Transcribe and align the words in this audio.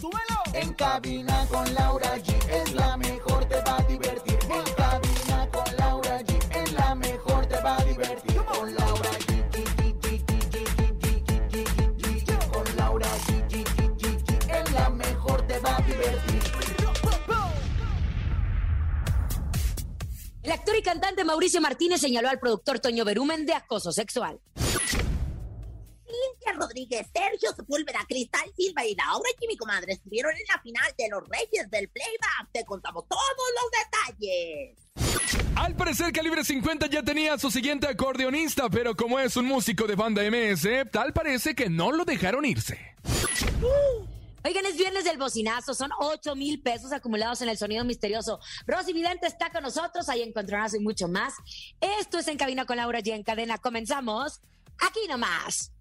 ¡Súbelo! 0.00 0.42
En 0.54 0.74
cabina 0.74 1.46
con 1.48 1.72
Laura 1.74 2.16
G 2.18 2.34
es 2.50 2.74
la 2.74 2.96
mejor, 2.96 3.44
te 3.44 3.60
va 3.62 3.78
a 3.78 3.82
divertir. 3.82 4.38
En 4.42 4.74
cabina 4.74 5.48
con 5.52 5.76
Laura 5.76 6.20
G 6.20 6.62
es 6.62 6.72
la 6.72 6.94
mejor, 6.94 7.46
te 7.46 7.60
va 7.60 7.76
a 7.76 7.84
divertir. 7.84 8.36
Con 8.44 8.74
Laura 8.74 9.10
G. 9.10 9.28
Con 12.52 12.76
Laura 12.76 13.08
la 14.72 14.90
mejor, 14.90 15.46
te 15.46 15.58
va 15.60 15.76
a 15.76 15.82
divertir. 15.82 16.42
El 20.42 20.52
actor 20.52 20.76
y 20.76 20.82
cantante 20.82 21.24
Mauricio 21.24 21.60
Martínez 21.60 22.00
señaló 22.00 22.28
al 22.28 22.38
productor 22.38 22.80
Toño 22.80 23.04
Berumen 23.04 23.46
de 23.46 23.54
acoso 23.54 23.92
sexual. 23.92 24.40
Rodríguez, 26.56 27.06
Sergio 27.12 27.54
Sepúlveda, 27.54 28.00
Cristal 28.08 28.50
Silva 28.56 28.84
y 28.84 28.94
Laura 28.94 29.28
y 29.40 29.46
mi 29.46 29.56
comadre 29.56 29.92
estuvieron 29.92 30.32
en 30.32 30.46
la 30.52 30.60
final 30.60 30.94
de 30.96 31.08
los 31.08 31.22
Reyes 31.28 31.70
del 31.70 31.88
Playback. 31.88 32.52
Te 32.52 32.64
contamos 32.64 33.04
todos 33.08 33.22
los 33.54 33.70
detalles. 34.16 34.78
Al 35.56 35.74
parecer, 35.74 36.12
Calibre 36.12 36.44
50 36.44 36.86
ya 36.86 37.02
tenía 37.02 37.34
a 37.34 37.38
su 37.38 37.50
siguiente 37.50 37.86
acordeonista, 37.88 38.68
pero 38.70 38.94
como 38.96 39.18
es 39.18 39.36
un 39.36 39.46
músico 39.46 39.86
de 39.86 39.96
banda 39.96 40.22
MS, 40.22 40.90
tal 40.90 41.12
parece 41.12 41.54
que 41.54 41.68
no 41.68 41.92
lo 41.92 42.04
dejaron 42.04 42.44
irse. 42.44 42.78
Oigan, 44.44 44.66
es 44.66 44.76
viernes 44.76 45.04
del 45.04 45.18
bocinazo, 45.18 45.74
son 45.74 45.90
8 45.98 46.36
mil 46.36 46.62
pesos 46.62 46.92
acumulados 46.92 47.42
en 47.42 47.48
el 47.48 47.58
sonido 47.58 47.84
misterioso. 47.84 48.38
Rosy 48.66 48.92
Vidente 48.92 49.26
está 49.26 49.50
con 49.50 49.62
nosotros, 49.62 50.08
ahí 50.08 50.22
encontrarás 50.22 50.74
y 50.74 50.78
mucho 50.78 51.08
más. 51.08 51.34
Esto 51.80 52.18
es 52.18 52.28
En 52.28 52.38
Cabina 52.38 52.64
con 52.64 52.76
Laura 52.76 53.00
G 53.00 53.12
en 53.12 53.24
cadena. 53.24 53.58
Comenzamos 53.58 54.40
aquí 54.78 55.00
nomás. 55.08 55.72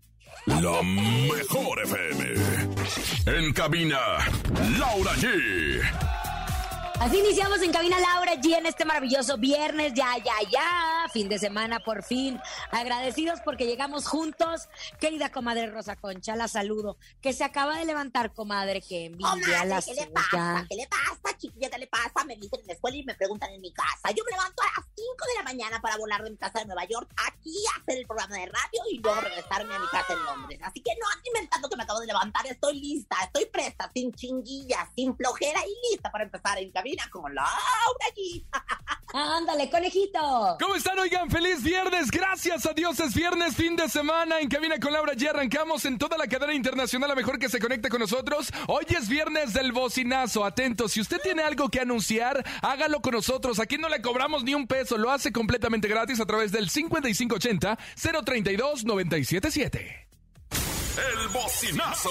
La 0.45 0.81
mejor 0.81 1.79
FM. 1.83 2.35
En 3.25 3.53
cabina, 3.53 3.99
Laura 4.77 5.13
G. 5.15 6.16
Así 6.99 7.19
iniciamos 7.19 7.61
en 7.61 7.71
cabina 7.71 7.99
Laura 7.99 8.33
G 8.41 8.57
en 8.57 8.65
este 8.65 8.83
maravilloso 8.83 9.37
viernes, 9.37 9.93
ya, 9.93 10.17
ya, 10.17 10.33
ya, 10.51 11.05
fin 11.13 11.29
de 11.29 11.37
semana 11.37 11.79
por 11.79 12.03
fin. 12.03 12.39
Agradecidos 12.71 13.39
porque 13.45 13.67
llegamos 13.67 14.07
juntos. 14.07 14.67
Querida 14.99 15.31
comadre 15.31 15.67
Rosa 15.67 15.95
Concha, 15.95 16.35
la 16.35 16.47
saludo. 16.47 16.97
Que 17.21 17.33
se 17.33 17.43
acaba 17.43 17.77
de 17.77 17.85
levantar, 17.85 18.33
comadre, 18.33 18.81
que 18.81 19.05
envidia 19.05 19.29
Comadre, 19.29 19.65
la 19.67 19.81
¿qué 19.83 19.93
le 19.93 20.07
pasa? 20.07 20.65
¿Qué 20.67 20.75
le 20.75 20.87
pasa, 20.87 21.37
chiquilla? 21.37 21.69
¿Qué 21.69 21.77
le 21.77 21.87
pasa? 21.87 22.25
Me 22.25 22.35
dicen 22.35 22.61
en 22.61 22.67
la 22.67 22.73
escuela 22.73 22.97
y 22.97 23.03
me 23.03 23.13
preguntan 23.13 23.51
en 23.51 23.61
mi 23.61 23.71
casa. 23.71 24.09
Yo 24.15 24.23
me 24.25 24.31
levanto 24.31 24.63
a 24.63 24.81
las 24.81 24.89
5 24.95 25.25
de 25.27 25.33
la 25.35 25.43
mañana 25.43 25.79
para 25.79 25.97
volar 25.97 26.23
de 26.23 26.31
mi 26.31 26.37
casa 26.37 26.59
de 26.59 26.65
Nueva 26.65 26.85
York 26.85 27.09
aquí 27.27 27.53
a 27.75 27.79
hacer 27.79 27.99
el 27.99 28.07
programa 28.07 28.37
de 28.37 28.47
radio 28.47 28.81
y 28.91 28.97
luego 28.97 29.21
regresarme 29.21 29.75
a 29.75 29.79
mi 29.79 29.87
casa 29.87 30.13
en 30.13 30.23
Londres. 30.25 30.59
Así 30.63 30.81
que 30.81 30.91
no 30.99 31.07
anden 31.09 31.27
inventando 31.27 31.69
que 31.69 31.77
me 31.77 31.83
acabo 31.83 31.99
de 31.99 32.07
levantar. 32.07 32.47
Estoy 32.47 32.81
lista, 32.81 33.17
estoy 33.23 33.45
presta, 33.45 33.91
sin 33.93 34.11
chinguillas, 34.11 34.89
sin 34.95 35.15
flojera 35.15 35.61
y 35.63 35.91
lista 35.91 36.11
para 36.11 36.23
empezar 36.23 36.57
en 36.57 36.71
cabina 36.71 36.86
con 37.11 37.33
Laura 37.33 38.05
G. 38.15 38.43
Ándale, 39.13 39.69
conejito. 39.69 40.57
¿Cómo 40.59 40.75
están? 40.75 40.99
Oigan, 40.99 41.29
feliz 41.29 41.63
viernes. 41.63 42.11
Gracias 42.11 42.65
a 42.65 42.73
Dios 42.73 42.99
es 42.99 43.13
viernes, 43.13 43.55
fin 43.55 43.75
de 43.75 43.87
semana. 43.89 44.39
En 44.39 44.49
cabina 44.49 44.79
con 44.79 44.93
Laura 44.93 45.13
ya 45.15 45.31
arrancamos 45.31 45.85
en 45.85 45.97
toda 45.97 46.17
la 46.17 46.27
cadena 46.27 46.53
internacional. 46.53 47.11
A 47.11 47.15
mejor 47.15 47.39
que 47.39 47.49
se 47.49 47.59
conecte 47.59 47.89
con 47.89 48.01
nosotros. 48.01 48.51
Hoy 48.67 48.85
es 48.89 49.07
viernes 49.07 49.53
del 49.53 49.71
bocinazo. 49.71 50.45
Atentos, 50.45 50.91
si 50.91 51.01
usted 51.01 51.19
tiene 51.21 51.41
algo 51.41 51.69
que 51.69 51.79
anunciar, 51.79 52.45
hágalo 52.61 53.01
con 53.01 53.13
nosotros. 53.13 53.59
Aquí 53.59 53.77
no 53.77 53.89
le 53.89 54.01
cobramos 54.01 54.43
ni 54.43 54.53
un 54.53 54.67
peso. 54.67 54.97
Lo 54.97 55.09
hace 55.09 55.31
completamente 55.31 55.87
gratis 55.87 56.19
a 56.19 56.25
través 56.25 56.51
del 56.51 56.69
5580 56.69 57.77
032 58.25 58.85
977. 58.85 60.06
El 60.97 61.27
bocinazo. 61.29 62.09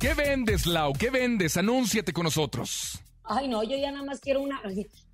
¿Qué 0.00 0.14
vendes, 0.14 0.66
Lau? 0.66 0.92
¿Qué 0.92 1.10
vendes? 1.10 1.56
Anúnciate 1.56 2.12
con 2.12 2.24
nosotros. 2.24 3.00
Ay, 3.22 3.46
no, 3.46 3.62
yo 3.62 3.76
ya 3.76 3.92
nada 3.92 4.04
más 4.04 4.18
quiero 4.18 4.40
una. 4.40 4.60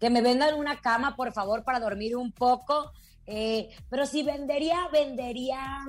Que 0.01 0.09
me 0.09 0.23
vendan 0.23 0.55
una 0.55 0.81
cama, 0.81 1.17
por 1.17 1.35
favor, 1.35 1.65
para 1.65 1.81
dormir 1.81 2.17
un 2.17 2.33
poco. 2.33 2.93
Eh, 3.27 3.69
pero 3.91 4.07
si 4.07 4.23
vendería, 4.23 4.89
vendería 4.91 5.85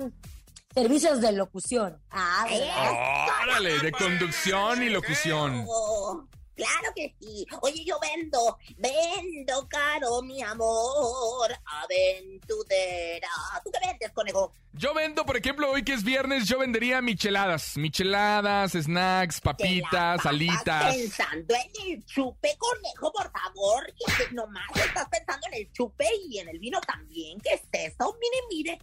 servicios 0.82 1.20
de 1.20 1.32
locución. 1.32 1.98
Ah, 2.10 2.46
¿verdad? 2.48 3.26
Órale, 3.42 3.78
de 3.80 3.92
conducción 3.92 4.82
y 4.82 4.90
locución. 4.90 5.64
Oh, 5.68 6.24
claro 6.58 6.92
que 6.94 7.14
sí. 7.20 7.46
Oye, 7.62 7.84
yo 7.84 7.98
vendo, 8.00 8.58
vendo 8.76 9.68
caro, 9.68 10.20
mi 10.22 10.42
amor, 10.42 11.50
aventurera. 11.64 13.28
¿Tú 13.64 13.70
qué 13.70 13.86
vendes, 13.86 14.10
conejo? 14.12 14.52
Yo 14.72 14.92
vendo, 14.94 15.24
por 15.24 15.36
ejemplo, 15.36 15.70
hoy 15.70 15.82
que 15.82 15.94
es 15.94 16.04
viernes, 16.04 16.46
yo 16.46 16.58
vendería 16.58 17.00
micheladas. 17.00 17.76
Micheladas, 17.76 18.72
snacks, 18.72 19.40
papitas, 19.40 20.24
alitas. 20.26 20.94
pensando 20.94 21.54
en 21.54 21.92
el 21.92 22.04
chupe, 22.04 22.56
conejo, 22.58 23.12
por 23.12 23.30
favor. 23.30 23.86
Que 23.94 24.34
nomás 24.34 24.68
estás 24.74 25.08
pensando 25.08 25.46
en 25.48 25.54
el 25.54 25.72
chupe 25.72 26.06
y 26.28 26.38
en 26.38 26.48
el 26.48 26.58
vino 26.58 26.80
también. 26.80 27.40
¿Qué 27.40 27.54
es 27.54 27.62
eso? 27.72 28.16
Mire, 28.20 28.36
mire. 28.50 28.78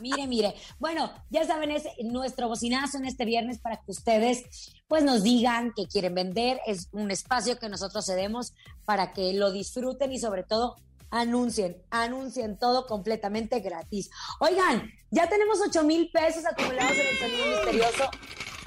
Mire, 0.00 0.26
mire. 0.26 0.54
Bueno, 0.78 1.10
ya 1.30 1.44
saben, 1.46 1.70
es 1.70 1.84
nuestro 2.04 2.48
bocinazo 2.48 2.98
en 2.98 3.06
este 3.06 3.24
viernes 3.24 3.58
para 3.58 3.76
que 3.76 3.90
ustedes 3.90 4.75
pues 4.88 5.02
nos 5.02 5.22
digan 5.22 5.72
que 5.74 5.86
quieren 5.86 6.14
vender. 6.14 6.60
Es 6.66 6.88
un 6.92 7.10
espacio 7.10 7.58
que 7.58 7.68
nosotros 7.68 8.06
cedemos 8.06 8.54
para 8.84 9.12
que 9.12 9.32
lo 9.34 9.50
disfruten 9.50 10.12
y 10.12 10.18
sobre 10.18 10.42
todo 10.42 10.76
anuncien, 11.10 11.76
anuncien 11.90 12.58
todo 12.58 12.86
completamente 12.86 13.60
gratis. 13.60 14.10
Oigan, 14.40 14.90
ya 15.10 15.28
tenemos 15.28 15.58
8 15.66 15.82
mil 15.84 16.10
pesos 16.10 16.44
acumulados 16.44 16.92
en 16.92 17.06
el 17.06 17.18
sonido 17.18 17.46
misterioso. 17.56 18.10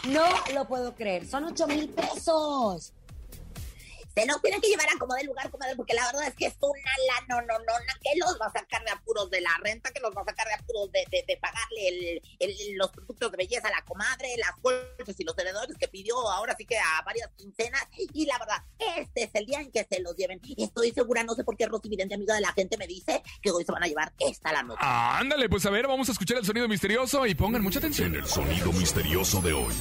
No 0.10 0.26
lo 0.54 0.68
puedo 0.68 0.96
creer, 0.96 1.28
son 1.28 1.46
8 1.46 1.68
mil 1.68 1.90
pesos. 1.90 2.94
Se 4.16 4.26
nos 4.26 4.42
tienen 4.42 4.60
que 4.62 4.68
llevar 4.68 4.88
a 4.94 4.98
como 5.00 5.14
de 5.16 5.24
lugar, 5.24 5.50
comadre, 5.50 5.76
porque 5.76 5.94
la 5.94 6.06
verdad 6.08 6.28
es 6.28 6.36
que 6.36 6.46
es 6.48 6.56
una 6.60 6.80
la 7.08 7.36
no, 7.36 7.42
no, 7.42 7.58
no, 7.60 7.74
que 8.02 8.18
los 8.20 8.38
va 8.42 8.48
a 8.48 8.52
sacar 8.52 8.84
de 8.84 8.92
apuros 8.92 9.30
de 9.30 9.40
la 9.42 9.52
renta, 9.64 9.92
que 9.92 10.00
los 10.02 10.14
va 10.16 10.22
a 10.22 10.26
sacar 10.26 10.48
de 10.48 10.54
apuros 10.56 10.92
de, 10.92 11.06
de, 11.12 11.24
de 11.28 11.38
pagarle 11.38 11.88
el, 11.88 12.22
el- 12.40 12.76
los 12.76 12.90
productos 12.92 13.32
de 13.32 13.38
belleza 13.38 13.68
a 13.68 13.72
la 13.72 13.82
comadre, 13.86 14.36
las 14.38 14.52
bolsas 14.62 15.18
y 15.20 15.24
los 15.24 15.36
tenedores 15.36 15.78
que 15.78 15.88
pidió 15.88 16.18
ahora 16.30 16.56
sí 16.58 16.66
que 16.66 16.78
a 16.78 17.02
varias 17.06 17.30
quincenas. 17.38 17.82
Y 18.14 18.26
la 18.26 18.38
verdad, 18.40 18.64
este 18.98 19.24
es 19.24 19.30
el 19.34 19.46
día 19.46 19.62
en 19.62 19.72
que 19.72 19.86
se 19.90 20.00
los 20.02 20.16
lleven. 20.16 20.42
Estoy 20.58 20.92
segura, 20.92 21.24
no 21.24 21.34
sé 21.36 21.44
por 21.44 21.56
qué 21.56 21.66
Rosy 21.68 21.88
Vidente, 21.90 22.16
amiga 22.16 22.36
de 22.36 22.42
la 22.42 22.52
gente, 22.54 22.78
me 22.78 22.88
dice 22.88 23.22
que 23.42 23.52
hoy 23.52 23.64
se 23.64 23.72
van 23.72 23.84
a 23.84 23.88
llevar 23.88 24.12
esta 24.20 24.52
la 24.52 24.64
noche. 24.64 24.80
Ah, 24.82 25.18
ándale, 25.20 25.48
pues 25.50 25.66
a 25.66 25.70
ver, 25.70 25.88
vamos 25.88 26.10
a 26.10 26.12
escuchar 26.12 26.38
el 26.38 26.46
sonido 26.46 26.68
misterioso 26.68 27.26
y 27.26 27.36
pongan 27.36 27.62
mucha 27.62 27.80
En 27.80 27.86
atención. 27.86 28.16
el 28.16 28.26
sonido 28.28 28.72
misterioso 28.74 29.42
de 29.42 29.54
hoy. 29.54 29.74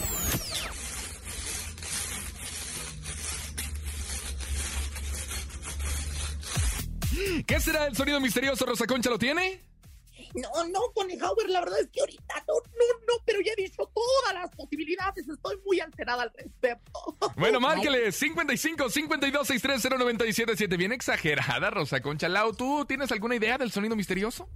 ¿Qué 7.46 7.60
será 7.60 7.86
el 7.86 7.96
sonido 7.96 8.20
misterioso? 8.20 8.66
¿Rosa 8.66 8.86
Concha 8.86 9.10
lo 9.10 9.18
tiene? 9.18 9.60
No, 10.34 10.66
no, 10.68 10.80
Conejauer, 10.94 11.48
la 11.48 11.60
verdad 11.60 11.80
es 11.80 11.88
que 11.88 12.00
ahorita 12.00 12.34
no, 12.46 12.54
no, 12.54 13.00
no, 13.06 13.14
pero 13.24 13.40
ya 13.40 13.52
he 13.52 13.62
visto 13.62 13.90
todas 13.94 14.34
las 14.34 14.50
posibilidades. 14.54 15.26
Estoy 15.26 15.56
muy 15.64 15.80
alterada 15.80 16.24
al 16.24 16.32
respecto. 16.34 17.16
Bueno, 17.36 17.60
márquele 17.60 18.12
55 18.12 18.90
52 18.90 19.46
630 19.46 19.98
977. 19.98 20.76
Bien 20.76 20.92
exagerada, 20.92 21.70
Rosa 21.70 22.00
Concha. 22.00 22.28
Lau, 22.28 22.52
¿tú 22.52 22.84
tienes 22.84 23.10
alguna 23.10 23.36
idea 23.36 23.56
del 23.56 23.72
sonido 23.72 23.96
misterioso? 23.96 24.48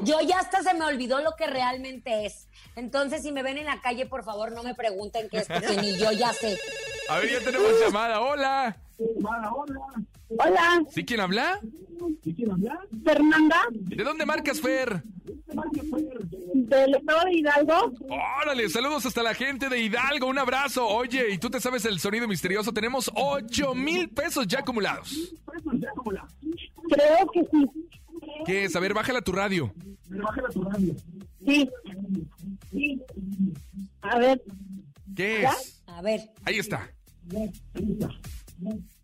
Yo 0.00 0.20
ya 0.20 0.38
hasta 0.38 0.62
se 0.62 0.74
me 0.74 0.84
olvidó 0.84 1.20
lo 1.20 1.34
que 1.36 1.46
realmente 1.46 2.24
es. 2.24 2.48
Entonces, 2.76 3.22
si 3.22 3.32
me 3.32 3.42
ven 3.42 3.58
en 3.58 3.66
la 3.66 3.80
calle, 3.80 4.06
por 4.06 4.24
favor, 4.24 4.52
no 4.52 4.62
me 4.62 4.74
pregunten 4.74 5.28
qué 5.28 5.38
es, 5.38 5.48
porque 5.48 5.76
ni 5.76 5.96
yo 5.98 6.12
ya 6.12 6.32
sé. 6.32 6.58
A 7.08 7.18
ver, 7.18 7.30
ya 7.30 7.40
tenemos 7.40 7.72
llamada. 7.80 8.20
Hola. 8.20 8.76
Hola, 10.38 10.82
¿Sí 10.90 11.04
quién 11.04 11.20
habla? 11.20 11.60
Fernanda, 13.04 13.56
¿De 13.70 14.04
dónde 14.04 14.24
marcas, 14.26 14.60
Fer? 14.60 15.02
del 16.54 16.94
estado 16.94 17.24
de 17.24 17.34
Hidalgo. 17.38 17.92
Órale, 18.42 18.68
saludos 18.68 19.06
hasta 19.06 19.22
la 19.22 19.34
gente 19.34 19.68
de 19.68 19.80
Hidalgo, 19.82 20.26
un 20.26 20.38
abrazo. 20.38 20.86
Oye, 20.86 21.30
¿y 21.32 21.38
tú 21.38 21.50
te 21.50 21.60
sabes 21.60 21.84
el 21.84 21.98
sonido 22.00 22.26
misterioso? 22.28 22.72
Tenemos 22.72 23.10
8 23.14 23.74
mil 23.74 24.08
pesos 24.10 24.46
ya 24.46 24.60
acumulados. 24.60 25.34
Creo 26.90 27.30
que 27.32 27.40
sí. 27.50 27.66
¿Qué 28.46 28.64
es? 28.64 28.76
A 28.76 28.80
ver, 28.80 28.94
bájala 28.94 29.20
tu 29.22 29.32
radio. 29.32 29.72
Sí. 31.46 31.68
Sí. 32.70 33.02
A 34.02 34.18
ver, 34.18 34.42
¿Qué 35.16 35.44
es? 35.44 35.82
A 35.86 36.02
ver, 36.02 36.20
Ahí 36.44 36.58
está. 36.58 36.90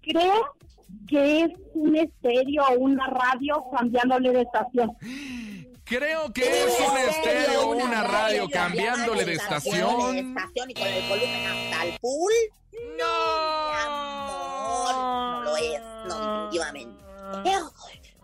creo 0.00 0.54
que 1.14 1.42
es 1.42 1.50
un 1.74 1.94
estéreo 1.94 2.64
o 2.64 2.78
una 2.80 3.06
radio 3.06 3.64
cambiándole 3.70 4.32
de 4.32 4.42
estación. 4.42 4.90
Creo 5.84 6.32
que 6.32 6.42
es 6.42 6.80
un 6.80 6.96
estéreo, 6.96 7.68
una 7.68 8.02
radio, 8.02 8.48
cambiándole 8.48 9.24
de 9.24 9.24
Cambiándole 9.24 9.24
de 9.24 9.32
estación. 9.34 10.16
estación 10.16 10.70
y 10.70 10.74
con 10.74 10.86
el 10.88 11.08
volumen 11.08 11.46
hasta 11.46 11.84
el 11.84 11.92
full. 12.00 12.32
Mi 12.72 13.02
amor, 13.84 14.94
no 14.94 15.42
lo 15.44 15.56
es, 15.56 15.80
no, 16.08 16.50
definitivamente. 16.50 17.04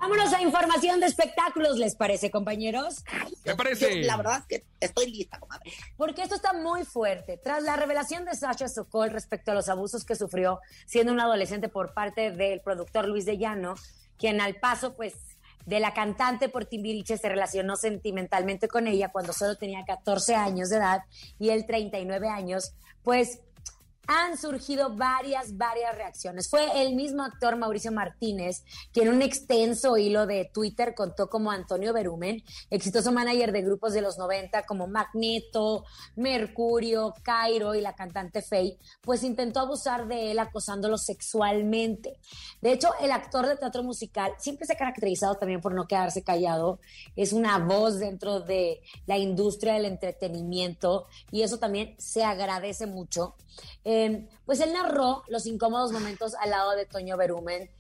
Vámonos 0.01 0.33
a 0.33 0.41
información 0.41 0.99
de 1.01 1.07
espectáculos, 1.07 1.77
¿les 1.77 1.95
parece, 1.95 2.31
compañeros? 2.31 3.05
¿Qué 3.45 3.55
parece? 3.55 4.01
Yo, 4.01 4.07
la 4.07 4.17
verdad 4.17 4.39
es 4.39 4.47
que 4.47 4.67
estoy 4.81 5.11
lista, 5.11 5.39
comadre. 5.39 5.71
Porque 5.97 6.23
esto 6.23 6.35
está 6.35 6.53
muy 6.53 6.85
fuerte. 6.85 7.37
Tras 7.37 7.63
la 7.63 7.77
revelación 7.77 8.25
de 8.25 8.35
Sasha 8.35 8.69
Sokol 8.69 9.11
respecto 9.11 9.53
a 9.53 9.55
los 9.55 9.69
abusos 9.69 10.05
que 10.05 10.17
sufrió 10.17 10.61
siendo 10.87 11.13
un 11.13 11.21
adolescente 11.21 11.69
por 11.69 11.93
parte 11.93 12.31
del 12.31 12.61
productor 12.61 13.07
Luis 13.07 13.27
de 13.27 13.39
Llano, 13.39 13.75
quien 14.17 14.41
al 14.41 14.57
paso, 14.57 14.97
pues, 14.97 15.15
de 15.67 15.79
la 15.79 15.93
cantante 15.93 16.49
por 16.49 16.65
Timbiriche 16.65 17.19
se 17.19 17.29
relacionó 17.29 17.77
sentimentalmente 17.77 18.67
con 18.67 18.87
ella 18.87 19.11
cuando 19.13 19.33
solo 19.33 19.57
tenía 19.57 19.85
14 19.85 20.35
años 20.35 20.71
de 20.71 20.77
edad 20.77 21.03
y 21.39 21.51
él 21.51 21.67
39 21.67 22.29
años, 22.29 22.75
pues 23.03 23.41
han 24.11 24.37
surgido 24.37 24.97
varias, 24.97 25.57
varias 25.57 25.95
reacciones. 25.95 26.51
Fue 26.51 26.83
el 26.83 26.97
mismo 26.97 27.23
actor 27.23 27.57
Mauricio 27.57 27.93
Martínez 27.93 28.65
quien 28.93 29.07
en 29.07 29.15
un 29.15 29.23
extenso 29.23 29.97
hilo 29.97 30.27
de 30.27 30.51
Twitter 30.53 30.97
contó 30.97 31.31
como 31.31 31.53
Antonio 31.53 31.93
Berumen, 31.93 32.43
exitoso 32.71 33.13
manager 33.13 33.53
de 33.53 33.63
grupos 33.63 33.93
de 33.93 34.01
los 34.01 34.19
90 34.19 34.65
como 34.67 34.89
Magneto, 34.89 35.85
Mercurio, 36.17 37.15
Cairo 37.23 37.77
y 37.77 37.81
la 37.81 37.95
cantante 37.95 38.43
Faye, 38.43 38.79
pues 39.01 39.23
intentó 39.23 39.61
abusar 39.61 40.09
de 40.09 40.33
él 40.33 40.41
acosándolo 40.41 40.99
sexualmente. 40.99 42.19
De 42.61 42.73
hecho, 42.73 42.89
el 43.01 43.13
actor 43.13 43.47
de 43.47 43.57
teatro 43.57 43.85
musical 43.85 44.33
siempre 44.39 44.67
se 44.67 44.73
ha 44.73 44.77
caracterizado 44.77 45.37
también 45.37 45.61
por 45.61 45.73
no 45.73 45.87
quedarse 45.87 46.25
callado. 46.25 46.81
Es 47.15 47.33
una 47.33 47.59
voz 47.59 48.01
dentro 48.01 48.41
de 48.41 48.81
la 49.07 49.19
industria 49.19 49.75
del 49.75 49.85
entretenimiento 49.85 51.07
y 51.31 51.43
eso 51.43 51.59
también 51.59 51.95
se 51.99 52.25
agradece 52.25 52.87
mucho. 52.87 53.37
Eh, 53.85 54.00
pues 54.45 54.61
él 54.61 54.73
narró 54.73 55.23
los 55.29 55.47
incómodos 55.47 55.93
momentos 55.93 56.35
al 56.35 56.51
lado 56.51 56.73
de 56.73 56.87
Toño 56.87 57.17
Berumen. 57.17 57.71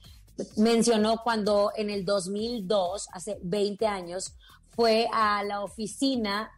Mencionó 0.57 1.23
cuando 1.23 1.73
en 1.77 1.91
el 1.91 2.05
2002, 2.05 3.09
hace 3.13 3.39
20 3.43 3.87
años, 3.87 4.35
fue 4.71 5.09
a 5.13 5.43
la 5.45 5.63
oficina 5.63 6.51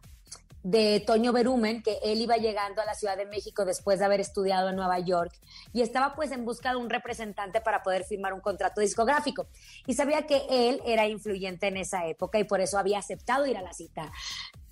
de 0.63 1.03
Toño 1.05 1.33
Berumen, 1.33 1.83
que 1.83 1.99
él 2.03 2.21
iba 2.21 2.37
llegando 2.37 2.81
a 2.81 2.85
la 2.85 2.95
Ciudad 2.95 3.17
de 3.17 3.25
México 3.25 3.65
después 3.65 3.99
de 3.99 4.05
haber 4.05 4.21
estudiado 4.21 4.69
en 4.69 4.77
Nueva 4.77 4.97
York 4.99 5.33
y 5.73 5.81
estaba 5.81 6.15
pues 6.15 6.31
en 6.31 6.45
busca 6.45 6.71
de 6.71 6.77
un 6.77 6.89
representante 6.89 7.59
para 7.59 7.83
poder 7.83 8.05
firmar 8.05 8.33
un 8.33 8.39
contrato 8.39 8.79
discográfico. 8.79 9.47
Y 9.85 9.93
sabía 9.93 10.25
que 10.25 10.45
él 10.49 10.81
era 10.85 11.05
influyente 11.05 11.67
en 11.67 11.77
esa 11.77 12.07
época 12.07 12.39
y 12.39 12.45
por 12.45 12.61
eso 12.61 12.77
había 12.79 12.99
aceptado 12.99 13.45
ir 13.45 13.57
a 13.57 13.61
la 13.61 13.73
cita. 13.73 14.11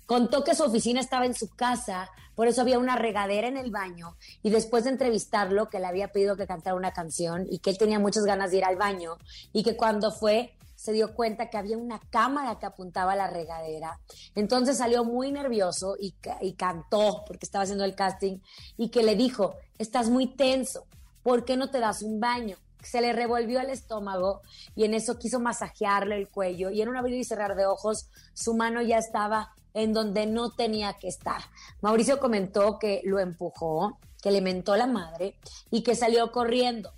Contó 0.06 0.44
que 0.44 0.54
su 0.54 0.64
oficina 0.64 1.00
estaba 1.00 1.26
en 1.26 1.34
su 1.34 1.48
casa, 1.48 2.10
por 2.34 2.48
eso 2.48 2.62
había 2.62 2.78
una 2.78 2.96
regadera 2.96 3.48
en 3.48 3.56
el 3.56 3.70
baño 3.70 4.16
y 4.42 4.50
después 4.50 4.84
de 4.84 4.90
entrevistarlo 4.90 5.68
que 5.68 5.80
le 5.80 5.86
había 5.86 6.08
pedido 6.08 6.36
que 6.36 6.46
cantara 6.46 6.76
una 6.76 6.92
canción 6.92 7.46
y 7.48 7.58
que 7.58 7.70
él 7.70 7.78
tenía 7.78 7.98
muchas 7.98 8.24
ganas 8.24 8.50
de 8.50 8.58
ir 8.58 8.64
al 8.64 8.76
baño 8.76 9.16
y 9.52 9.62
que 9.62 9.76
cuando 9.76 10.10
fue 10.10 10.56
se 10.82 10.92
dio 10.92 11.14
cuenta 11.14 11.48
que 11.48 11.58
había 11.58 11.78
una 11.78 12.00
cámara 12.10 12.58
que 12.58 12.66
apuntaba 12.66 13.12
a 13.12 13.16
la 13.16 13.28
regadera. 13.28 14.00
Entonces 14.34 14.78
salió 14.78 15.04
muy 15.04 15.30
nervioso 15.30 15.94
y, 15.96 16.12
y 16.40 16.54
cantó 16.54 17.24
porque 17.24 17.46
estaba 17.46 17.62
haciendo 17.62 17.84
el 17.84 17.94
casting 17.94 18.38
y 18.76 18.88
que 18.88 19.04
le 19.04 19.14
dijo, 19.14 19.54
estás 19.78 20.10
muy 20.10 20.26
tenso, 20.34 20.86
¿por 21.22 21.44
qué 21.44 21.56
no 21.56 21.70
te 21.70 21.78
das 21.78 22.02
un 22.02 22.18
baño? 22.18 22.56
Se 22.82 23.00
le 23.00 23.12
revolvió 23.12 23.60
el 23.60 23.70
estómago 23.70 24.40
y 24.74 24.82
en 24.82 24.94
eso 24.94 25.20
quiso 25.20 25.38
masajearle 25.38 26.16
el 26.16 26.28
cuello 26.28 26.70
y 26.70 26.82
en 26.82 26.88
un 26.88 26.96
abrir 26.96 27.16
y 27.16 27.24
cerrar 27.24 27.54
de 27.54 27.66
ojos 27.66 28.08
su 28.34 28.54
mano 28.54 28.82
ya 28.82 28.98
estaba 28.98 29.54
en 29.74 29.92
donde 29.92 30.26
no 30.26 30.52
tenía 30.52 30.94
que 30.94 31.08
estar. 31.08 31.42
Mauricio 31.80 32.18
comentó 32.18 32.78
que 32.78 33.00
lo 33.04 33.18
empujó, 33.18 33.98
que 34.22 34.30
le 34.30 34.40
mentó 34.40 34.76
la 34.76 34.86
madre 34.86 35.36
y 35.70 35.82
que 35.82 35.96
salió 35.96 36.30
corriendo. 36.32 36.92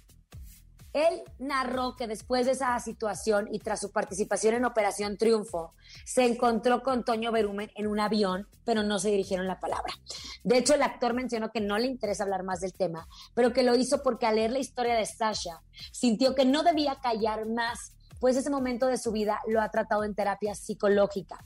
Él 0.94 1.24
narró 1.40 1.96
que 1.96 2.06
después 2.06 2.46
de 2.46 2.52
esa 2.52 2.78
situación 2.78 3.48
y 3.50 3.58
tras 3.58 3.80
su 3.80 3.90
participación 3.90 4.54
en 4.54 4.64
Operación 4.64 5.16
Triunfo, 5.16 5.74
se 6.04 6.24
encontró 6.24 6.84
con 6.84 7.04
Toño 7.04 7.32
Berumen 7.32 7.72
en 7.74 7.88
un 7.88 7.98
avión, 7.98 8.46
pero 8.64 8.84
no 8.84 9.00
se 9.00 9.10
dirigieron 9.10 9.48
la 9.48 9.58
palabra. 9.58 9.92
De 10.44 10.56
hecho, 10.56 10.74
el 10.74 10.82
actor 10.82 11.12
mencionó 11.12 11.50
que 11.50 11.60
no 11.60 11.78
le 11.78 11.88
interesa 11.88 12.22
hablar 12.22 12.44
más 12.44 12.60
del 12.60 12.74
tema, 12.74 13.08
pero 13.34 13.52
que 13.52 13.64
lo 13.64 13.74
hizo 13.74 14.04
porque 14.04 14.26
al 14.26 14.36
leer 14.36 14.52
la 14.52 14.60
historia 14.60 14.94
de 14.94 15.04
Sasha, 15.04 15.62
sintió 15.90 16.36
que 16.36 16.44
no 16.44 16.62
debía 16.62 17.00
callar 17.02 17.44
más, 17.46 17.96
pues 18.20 18.36
ese 18.36 18.50
momento 18.50 18.86
de 18.86 18.98
su 18.98 19.12
vida 19.12 19.40
lo 19.46 19.60
ha 19.60 19.70
tratado 19.70 20.04
en 20.04 20.14
terapia 20.14 20.54
psicológica. 20.54 21.44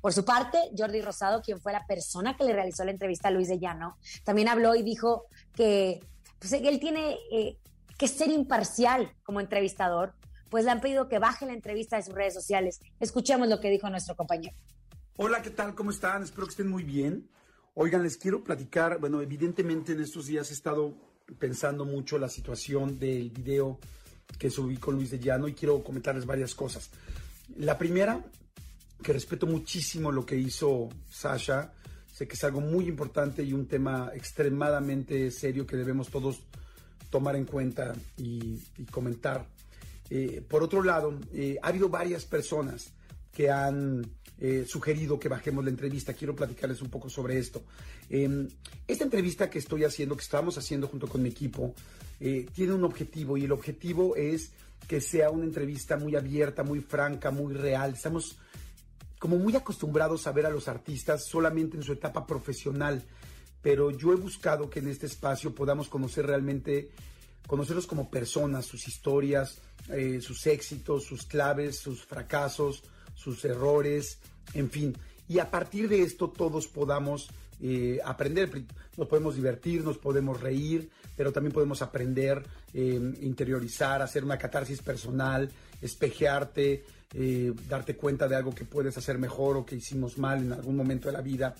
Por 0.00 0.12
su 0.12 0.24
parte, 0.24 0.58
Jordi 0.76 1.02
Rosado, 1.02 1.42
quien 1.42 1.60
fue 1.60 1.72
la 1.72 1.86
persona 1.86 2.36
que 2.36 2.44
le 2.44 2.52
realizó 2.52 2.84
la 2.84 2.90
entrevista 2.90 3.28
a 3.28 3.30
Luis 3.30 3.48
de 3.48 3.58
Llano, 3.58 3.96
también 4.24 4.48
habló 4.48 4.74
y 4.74 4.82
dijo 4.82 5.26
que 5.54 6.00
pues, 6.38 6.52
él 6.52 6.80
tiene 6.80 7.18
eh, 7.32 7.58
que 7.98 8.08
ser 8.08 8.30
imparcial 8.30 9.12
como 9.22 9.40
entrevistador, 9.40 10.14
pues 10.48 10.64
le 10.64 10.70
han 10.70 10.80
pedido 10.80 11.08
que 11.08 11.18
baje 11.18 11.46
la 11.46 11.52
entrevista 11.52 11.96
de 11.96 12.02
sus 12.02 12.14
redes 12.14 12.34
sociales. 12.34 12.80
Escuchemos 12.98 13.48
lo 13.48 13.60
que 13.60 13.70
dijo 13.70 13.88
nuestro 13.90 14.16
compañero. 14.16 14.56
Hola, 15.16 15.42
¿qué 15.42 15.50
tal? 15.50 15.74
¿Cómo 15.74 15.90
están? 15.90 16.22
Espero 16.22 16.46
que 16.46 16.52
estén 16.52 16.68
muy 16.68 16.82
bien. 16.82 17.28
Oigan, 17.74 18.02
les 18.02 18.16
quiero 18.16 18.42
platicar, 18.42 18.98
bueno, 18.98 19.20
evidentemente 19.20 19.92
en 19.92 20.00
estos 20.00 20.26
días 20.26 20.50
he 20.50 20.54
estado 20.54 20.94
pensando 21.38 21.84
mucho 21.84 22.18
la 22.18 22.28
situación 22.28 22.98
del 22.98 23.30
video 23.30 23.78
que 24.38 24.50
subí 24.50 24.76
con 24.76 24.94
Luis 24.94 25.10
de 25.10 25.18
Llano 25.18 25.48
y 25.48 25.54
quiero 25.54 25.82
comentarles 25.82 26.26
varias 26.26 26.54
cosas. 26.54 26.90
La 27.56 27.76
primera, 27.76 28.24
que 29.02 29.12
respeto 29.12 29.46
muchísimo 29.46 30.12
lo 30.12 30.24
que 30.24 30.36
hizo 30.36 30.88
Sasha, 31.08 31.72
sé 32.12 32.26
que 32.26 32.34
es 32.34 32.44
algo 32.44 32.60
muy 32.60 32.86
importante 32.88 33.42
y 33.42 33.52
un 33.52 33.66
tema 33.66 34.10
extremadamente 34.14 35.30
serio 35.30 35.66
que 35.66 35.76
debemos 35.76 36.08
todos 36.08 36.40
tomar 37.10 37.36
en 37.36 37.44
cuenta 37.44 37.94
y, 38.16 38.58
y 38.78 38.84
comentar. 38.84 39.46
Eh, 40.10 40.44
por 40.48 40.62
otro 40.62 40.82
lado, 40.82 41.18
eh, 41.32 41.58
ha 41.62 41.68
habido 41.68 41.88
varias 41.88 42.24
personas 42.24 42.92
que 43.32 43.50
han 43.50 44.04
eh, 44.42 44.64
sugerido 44.66 45.18
que 45.18 45.28
bajemos 45.28 45.64
la 45.64 45.70
entrevista. 45.70 46.14
Quiero 46.14 46.34
platicarles 46.34 46.80
un 46.80 46.88
poco 46.88 47.10
sobre 47.10 47.38
esto. 47.38 47.62
Eh, 48.08 48.48
esta 48.88 49.04
entrevista 49.04 49.50
que 49.50 49.58
estoy 49.58 49.84
haciendo, 49.84 50.16
que 50.16 50.22
estamos 50.22 50.56
haciendo 50.56 50.88
junto 50.88 51.06
con 51.06 51.22
mi 51.22 51.28
equipo, 51.28 51.74
eh, 52.20 52.46
tiene 52.52 52.74
un 52.74 52.84
objetivo 52.84 53.36
y 53.36 53.44
el 53.44 53.52
objetivo 53.52 54.14
es 54.14 54.52
que 54.86 55.00
sea 55.00 55.30
una 55.30 55.44
entrevista 55.44 55.96
muy 55.96 56.16
abierta, 56.16 56.62
muy 56.62 56.80
franca, 56.80 57.30
muy 57.30 57.54
real. 57.54 57.94
Estamos 57.94 58.36
como 59.18 59.38
muy 59.38 59.54
acostumbrados 59.56 60.26
a 60.26 60.32
ver 60.32 60.46
a 60.46 60.50
los 60.50 60.68
artistas 60.68 61.26
solamente 61.26 61.76
en 61.76 61.82
su 61.82 61.92
etapa 61.92 62.26
profesional, 62.26 63.02
pero 63.62 63.90
yo 63.90 64.12
he 64.12 64.16
buscado 64.16 64.70
que 64.70 64.80
en 64.80 64.88
este 64.88 65.06
espacio 65.06 65.54
podamos 65.54 65.88
conocer 65.88 66.26
realmente, 66.26 66.90
conocerlos 67.46 67.86
como 67.86 68.10
personas, 68.10 68.66
sus 68.66 68.88
historias, 68.88 69.58
eh, 69.90 70.20
sus 70.20 70.46
éxitos, 70.46 71.04
sus 71.04 71.24
claves, 71.26 71.78
sus 71.78 72.04
fracasos, 72.04 72.82
sus 73.14 73.44
errores, 73.44 74.18
en 74.54 74.70
fin. 74.70 74.96
Y 75.28 75.38
a 75.38 75.50
partir 75.50 75.88
de 75.88 76.02
esto 76.02 76.30
todos 76.30 76.66
podamos 76.66 77.28
eh, 77.62 78.00
aprender, 78.04 78.50
nos 78.96 79.06
podemos 79.06 79.34
divertir, 79.34 79.84
nos 79.84 79.98
podemos 79.98 80.40
reír, 80.40 80.88
pero 81.16 81.32
también 81.32 81.52
podemos 81.52 81.82
aprender, 81.82 82.42
eh, 82.72 83.00
interiorizar, 83.20 84.00
hacer 84.00 84.24
una 84.24 84.38
catarsis 84.38 84.80
personal, 84.80 85.50
espejearte, 85.82 86.84
eh, 87.12 87.52
darte 87.68 87.96
cuenta 87.96 88.28
de 88.28 88.36
algo 88.36 88.54
que 88.54 88.64
puedes 88.64 88.96
hacer 88.96 89.18
mejor 89.18 89.56
o 89.56 89.66
que 89.66 89.76
hicimos 89.76 90.16
mal 90.16 90.40
en 90.42 90.52
algún 90.52 90.76
momento 90.76 91.08
de 91.08 91.12
la 91.12 91.20
vida. 91.20 91.54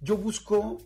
Yo 0.00 0.16
busco 0.16 0.78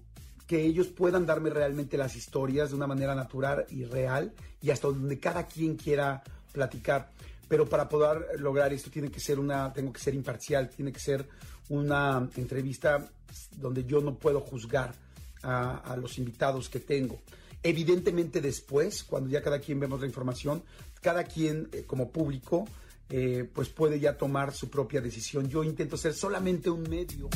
que 0.46 0.62
ellos 0.62 0.86
puedan 0.86 1.26
darme 1.26 1.50
realmente 1.50 1.98
las 1.98 2.16
historias 2.16 2.70
de 2.70 2.76
una 2.76 2.86
manera 2.86 3.14
natural 3.14 3.66
y 3.68 3.84
real 3.84 4.32
y 4.62 4.70
hasta 4.70 4.88
donde 4.88 5.18
cada 5.18 5.46
quien 5.46 5.76
quiera 5.76 6.22
platicar. 6.52 7.10
Pero 7.48 7.68
para 7.68 7.88
poder 7.88 8.40
lograr 8.40 8.72
esto 8.72 8.90
tiene 8.90 9.10
que 9.10 9.20
ser 9.20 9.38
una, 9.38 9.72
tengo 9.72 9.92
que 9.92 10.00
ser 10.00 10.14
imparcial, 10.14 10.68
tiene 10.68 10.92
que 10.92 11.00
ser 11.00 11.26
una 11.68 12.28
entrevista 12.36 13.08
donde 13.56 13.84
yo 13.84 14.00
no 14.00 14.14
puedo 14.14 14.40
juzgar 14.40 14.94
a, 15.42 15.96
los 15.96 16.18
invitados 16.18 16.68
que 16.68 16.80
tengo. 16.80 17.20
Evidentemente 17.62 18.40
después, 18.40 19.04
cuando 19.04 19.30
ya 19.30 19.42
cada 19.42 19.60
quien 19.60 19.78
vemos 19.78 20.00
la 20.00 20.06
información, 20.06 20.62
cada 21.00 21.24
quien 21.24 21.68
eh, 21.72 21.84
como 21.86 22.10
público, 22.10 22.66
eh, 23.08 23.48
pues 23.54 23.68
puede 23.68 24.00
ya 24.00 24.16
tomar 24.16 24.52
su 24.52 24.68
propia 24.68 25.00
decisión. 25.00 25.48
Yo 25.48 25.62
intento 25.62 25.96
ser 25.96 26.14
solamente 26.14 26.68
un 26.68 26.82
medio. 26.82 27.28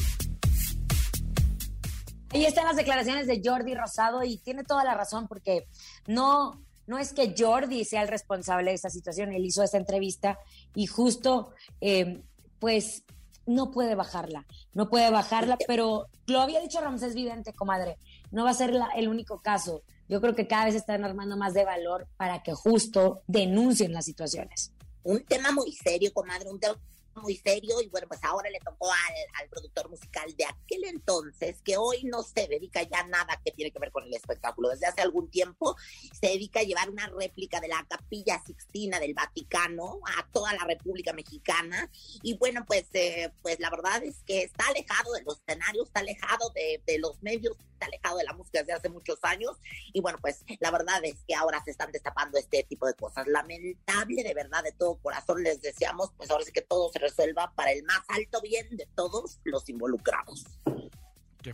Ahí 2.31 2.45
están 2.45 2.65
las 2.65 2.77
declaraciones 2.77 3.27
de 3.27 3.41
Jordi 3.45 3.75
Rosado 3.75 4.23
y 4.23 4.39
tiene 4.39 4.63
toda 4.65 4.85
la 4.85 4.95
razón 4.95 5.27
porque 5.27 5.67
no, 6.07 6.61
no 6.91 6.99
es 6.99 7.13
que 7.13 7.35
Jordi 7.39 7.85
sea 7.85 8.03
el 8.03 8.09
responsable 8.09 8.71
de 8.71 8.75
esta 8.75 8.91
situación, 8.91 9.33
él 9.33 9.45
hizo 9.47 9.63
esta 9.63 9.79
entrevista 9.79 10.39
y 10.75 10.87
justo, 10.87 11.53
eh, 11.81 12.21
pues, 12.59 13.05
no 13.47 13.71
puede 13.71 13.95
bajarla, 13.95 14.45
no 14.75 14.91
puede 14.91 15.09
bajarla, 15.11 15.57
pero 15.69 16.09
lo 16.27 16.41
había 16.41 16.61
dicho 16.61 16.81
Ramsés 16.81 17.15
Vidente, 17.15 17.53
comadre, 17.53 17.97
no 18.33 18.43
va 18.45 18.51
a 18.51 18.55
ser 18.55 18.73
la- 18.75 18.91
el 18.97 19.09
único 19.09 19.41
caso. 19.41 19.83
Yo 20.09 20.21
creo 20.21 20.35
que 20.35 20.49
cada 20.49 20.65
vez 20.65 20.75
están 20.75 21.05
armando 21.05 21.37
más 21.37 21.55
de 21.55 21.65
valor 21.65 22.09
para 22.17 22.43
que 22.43 22.53
justo 22.55 23.23
denuncien 23.29 23.93
las 23.93 24.05
situaciones. 24.05 24.73
un 25.03 25.25
tema 25.25 25.51
muy 25.53 25.73
serio, 25.73 26.11
comadre, 26.13 26.51
un 26.51 26.61
tema 26.61 26.75
muy 27.17 27.37
serio 27.37 27.81
y 27.81 27.89
bueno, 27.89 28.09
pues 28.09 28.21
ahora 28.25 28.51
le 28.51 28.61
tocó 28.61 28.91
al, 28.91 29.43
al 29.43 29.49
productor 29.49 29.91
musical 29.91 30.35
de 30.37 30.45
aquel 30.45 30.85
entonces, 30.85 31.61
que 31.63 31.77
hoy 31.77 32.05
no 32.05 32.23
se 32.23 32.47
dedica 32.49 32.83
ya 32.83 33.07
nada 33.07 33.41
que 33.45 33.53
tiene 33.53 33.71
que 33.71 33.79
ver 33.79 33.91
con 33.91 34.05
el 34.05 34.15
espectáculo. 34.15 34.69
Desde 34.69 34.87
hace 34.87 35.01
algún 35.01 35.31
tiempo 35.31 35.77
se 36.19 36.29
dedica 36.29 36.61
a 36.61 36.65
llevar 36.65 36.91
una 36.91 37.09
réplica 37.09 37.61
de 37.61 37.69
la 37.69 37.85
capilla 37.89 38.43
Sixtina 38.45 39.01
del 39.01 39.15
Vaticano 39.15 40.01
a 40.19 40.27
toda 40.33 40.53
la 40.55 40.65
República 40.65 41.13
Mexicana 41.13 41.91
y 42.23 42.37
bueno, 42.37 42.65
pues, 42.67 42.87
eh, 42.95 43.33
pues 43.43 43.59
la 43.61 43.71
verdad 43.71 44.03
es 44.05 44.23
que 44.25 44.43
está 44.43 44.67
alejado 44.69 45.13
de 45.13 45.23
los 45.23 45.41
escenarios, 45.41 45.87
está 45.87 46.01
alejado 46.01 46.51
de, 46.51 46.83
de 46.87 46.99
los 46.99 47.23
medios, 47.23 47.57
está 47.73 47.87
alejado 47.87 48.19
de 48.19 48.25
la 48.25 48.33
música 48.33 48.61
desde 48.61 48.73
hace 48.73 48.89
muchos 48.89 49.19
años 49.23 49.57
y 49.93 50.01
bueno, 50.01 50.19
pues 50.21 50.45
la 50.61 50.71
verdad 50.71 51.05
es 51.05 51.17
que 51.27 51.35
ahora 51.35 51.63
se 51.65 51.71
están 51.71 51.93
destapando 51.93 52.39
este 52.39 52.63
tipo 52.65 52.87
de 52.87 52.95
cosas. 52.95 53.27
Lamentable, 53.27 54.23
de 54.23 54.35
verdad, 54.35 54.63
de 54.63 54.73
todo 54.73 54.99
corazón 54.99 55.43
les 55.43 55.61
deseamos, 55.61 56.11
pues 56.17 56.31
ahora 56.31 56.45
sí 56.45 56.53
que 56.53 56.63
todo 56.63 56.91
se 56.93 56.99
resuelva 57.01 57.53
para 57.55 57.73
el 57.73 57.83
más 57.85 58.01
alto 58.09 58.41
bien 58.41 58.77
de 58.77 58.87
todos 58.95 59.41
los 59.45 59.69
involucrados. 59.69 60.45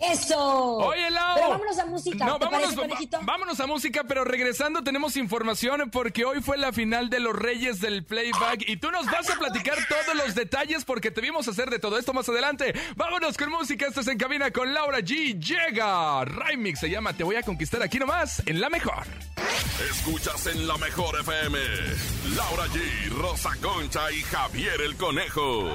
¡Eso! 0.00 0.76
Oye, 0.76 1.10
Lau. 1.10 1.34
Pero 1.36 1.48
vámonos 1.50 1.78
a 1.78 1.86
música. 1.86 2.24
No, 2.26 2.38
¿Te 2.38 2.44
vámonos, 2.46 2.74
parece, 2.74 2.76
conejito? 2.76 3.18
va- 3.18 3.24
vámonos 3.24 3.60
a 3.60 3.66
música, 3.66 4.04
pero 4.04 4.24
regresando 4.24 4.82
tenemos 4.82 5.16
información 5.16 5.90
porque 5.90 6.24
hoy 6.24 6.40
fue 6.42 6.56
la 6.58 6.72
final 6.72 7.08
de 7.10 7.20
los 7.20 7.34
Reyes 7.36 7.80
del 7.80 8.04
Playback 8.04 8.68
y 8.68 8.76
tú 8.78 8.90
nos 8.90 9.06
vas 9.06 9.28
a 9.30 9.38
platicar 9.38 9.76
todos 9.88 10.16
los 10.16 10.34
detalles 10.34 10.84
porque 10.84 11.10
te 11.10 11.20
vimos 11.20 11.46
hacer 11.48 11.70
de 11.70 11.78
todo 11.78 11.98
esto 11.98 12.12
más 12.12 12.28
adelante. 12.28 12.74
Vámonos 12.96 13.36
con 13.36 13.50
música, 13.50 13.86
esto 13.86 14.00
es 14.00 14.08
En 14.08 14.18
Cabina 14.18 14.50
con 14.50 14.72
Laura 14.74 14.98
G. 14.98 15.38
Llega. 15.38 16.24
Remix 16.24 16.80
se 16.80 16.90
llama 16.90 17.12
Te 17.12 17.24
voy 17.24 17.36
a 17.36 17.42
conquistar 17.42 17.82
aquí 17.82 17.98
nomás, 17.98 18.42
en 18.46 18.60
La 18.60 18.68
Mejor. 18.70 19.04
Escuchas 19.90 20.46
en 20.46 20.66
la 20.66 20.76
mejor 20.78 21.18
FM. 21.20 21.58
Laura 22.34 22.64
G, 22.68 23.08
Rosa 23.10 23.50
Concha 23.60 24.10
y 24.10 24.22
Javier 24.22 24.80
el 24.80 24.96
Conejo. 24.96 25.68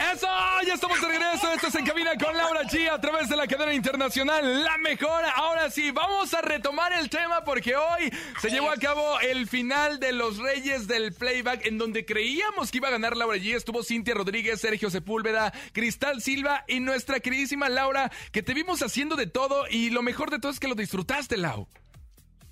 ¡Eso! 0.00 0.26
Ya 0.66 0.74
estamos 0.74 0.98
de 0.98 1.08
regreso. 1.08 1.52
Esto 1.52 1.66
es 1.66 1.74
En 1.74 1.84
Cabina 1.84 2.12
con 2.16 2.34
Laura 2.34 2.62
G 2.62 2.90
a 2.90 2.98
través 2.98 3.28
de 3.28 3.36
la 3.36 3.46
cadena 3.46 3.74
internacional 3.74 4.64
La 4.64 4.78
Mejor. 4.78 5.24
Ahora 5.36 5.70
sí, 5.70 5.90
vamos 5.90 6.32
a 6.32 6.40
retomar 6.40 6.94
el 6.94 7.10
tema 7.10 7.44
porque 7.44 7.76
hoy 7.76 8.10
se 8.40 8.48
llevó 8.48 8.70
a 8.70 8.76
cabo 8.76 9.20
el 9.20 9.46
final 9.46 10.00
de 10.00 10.12
los 10.12 10.38
Reyes 10.38 10.86
del 10.86 11.12
Playback 11.12 11.66
en 11.66 11.76
donde 11.76 12.06
creíamos 12.06 12.70
que 12.70 12.78
iba 12.78 12.88
a 12.88 12.92
ganar 12.92 13.14
Laura 13.14 13.36
G. 13.36 13.54
Estuvo 13.54 13.82
Cintia 13.82 14.14
Rodríguez, 14.14 14.58
Sergio 14.60 14.88
Sepúlveda, 14.88 15.52
Cristal 15.72 16.22
Silva 16.22 16.64
y 16.66 16.80
nuestra 16.80 17.20
queridísima 17.20 17.68
Laura, 17.68 18.10
que 18.32 18.42
te 18.42 18.54
vimos 18.54 18.82
haciendo 18.82 19.16
de 19.16 19.26
todo 19.26 19.66
y 19.68 19.90
lo 19.90 20.00
mejor 20.00 20.30
de 20.30 20.38
todo 20.38 20.50
es 20.50 20.60
que 20.60 20.68
lo 20.68 20.74
disfrutaste, 20.74 21.36
Lau. 21.36 21.68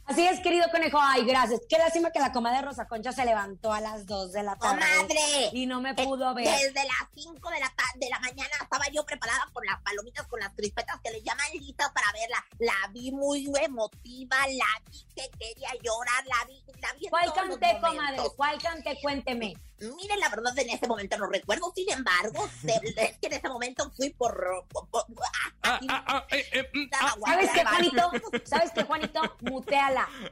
Así 0.08 0.26
es, 0.26 0.40
querido 0.40 0.64
conejo. 0.70 0.98
Ay, 1.00 1.24
gracias. 1.26 1.60
Qué 1.68 1.76
lástima 1.76 2.10
que 2.10 2.18
la 2.18 2.32
comadre 2.32 2.62
Rosa 2.62 2.86
Concha 2.88 3.12
se 3.12 3.26
levantó 3.26 3.72
a 3.74 3.80
las 3.82 4.06
2 4.06 4.32
de 4.32 4.42
la 4.42 4.56
tarde. 4.56 4.80
¡Comadre! 4.82 5.50
Y 5.52 5.66
no 5.66 5.82
me 5.82 5.90
Eh, 5.90 5.94
pudo 6.02 6.34
ver. 6.34 6.46
Desde 6.46 6.84
las 6.84 7.08
5 7.14 7.50
de 7.50 7.60
la, 7.60 7.72
de 7.96 8.08
la 8.08 8.18
mañana 8.20 8.50
estaba 8.62 8.86
yo 8.88 9.04
preparada 9.04 9.46
con 9.52 9.66
las 9.66 9.80
palomitas, 9.82 10.26
con 10.26 10.40
las 10.40 10.52
crispetas 10.54 10.98
que 11.04 11.10
le 11.10 11.22
llaman 11.22 11.46
listas 11.52 11.90
para 11.92 12.10
verla. 12.12 12.42
La 12.58 12.88
vi 12.90 13.12
muy 13.12 13.50
emotiva, 13.62 14.36
la 14.48 14.82
vi 14.90 15.04
que 15.14 15.28
quería 15.38 15.68
llorar, 15.82 16.24
la 16.26 16.44
vi, 16.46 16.62
la 16.80 16.92
vi 16.94 17.04
en 17.04 17.10
¿Cuál 17.10 17.32
canté, 17.34 17.78
comadre? 17.80 18.18
¿Cuál 18.34 18.62
canté? 18.62 18.98
Cuénteme. 19.02 19.54
Miren, 19.80 20.18
la 20.18 20.28
verdad 20.28 20.58
en 20.58 20.70
ese 20.70 20.88
momento 20.88 21.16
no 21.18 21.26
recuerdo, 21.28 21.70
sin 21.72 21.88
embargo, 21.92 22.48
es 22.64 23.18
que 23.18 23.26
en 23.28 23.32
ese 23.34 23.48
momento 23.48 23.88
fui 23.96 24.10
por... 24.10 24.34
por- 24.70 24.88
por- 24.88 25.04
Ah, 25.62 25.78
ah, 25.88 26.04
ah, 26.06 26.26
eh, 26.30 26.44
eh, 26.52 26.70
mm, 26.72 26.88
ah. 26.98 27.14
¿Sabes 27.26 27.50
qué, 27.52 27.64
Juanito? 27.64 28.10
¿Sabes 28.44 28.70
qué, 28.72 28.82
Juanito? 28.84 29.20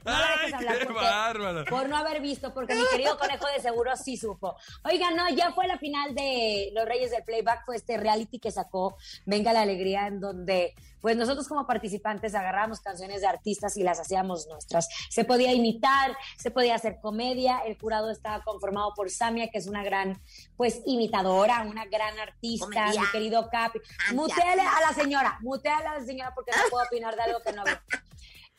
No 0.04 0.10
la 0.12 0.18
Ay, 0.26 0.36
dejes 0.38 0.54
hablar 0.54 0.78
qué 0.78 0.84
porque- 0.86 1.00
bárbaro. 1.00 1.64
por 1.66 1.88
no 1.88 1.96
haber 1.96 2.20
visto, 2.20 2.52
porque 2.54 2.74
mi 2.74 2.84
querido 2.90 3.18
conejo 3.18 3.46
de 3.46 3.60
seguro 3.60 3.96
sí 3.96 4.16
supo. 4.16 4.56
Oiga, 4.84 5.10
no, 5.12 5.28
ya 5.30 5.52
fue 5.52 5.66
la 5.66 5.78
final 5.78 6.14
de 6.14 6.70
Los 6.74 6.86
Reyes 6.86 7.10
del 7.10 7.24
Playback, 7.24 7.64
fue 7.64 7.76
este 7.76 7.96
reality 7.96 8.38
que 8.38 8.50
sacó 8.50 8.96
Venga 9.24 9.52
la 9.52 9.62
Alegría, 9.62 10.06
en 10.06 10.20
donde 10.20 10.74
pues 11.00 11.16
nosotros 11.16 11.46
como 11.46 11.68
participantes 11.68 12.34
agarramos 12.34 12.80
canciones 12.80 13.20
de 13.20 13.28
artistas 13.28 13.76
y 13.76 13.84
las 13.84 14.00
hacíamos 14.00 14.48
nuestras. 14.48 14.88
Se 15.08 15.24
podía 15.24 15.52
imitar, 15.52 16.16
se 16.36 16.50
podía 16.50 16.74
hacer 16.74 16.98
comedia, 17.00 17.60
el 17.60 17.78
jurado 17.78 18.10
estaba 18.10 18.42
conformado 18.42 18.92
por 18.96 19.08
Samia, 19.08 19.48
que 19.48 19.58
es 19.58 19.68
una 19.68 19.84
gran, 19.84 20.20
pues, 20.56 20.80
imitadora, 20.84 21.62
una 21.62 21.84
gran 21.84 22.18
artista, 22.18 22.66
Comedia. 22.66 23.00
mi 23.02 23.06
querido 23.12 23.48
Capi. 23.48 23.78
Muteale 24.14 24.62
a 24.62 24.80
la 24.80 24.92
señora, 24.94 25.38
muteale 25.42 25.86
a 25.86 25.98
la 26.00 26.04
señora 26.04 26.32
porque 26.34 26.50
no 26.50 26.62
puedo 26.70 26.84
opinar 26.84 27.14
de 27.14 27.22
algo 27.22 27.38
que 27.40 27.52
no 27.52 27.62
veo. 27.62 27.78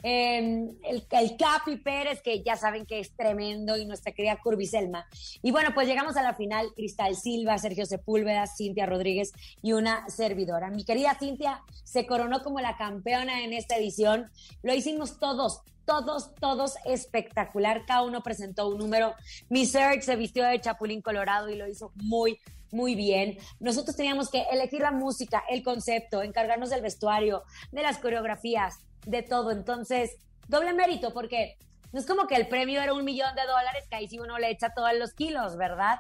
Eh, 0.03 0.69
el, 0.83 1.07
el 1.09 1.37
Capi 1.37 1.77
Pérez, 1.77 2.21
que 2.21 2.43
ya 2.43 2.55
saben 2.55 2.85
que 2.85 2.99
es 2.99 3.15
tremendo, 3.15 3.77
y 3.77 3.85
nuestra 3.85 4.11
querida 4.11 4.37
Curby 4.37 4.67
Selma. 4.67 5.07
Y 5.41 5.51
bueno, 5.51 5.71
pues 5.73 5.87
llegamos 5.87 6.17
a 6.17 6.23
la 6.23 6.35
final, 6.35 6.73
Cristal 6.75 7.15
Silva, 7.15 7.57
Sergio 7.57 7.85
Sepúlveda, 7.85 8.45
Cintia 8.47 8.85
Rodríguez 8.85 9.31
y 9.61 9.73
una 9.73 10.07
servidora. 10.09 10.69
Mi 10.69 10.85
querida 10.85 11.17
Cintia 11.19 11.63
se 11.83 12.05
coronó 12.05 12.43
como 12.43 12.59
la 12.59 12.77
campeona 12.77 13.43
en 13.43 13.53
esta 13.53 13.75
edición. 13.75 14.29
Lo 14.61 14.73
hicimos 14.73 15.19
todos, 15.19 15.61
todos, 15.85 16.35
todos 16.35 16.75
espectacular. 16.85 17.85
Cada 17.85 18.03
uno 18.03 18.21
presentó 18.21 18.67
un 18.67 18.77
número. 18.77 19.15
Mi 19.49 19.65
Serge 19.65 20.01
se 20.03 20.15
vistió 20.15 20.45
de 20.45 20.61
Chapulín 20.61 21.01
Colorado 21.01 21.49
y 21.49 21.55
lo 21.55 21.67
hizo 21.67 21.91
muy, 21.95 22.39
muy 22.71 22.93
bien. 22.93 23.37
Nosotros 23.59 23.95
teníamos 23.95 24.29
que 24.29 24.43
elegir 24.51 24.81
la 24.81 24.91
música, 24.91 25.43
el 25.49 25.63
concepto, 25.63 26.21
encargarnos 26.21 26.69
del 26.69 26.81
vestuario, 26.81 27.43
de 27.71 27.81
las 27.81 27.97
coreografías, 27.97 28.79
de 29.07 29.23
todo. 29.23 29.51
Entonces, 29.51 30.17
doble 30.47 30.73
mérito, 30.73 31.13
porque 31.13 31.57
no 31.91 31.99
es 31.99 32.05
como 32.05 32.27
que 32.27 32.35
el 32.35 32.47
premio 32.47 32.81
era 32.81 32.93
un 32.93 33.05
millón 33.05 33.33
de 33.35 33.43
dólares, 33.43 33.85
que 33.89 33.95
ahí 33.95 34.07
sí 34.07 34.19
uno 34.19 34.37
le 34.37 34.49
echa 34.51 34.73
todos 34.73 34.93
los 34.97 35.13
kilos, 35.13 35.55
¿verdad? 35.57 35.99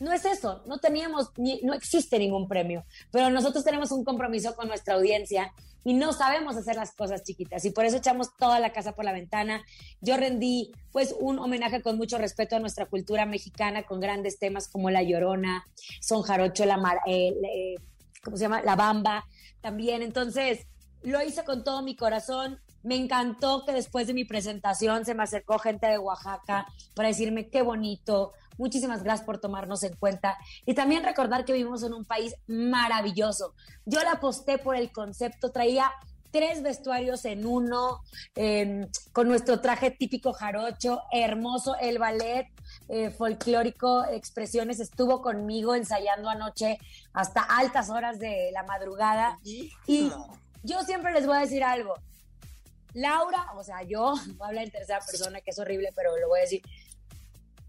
No 0.00 0.12
es 0.12 0.24
eso, 0.24 0.62
no 0.66 0.78
teníamos, 0.78 1.30
ni- 1.36 1.60
no 1.62 1.72
existe 1.72 2.18
ningún 2.18 2.48
premio, 2.48 2.84
pero 3.12 3.30
nosotros 3.30 3.64
tenemos 3.64 3.92
un 3.92 4.04
compromiso 4.04 4.54
con 4.56 4.66
nuestra 4.68 4.94
audiencia 4.94 5.52
y 5.84 5.92
no 5.94 6.12
sabemos 6.12 6.56
hacer 6.56 6.74
las 6.76 6.92
cosas 6.94 7.22
chiquitas 7.22 7.64
y 7.64 7.70
por 7.70 7.84
eso 7.84 7.98
echamos 7.98 8.36
toda 8.36 8.58
la 8.58 8.72
casa 8.72 8.92
por 8.96 9.04
la 9.04 9.12
ventana. 9.12 9.62
Yo 10.00 10.16
rendí 10.16 10.72
pues 10.90 11.14
un 11.20 11.38
homenaje 11.38 11.80
con 11.80 11.96
mucho 11.96 12.18
respeto 12.18 12.56
a 12.56 12.58
nuestra 12.58 12.86
cultura 12.86 13.24
mexicana 13.24 13.84
con 13.84 14.00
grandes 14.00 14.38
temas 14.38 14.66
como 14.68 14.90
La 14.90 15.02
Llorona, 15.02 15.64
Son 16.00 16.22
Jarocho, 16.22 16.64
la, 16.64 16.76
Mar- 16.76 17.00
eh, 17.06 17.28
eh, 17.54 17.74
¿cómo 18.24 18.36
se 18.36 18.42
llama? 18.44 18.62
La 18.62 18.74
Bamba 18.76 19.24
también. 19.60 20.02
Entonces, 20.02 20.66
lo 21.04 21.22
hice 21.22 21.44
con 21.44 21.64
todo 21.64 21.82
mi 21.82 21.96
corazón. 21.96 22.60
Me 22.82 22.96
encantó 22.96 23.64
que 23.64 23.72
después 23.72 24.06
de 24.06 24.14
mi 24.14 24.24
presentación 24.24 25.04
se 25.04 25.14
me 25.14 25.22
acercó 25.22 25.58
gente 25.58 25.86
de 25.86 25.98
Oaxaca 25.98 26.66
para 26.94 27.08
decirme 27.08 27.48
qué 27.48 27.62
bonito. 27.62 28.32
Muchísimas 28.58 29.02
gracias 29.02 29.24
por 29.24 29.38
tomarnos 29.38 29.82
en 29.82 29.96
cuenta. 29.96 30.36
Y 30.66 30.74
también 30.74 31.02
recordar 31.02 31.44
que 31.44 31.52
vivimos 31.52 31.82
en 31.82 31.94
un 31.94 32.04
país 32.04 32.34
maravilloso. 32.46 33.54
Yo 33.84 34.00
la 34.02 34.12
aposté 34.12 34.58
por 34.58 34.76
el 34.76 34.92
concepto, 34.92 35.50
traía 35.50 35.90
tres 36.30 36.62
vestuarios 36.62 37.24
en 37.26 37.46
uno, 37.46 38.02
eh, 38.34 38.88
con 39.12 39.28
nuestro 39.28 39.60
traje 39.60 39.92
típico 39.92 40.32
jarocho, 40.32 41.02
hermoso, 41.12 41.76
el 41.80 42.00
ballet 42.00 42.48
eh, 42.88 43.10
folclórico, 43.10 44.04
expresiones, 44.04 44.80
estuvo 44.80 45.22
conmigo 45.22 45.76
ensayando 45.76 46.28
anoche 46.28 46.78
hasta 47.12 47.40
altas 47.40 47.88
horas 47.88 48.18
de 48.18 48.50
la 48.52 48.64
madrugada. 48.64 49.38
Y 49.86 50.10
yo 50.64 50.82
siempre 50.82 51.12
les 51.12 51.26
voy 51.26 51.36
a 51.36 51.40
decir 51.40 51.62
algo. 51.62 51.94
Laura, 52.94 53.46
o 53.56 53.62
sea, 53.62 53.82
yo 53.82 54.14
voy 54.36 54.44
a 54.44 54.46
hablar 54.48 54.64
en 54.64 54.70
tercera 54.70 54.98
persona, 55.00 55.40
que 55.40 55.50
es 55.50 55.58
horrible, 55.58 55.90
pero 55.94 56.16
lo 56.18 56.28
voy 56.28 56.40
a 56.40 56.42
decir. 56.42 56.62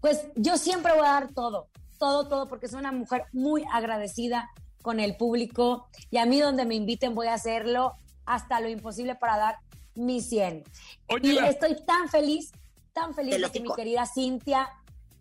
Pues 0.00 0.26
yo 0.34 0.56
siempre 0.58 0.92
voy 0.92 1.06
a 1.06 1.12
dar 1.12 1.32
todo, 1.32 1.68
todo, 1.98 2.28
todo, 2.28 2.48
porque 2.48 2.68
soy 2.68 2.80
una 2.80 2.92
mujer 2.92 3.24
muy 3.32 3.64
agradecida 3.72 4.50
con 4.82 5.00
el 5.00 5.16
público 5.16 5.88
y 6.10 6.18
a 6.18 6.26
mí 6.26 6.40
donde 6.40 6.64
me 6.64 6.74
inviten 6.76 7.14
voy 7.14 7.26
a 7.26 7.34
hacerlo 7.34 7.94
hasta 8.24 8.60
lo 8.60 8.68
imposible 8.68 9.14
para 9.16 9.36
dar 9.36 9.56
mi 9.94 10.20
100. 10.20 10.62
Oye, 11.08 11.28
y 11.28 11.32
la- 11.32 11.48
estoy 11.48 11.76
tan 11.84 12.08
feliz, 12.08 12.52
tan 12.92 13.14
feliz 13.14 13.40
de 13.40 13.50
que 13.50 13.60
mi 13.60 13.72
querida 13.74 14.06
Cintia 14.06 14.68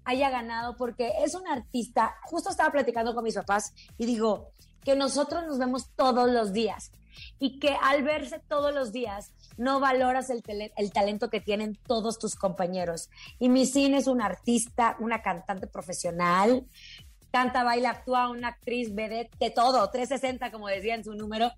haya 0.03 0.29
ganado 0.29 0.75
porque 0.75 1.13
es 1.23 1.33
una 1.33 1.53
artista, 1.53 2.15
justo 2.25 2.51
estaba 2.51 2.71
platicando 2.71 3.15
con 3.15 3.23
mis 3.23 3.35
papás 3.35 3.73
y 3.97 4.05
digo, 4.05 4.51
que 4.83 4.95
nosotros 4.95 5.45
nos 5.47 5.57
vemos 5.57 5.89
todos 5.95 6.29
los 6.29 6.53
días 6.53 6.91
y 7.39 7.59
que 7.59 7.77
al 7.81 8.03
verse 8.03 8.39
todos 8.47 8.73
los 8.73 8.91
días 8.91 9.31
no 9.57 9.79
valoras 9.79 10.29
el, 10.29 10.43
talento 10.91 11.29
que 11.29 11.41
tienen 11.41 11.77
todos 11.87 12.19
tus 12.19 12.35
compañeros. 12.35 13.09
Y 13.39 13.49
Missine 13.49 13.97
es 13.97 14.07
una 14.07 14.25
artista, 14.25 14.95
una 14.99 15.21
cantante 15.21 15.67
profesional, 15.67 16.65
canta, 17.31 17.63
baila, 17.63 17.91
actúa, 17.91 18.29
una 18.29 18.49
actriz, 18.49 18.93
vedette, 18.93 19.35
de 19.39 19.49
todo, 19.49 19.89
360 19.89 20.51
como 20.51 20.67
decía 20.67 20.95
en 20.95 21.03
su 21.03 21.13
número. 21.13 21.51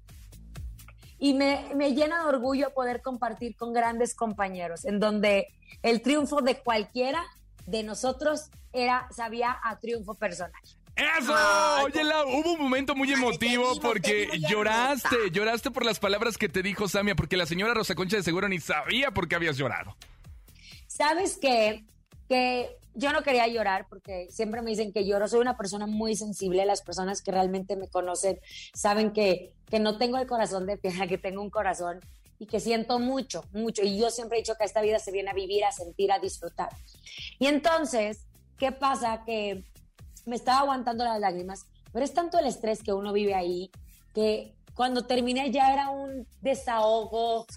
Y 1.19 1.33
me, 1.33 1.73
me 1.75 1.93
llena 1.93 2.21
de 2.21 2.29
orgullo 2.29 2.73
poder 2.73 3.01
compartir 3.01 3.55
con 3.55 3.73
grandes 3.73 4.13
compañeros, 4.13 4.85
en 4.85 4.99
donde 4.99 5.47
el 5.81 6.01
triunfo 6.01 6.41
de 6.41 6.61
cualquiera 6.61 7.23
de 7.65 7.83
nosotros 7.83 8.49
era, 8.71 9.07
sabía 9.11 9.57
a 9.63 9.79
triunfo 9.79 10.13
personal. 10.13 10.61
¡Eso! 10.97 11.33
Oye, 11.83 12.01
hubo 12.25 12.53
un 12.53 12.59
momento 12.59 12.95
muy 12.95 13.13
emotivo 13.13 13.79
porque 13.79 14.29
lloraste, 14.49 15.29
lloraste 15.31 15.69
por 15.69 15.85
las 15.85 15.99
palabras 15.99 16.37
que 16.37 16.49
te 16.49 16.63
dijo 16.63 16.87
Samia, 16.87 17.15
porque 17.15 17.37
la 17.37 17.45
señora 17.45 17.75
Rosa 17.75 17.93
Concha 17.93 18.17
de 18.17 18.23
seguro 18.23 18.49
ni 18.49 18.59
sabía 18.59 19.11
por 19.11 19.27
qué 19.27 19.35
habías 19.35 19.57
llorado. 19.57 19.95
¿Sabes 20.87 21.37
qué? 21.39 21.85
Que 22.27 22.75
yo 22.95 23.13
no 23.13 23.21
quería 23.21 23.47
llorar 23.47 23.85
porque 23.87 24.27
siempre 24.31 24.63
me 24.63 24.71
dicen 24.71 24.91
que 24.91 25.05
lloro. 25.05 25.27
Soy 25.27 25.39
una 25.39 25.55
persona 25.55 25.85
muy 25.85 26.15
sensible. 26.15 26.65
Las 26.65 26.81
personas 26.81 27.21
que 27.21 27.31
realmente 27.31 27.75
me 27.75 27.87
conocen 27.87 28.39
saben 28.73 29.13
que, 29.13 29.53
que 29.69 29.79
no 29.79 29.99
tengo 29.99 30.17
el 30.17 30.25
corazón 30.25 30.65
de 30.65 30.77
piedra, 30.77 31.05
que 31.05 31.19
tengo 31.19 31.43
un 31.43 31.51
corazón 31.51 31.99
y 32.39 32.47
que 32.47 32.59
siento 32.59 32.97
mucho, 32.97 33.43
mucho. 33.53 33.83
Y 33.83 33.99
yo 33.99 34.09
siempre 34.09 34.39
he 34.39 34.41
dicho 34.41 34.55
que 34.55 34.65
esta 34.65 34.81
vida 34.81 34.97
se 34.97 35.11
viene 35.11 35.29
a 35.29 35.33
vivir, 35.33 35.63
a 35.63 35.71
sentir, 35.71 36.11
a 36.11 36.17
disfrutar. 36.17 36.69
Y 37.37 37.45
entonces, 37.45 38.25
¿qué 38.57 38.71
pasa? 38.71 39.21
Que 39.25 39.63
me 40.27 40.35
estaba 40.35 40.59
aguantando 40.59 41.03
las 41.03 41.19
lágrimas, 41.19 41.65
pero 41.91 42.05
es 42.05 42.13
tanto 42.13 42.37
el 42.37 42.45
estrés 42.45 42.83
que 42.83 42.93
uno 42.93 43.13
vive 43.13 43.33
ahí 43.33 43.71
que 44.13 44.53
cuando 44.75 45.05
terminé 45.05 45.51
ya 45.51 45.73
era 45.73 45.89
un 45.89 46.27
desahogo, 46.41 47.47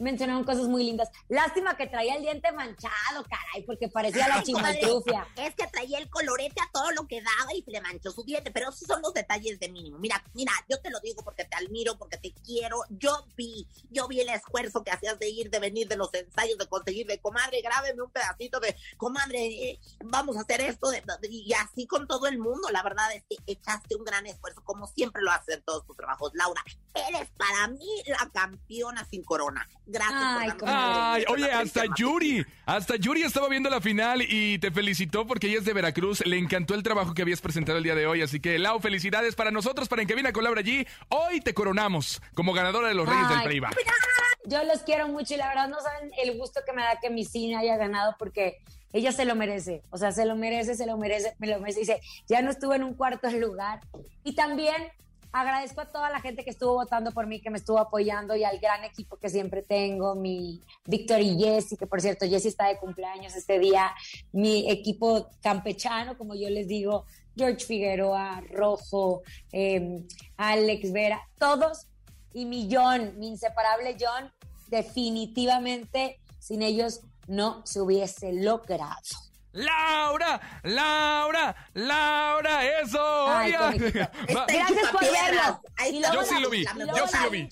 mencionaron 0.00 0.44
cosas 0.44 0.68
muy 0.68 0.84
lindas. 0.84 1.10
Lástima 1.28 1.76
que 1.76 1.86
traía 1.86 2.16
el 2.16 2.22
diente 2.22 2.52
manchado, 2.52 3.24
caray, 3.28 3.62
porque 3.66 3.88
parecía 3.88 4.28
la 4.28 4.42
chimaltrufia. 4.42 5.26
Es 5.36 5.54
que 5.54 5.66
traía 5.66 5.98
el 5.98 6.08
colorete 6.08 6.60
a 6.60 6.70
todo 6.72 6.90
lo 6.92 7.06
que 7.06 7.22
daba 7.22 7.54
y 7.54 7.62
se 7.62 7.70
le 7.70 7.80
manchó 7.80 8.10
su 8.10 8.24
diente, 8.24 8.50
pero 8.50 8.70
esos 8.70 8.86
son 8.86 9.02
los 9.02 9.12
detalles 9.12 9.58
de 9.60 9.68
mínimo. 9.68 9.98
Mira, 9.98 10.22
mira, 10.34 10.52
yo 10.68 10.80
te 10.80 10.90
lo 10.90 11.00
digo 11.00 11.22
porque 11.22 11.44
te 11.44 11.56
admiro, 11.56 11.98
porque 11.98 12.16
te 12.16 12.32
quiero. 12.32 12.82
Yo 12.90 13.26
vi, 13.36 13.66
yo 13.90 14.08
vi 14.08 14.20
el 14.20 14.28
esfuerzo 14.28 14.82
que 14.82 14.90
hacías 14.90 15.18
de 15.18 15.28
ir, 15.28 15.50
de 15.50 15.58
venir, 15.58 15.88
de 15.88 15.96
los 15.96 16.12
ensayos, 16.14 16.58
de 16.58 16.66
conseguir, 16.66 17.06
de 17.06 17.20
comadre, 17.20 17.60
grábeme 17.60 18.02
un 18.02 18.10
pedacito 18.10 18.60
de, 18.60 18.76
comadre, 18.96 19.38
eh, 19.46 19.80
vamos 20.04 20.36
a 20.36 20.40
hacer 20.40 20.60
esto, 20.60 20.90
y 21.22 21.52
así 21.54 21.86
con 21.86 22.06
todo 22.06 22.26
el 22.26 22.38
mundo. 22.38 22.68
La 22.70 22.82
verdad 22.82 23.12
es 23.12 23.24
que 23.28 23.36
echaste 23.46 23.96
un 23.96 24.04
gran 24.04 24.26
esfuerzo, 24.26 24.62
como 24.64 24.86
siempre 24.86 25.22
lo 25.22 25.30
haces 25.30 25.56
en 25.56 25.62
todos 25.62 25.86
tus 25.86 25.96
trabajos. 25.96 26.32
Laura, 26.34 26.62
eres 26.94 27.28
para 27.36 27.68
mí 27.68 28.02
la 28.06 28.30
campeona 28.32 29.06
sin 29.10 29.22
corona. 29.22 29.68
Gracias. 29.90 30.54
Ay, 30.66 31.24
oye, 31.28 31.50
hasta 31.50 31.84
Yuri, 31.96 32.44
hasta 32.66 32.96
Yuri 32.96 33.22
estaba 33.22 33.48
viendo 33.48 33.70
la 33.70 33.80
final 33.80 34.20
y 34.20 34.58
te 34.58 34.70
felicitó 34.70 35.26
porque 35.26 35.48
ella 35.48 35.58
es 35.58 35.64
de 35.64 35.72
Veracruz. 35.72 36.24
Le 36.26 36.36
encantó 36.36 36.74
el 36.74 36.82
trabajo 36.82 37.14
que 37.14 37.22
habías 37.22 37.40
presentado 37.40 37.78
el 37.78 37.84
día 37.84 37.94
de 37.94 38.06
hoy. 38.06 38.20
Así 38.20 38.38
que, 38.38 38.58
Lau, 38.58 38.80
felicidades 38.80 39.34
para 39.34 39.50
nosotros, 39.50 39.88
para 39.88 40.02
En 40.02 40.08
Cabina 40.08 40.30
con 40.32 40.44
Laura 40.44 40.60
G. 40.60 40.86
Hoy 41.08 41.40
te 41.40 41.54
coronamos 41.54 42.20
como 42.34 42.52
ganadora 42.52 42.88
de 42.88 42.94
los 42.94 43.08
Reyes 43.08 43.28
del 43.30 43.42
Playback. 43.42 43.76
Yo 44.44 44.62
los 44.64 44.82
quiero 44.82 45.08
mucho 45.08 45.34
y 45.34 45.36
la 45.38 45.48
verdad 45.48 45.68
no 45.68 45.80
saben 45.80 46.10
el 46.22 46.36
gusto 46.36 46.60
que 46.66 46.72
me 46.72 46.82
da 46.82 46.98
que 47.00 47.08
mi 47.08 47.24
cine 47.24 47.56
haya 47.56 47.76
ganado 47.76 48.14
porque 48.18 48.58
ella 48.92 49.12
se 49.12 49.24
lo 49.26 49.34
merece, 49.34 49.82
o 49.90 49.98
sea, 49.98 50.12
se 50.12 50.24
lo 50.24 50.34
merece, 50.36 50.74
se 50.74 50.86
lo 50.86 50.96
merece, 50.96 51.34
me 51.38 51.46
lo 51.46 51.60
merece. 51.60 51.80
Dice, 51.80 52.00
ya 52.26 52.40
no 52.40 52.50
estuve 52.50 52.76
en 52.76 52.84
un 52.84 52.94
cuarto 52.94 53.30
lugar. 53.30 53.80
Y 54.24 54.34
también 54.34 54.90
agradezco 55.32 55.80
a 55.80 55.92
toda 55.92 56.10
la 56.10 56.20
gente 56.20 56.44
que 56.44 56.50
estuvo 56.50 56.74
votando 56.74 57.12
por 57.12 57.26
mí, 57.26 57.40
que 57.40 57.50
me 57.50 57.58
estuvo 57.58 57.78
apoyando 57.78 58.34
y 58.36 58.44
al 58.44 58.58
gran 58.58 58.84
equipo 58.84 59.16
que 59.16 59.28
siempre 59.28 59.62
tengo, 59.62 60.14
mi 60.14 60.62
Víctor 60.86 61.20
y 61.20 61.38
Jessy, 61.38 61.76
que 61.76 61.86
por 61.86 62.00
cierto, 62.00 62.26
Jessy 62.26 62.48
está 62.48 62.68
de 62.68 62.78
cumpleaños 62.78 63.34
este 63.36 63.58
día, 63.58 63.92
mi 64.32 64.70
equipo 64.70 65.28
campechano, 65.42 66.16
como 66.16 66.34
yo 66.34 66.48
les 66.50 66.66
digo, 66.68 67.04
George 67.36 67.64
Figueroa, 67.64 68.42
Rojo, 68.50 69.22
em, 69.52 70.06
Alex 70.36 70.92
Vera, 70.92 71.20
todos, 71.38 71.86
y 72.32 72.44
mi 72.44 72.68
John, 72.70 73.18
mi 73.18 73.28
inseparable 73.28 73.96
John, 73.98 74.32
definitivamente 74.68 76.20
sin 76.38 76.62
ellos 76.62 77.00
no 77.26 77.64
se 77.64 77.80
hubiese 77.80 78.32
logrado. 78.32 78.96
Laura, 79.58 80.40
Laura, 80.62 81.56
Laura, 81.74 82.64
eso. 82.80 83.26
Gracias 83.26 84.90
por 84.92 85.00
verlo. 85.00 85.60
Yo 86.14 86.22
sí 86.24 86.40
lo 86.40 86.50
vi, 86.50 86.64
yo 86.64 87.08
sí 87.08 87.16
lo 87.24 87.30
vi. 87.30 87.48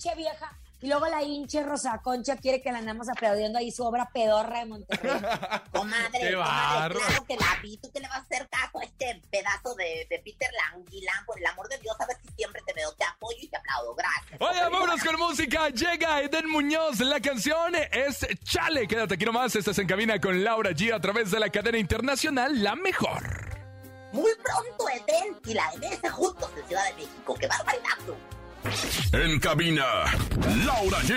Y 0.79 0.87
luego 0.87 1.07
la 1.07 1.23
hinche 1.23 1.63
Rosa 1.63 1.99
Concha 2.03 2.37
quiere 2.37 2.61
que 2.61 2.71
la 2.71 2.77
andamos 2.77 3.09
aplaudiendo 3.09 3.57
ahí 3.57 3.71
su 3.71 3.83
obra 3.83 4.09
pedorra 4.13 4.59
de 4.59 4.65
Monterrey. 4.65 5.11
comadre, 5.71 6.19
Qué 6.19 6.33
comadre, 6.33 6.95
claro 6.95 7.25
que 7.27 7.35
la 7.35 7.59
vi. 7.63 7.77
¿Tú 7.77 7.89
qué 7.91 7.99
le 7.99 8.07
vas 8.07 8.19
a 8.19 8.21
hacer 8.21 8.47
caso 8.49 8.79
a 8.79 8.83
este 8.83 9.21
pedazo 9.31 9.73
de, 9.75 10.05
de 10.07 10.19
Peter 10.19 10.49
Languilán? 10.53 11.25
Por 11.25 11.39
el 11.39 11.45
amor 11.47 11.67
de 11.67 11.79
Dios, 11.79 11.95
sabes 11.97 12.17
que 12.17 12.31
siempre 12.35 12.61
te 12.65 12.73
veo, 12.73 12.91
te 12.93 13.05
apoyo 13.05 13.37
y 13.41 13.47
te 13.47 13.57
aplaudo. 13.57 13.95
Gracias. 13.95 14.39
Oye, 14.39 14.59
vámonos 14.69 15.03
con 15.03 15.15
música. 15.17 15.69
Llega 15.69 16.21
Eden 16.21 16.47
Muñoz. 16.47 16.99
La 16.99 17.19
canción 17.19 17.73
es 17.75 18.27
Chale. 18.43 18.87
Quédate 18.87 19.15
aquí 19.15 19.25
nomás. 19.25 19.55
Estás 19.55 19.79
en 19.79 19.87
cabina 19.87 20.21
con 20.21 20.43
Laura 20.43 20.71
G 20.71 20.93
a 20.93 20.99
través 20.99 21.31
de 21.31 21.39
la 21.39 21.49
cadena 21.49 21.79
internacional 21.79 22.63
La 22.63 22.75
Mejor. 22.75 23.57
Muy 24.13 24.31
pronto 24.35 24.89
Eden 24.89 25.37
y 25.43 25.53
la 25.53 25.71
MS 25.75 26.11
juntos 26.11 26.49
en 26.55 26.67
Ciudad 26.67 26.85
de 26.85 26.93
México. 26.93 27.35
¡Qué 27.39 27.47
barbaridad! 27.47 27.97
En 29.13 29.39
cabina, 29.39 29.85
Laura 30.65 30.99
G. 31.03 31.13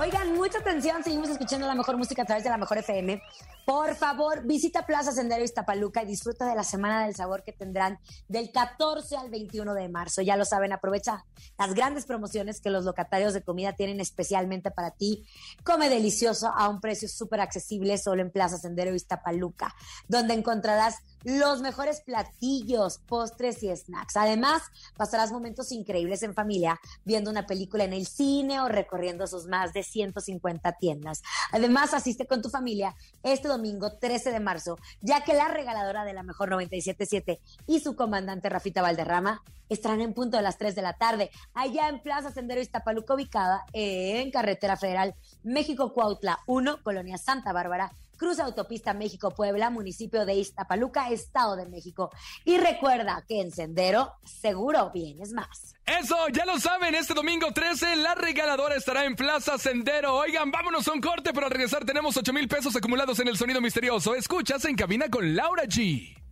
Oigan, 0.00 0.34
mucha 0.34 0.58
atención, 0.58 1.04
seguimos 1.04 1.28
escuchando 1.28 1.68
la 1.68 1.74
mejor 1.76 1.96
música 1.96 2.22
a 2.22 2.24
través 2.24 2.42
de 2.42 2.50
la 2.50 2.56
mejor 2.56 2.78
FM. 2.78 3.22
Por 3.64 3.94
favor, 3.94 4.44
visita 4.44 4.84
Plaza 4.84 5.12
Sendero 5.12 5.44
Iztapaluca 5.44 6.02
y 6.02 6.06
disfruta 6.06 6.46
de 6.46 6.56
la 6.56 6.64
Semana 6.64 7.06
del 7.06 7.14
Sabor 7.14 7.44
que 7.44 7.52
tendrán 7.52 8.00
del 8.28 8.50
14 8.50 9.16
al 9.16 9.30
21 9.30 9.72
de 9.72 9.88
marzo. 9.88 10.20
Ya 10.20 10.36
lo 10.36 10.44
saben, 10.44 10.72
aprovecha 10.72 11.24
las 11.56 11.74
grandes 11.74 12.06
promociones 12.06 12.60
que 12.60 12.70
los 12.70 12.84
locatarios 12.84 13.34
de 13.34 13.42
comida 13.42 13.72
tienen 13.74 14.00
especialmente 14.00 14.72
para 14.72 14.90
ti. 14.90 15.24
Come 15.62 15.88
delicioso 15.88 16.48
a 16.48 16.68
un 16.68 16.80
precio 16.80 17.08
súper 17.08 17.40
accesible 17.40 17.96
solo 17.96 18.20
en 18.20 18.32
Plaza 18.32 18.58
Sendero 18.58 18.94
Iztapaluca, 18.94 19.74
donde 20.08 20.34
encontrarás 20.34 20.96
los 21.22 21.62
mejores 21.62 22.02
platillos, 22.02 22.98
postres 22.98 23.62
y 23.62 23.74
snacks. 23.74 24.16
Además, 24.16 24.62
pasarás 24.94 25.32
momentos 25.32 25.72
increíbles 25.72 26.22
en 26.22 26.34
familia 26.34 26.78
viendo 27.04 27.30
una 27.30 27.46
película 27.46 27.84
en 27.84 27.94
el 27.94 28.06
cine 28.06 28.60
o 28.60 28.68
recorriendo 28.68 29.26
sus 29.26 29.46
más 29.46 29.72
de 29.72 29.83
150 29.84 30.72
tiendas. 30.72 31.22
Además, 31.52 31.94
asiste 31.94 32.26
con 32.26 32.42
tu 32.42 32.50
familia 32.50 32.94
este 33.22 33.48
domingo 33.48 33.98
13 33.98 34.32
de 34.32 34.40
marzo, 34.40 34.78
ya 35.00 35.22
que 35.22 35.34
la 35.34 35.48
regaladora 35.48 36.04
de 36.04 36.12
la 36.12 36.22
mejor 36.22 36.50
977 36.50 37.40
y 37.66 37.80
su 37.80 37.94
comandante 37.94 38.48
Rafita 38.48 38.82
Valderrama 38.82 39.42
estarán 39.68 40.00
en 40.00 40.14
punto 40.14 40.36
de 40.36 40.42
las 40.42 40.58
3 40.58 40.74
de 40.74 40.82
la 40.82 40.94
tarde, 40.94 41.30
allá 41.54 41.88
en 41.88 42.00
Plaza 42.00 42.30
Sendero 42.30 42.60
Iztapaluca, 42.60 43.14
ubicada 43.14 43.64
en 43.72 44.30
Carretera 44.30 44.76
Federal 44.76 45.14
México 45.42 45.92
Cuautla 45.92 46.40
1, 46.46 46.82
Colonia 46.82 47.18
Santa 47.18 47.52
Bárbara 47.52 47.92
Cruz 48.16 48.38
Autopista 48.38 48.94
México-Puebla, 48.94 49.70
municipio 49.70 50.24
de 50.24 50.34
Iztapaluca, 50.34 51.10
Estado 51.10 51.56
de 51.56 51.66
México. 51.66 52.10
Y 52.44 52.58
recuerda 52.58 53.24
que 53.26 53.40
en 53.40 53.50
Sendero 53.50 54.12
seguro 54.24 54.90
vienes 54.92 55.32
más. 55.32 55.74
Eso, 55.86 56.16
ya 56.32 56.44
lo 56.46 56.58
saben, 56.58 56.94
este 56.94 57.12
domingo 57.14 57.52
13 57.52 57.96
la 57.96 58.14
regaladora 58.14 58.74
estará 58.74 59.04
en 59.04 59.16
Plaza 59.16 59.58
Sendero. 59.58 60.14
Oigan, 60.14 60.50
vámonos 60.50 60.88
a 60.88 60.92
un 60.92 61.00
corte, 61.00 61.32
pero 61.32 61.46
al 61.46 61.52
regresar 61.52 61.84
tenemos 61.84 62.16
8 62.16 62.32
mil 62.32 62.48
pesos 62.48 62.74
acumulados 62.74 63.18
en 63.20 63.28
el 63.28 63.36
sonido 63.36 63.60
misterioso. 63.60 64.14
Escuchas 64.14 64.64
en 64.64 64.76
cabina 64.76 65.08
con 65.10 65.36
Laura 65.36 65.64
G. 65.64 66.24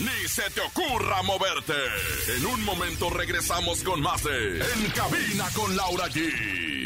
Ni 0.00 0.28
se 0.28 0.48
te 0.50 0.62
ocurra 0.62 1.22
moverte. 1.22 1.74
En 2.36 2.46
un 2.46 2.64
momento 2.64 3.10
regresamos 3.10 3.82
con 3.82 4.00
más 4.00 4.24
de 4.24 4.60
En 4.60 4.90
Cabina 4.92 5.46
con 5.54 5.76
Laura 5.76 6.06
G. 6.08 6.59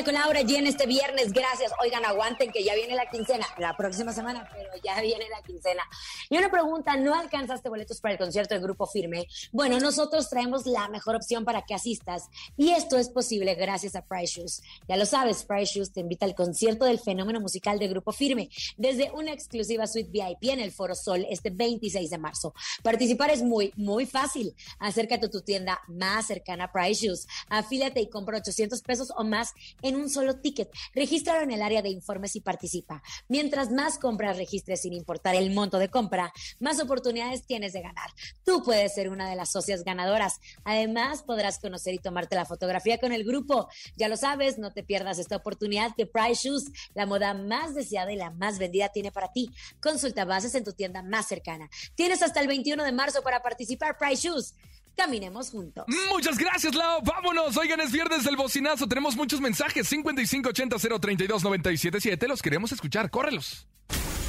Cabina 0.00 0.04
con 0.04 0.14
Laura 0.14 0.40
y 0.42 0.56
en 0.56 0.66
este 0.66 0.86
viernes. 0.86 1.32
Gracias. 1.32 1.72
Oigan, 1.82 2.04
aguanten 2.04 2.50
que 2.52 2.62
ya 2.64 2.74
viene 2.74 2.94
la 2.94 3.06
quincena. 3.10 3.46
La 3.58 3.76
próxima 3.76 4.12
semana, 4.12 4.48
pero 4.52 4.70
ya 4.82 5.00
viene 5.00 5.28
la 5.28 5.42
quincena. 5.42 5.82
Y 6.28 6.36
una 6.38 6.50
pregunta, 6.50 6.96
¿no 6.96 7.14
alcanzaste 7.14 7.68
boletos 7.68 8.00
para 8.00 8.12
el 8.12 8.18
concierto 8.18 8.54
del 8.54 8.62
Grupo 8.62 8.86
Firme? 8.86 9.26
Bueno, 9.52 9.78
nosotros 9.80 10.28
traemos 10.30 10.66
la 10.66 10.88
mejor 10.88 11.16
opción 11.16 11.44
para 11.44 11.62
que 11.62 11.74
asistas. 11.74 12.28
Y 12.56 12.70
esto 12.70 12.98
es 12.98 13.08
posible 13.08 13.54
gracias 13.54 13.94
a 13.94 14.02
Price 14.02 14.40
Shoes. 14.40 14.62
Ya 14.88 14.96
lo 14.96 15.06
sabes, 15.06 15.44
Price 15.44 15.74
Shoes 15.74 15.92
te 15.92 16.00
invita 16.00 16.24
al 16.24 16.34
concierto 16.34 16.84
del 16.84 16.98
fenómeno 16.98 17.40
musical 17.40 17.78
de 17.78 17.88
Grupo 17.88 18.12
Firme 18.12 18.48
desde 18.76 19.10
una 19.12 19.32
exclusiva 19.32 19.86
suite 19.86 20.10
VIP 20.10 20.50
en 20.50 20.60
el 20.60 20.72
Foro 20.72 20.94
Sol 20.94 21.26
este 21.28 21.50
26 21.50 22.10
de 22.10 22.18
marzo. 22.18 22.54
Participar 22.82 23.30
es 23.30 23.42
muy, 23.42 23.72
muy 23.76 24.06
fácil. 24.06 24.54
Acércate 24.78 25.26
a 25.26 25.30
tu 25.30 25.42
tienda 25.42 25.80
más 25.88 26.26
cercana 26.26 26.64
a 26.64 26.72
Price 26.72 27.06
Shoes. 27.06 27.26
Afíliate 27.48 28.00
y 28.00 28.08
compra 28.08 28.38
800 28.38 28.80
pesos 28.82 29.12
o 29.16 29.24
más 29.24 29.52
en 29.82 29.89
un 29.96 30.08
solo 30.08 30.40
ticket. 30.40 30.70
Regístralo 30.94 31.42
en 31.42 31.50
el 31.50 31.62
área 31.62 31.82
de 31.82 31.88
informes 31.88 32.36
y 32.36 32.40
participa. 32.40 33.02
Mientras 33.28 33.70
más 33.70 33.98
compras 33.98 34.36
registres 34.36 34.82
sin 34.82 34.92
importar 34.92 35.34
el 35.34 35.50
monto 35.50 35.78
de 35.78 35.88
compra, 35.88 36.32
más 36.58 36.80
oportunidades 36.80 37.46
tienes 37.46 37.72
de 37.72 37.82
ganar. 37.82 38.10
Tú 38.44 38.62
puedes 38.62 38.94
ser 38.94 39.08
una 39.10 39.28
de 39.28 39.36
las 39.36 39.50
socias 39.52 39.84
ganadoras. 39.84 40.40
Además, 40.64 41.22
podrás 41.22 41.58
conocer 41.58 41.94
y 41.94 41.98
tomarte 41.98 42.36
la 42.36 42.44
fotografía 42.44 42.98
con 42.98 43.12
el 43.12 43.24
grupo. 43.24 43.68
Ya 43.96 44.08
lo 44.08 44.16
sabes, 44.16 44.58
no 44.58 44.72
te 44.72 44.82
pierdas 44.82 45.18
esta 45.18 45.36
oportunidad 45.36 45.94
que 45.96 46.06
Price 46.06 46.48
Shoes, 46.48 46.70
la 46.94 47.06
moda 47.06 47.34
más 47.34 47.74
deseada 47.74 48.12
y 48.12 48.16
la 48.16 48.30
más 48.30 48.58
vendida, 48.58 48.88
tiene 48.88 49.12
para 49.12 49.32
ti. 49.32 49.50
Consulta 49.80 50.24
bases 50.24 50.54
en 50.54 50.64
tu 50.64 50.72
tienda 50.72 51.02
más 51.02 51.26
cercana. 51.26 51.68
Tienes 51.94 52.22
hasta 52.22 52.40
el 52.40 52.48
21 52.48 52.84
de 52.84 52.92
marzo 52.92 53.22
para 53.22 53.42
participar. 53.42 53.96
Price 53.98 54.28
Shoes. 54.28 54.54
Caminemos 54.96 55.50
juntos. 55.50 55.84
Muchas 56.12 56.38
gracias, 56.38 56.74
Lau. 56.74 57.00
Vámonos. 57.02 57.56
Oigan, 57.56 57.80
es 57.80 57.92
viernes 57.92 58.24
del 58.24 58.36
bocinazo. 58.36 58.86
Tenemos 58.86 59.16
muchos 59.16 59.40
mensajes. 59.40 59.90
5580-032-977. 59.92 62.28
Los 62.28 62.42
queremos 62.42 62.72
escuchar. 62.72 63.10
Córrelos. 63.10 63.66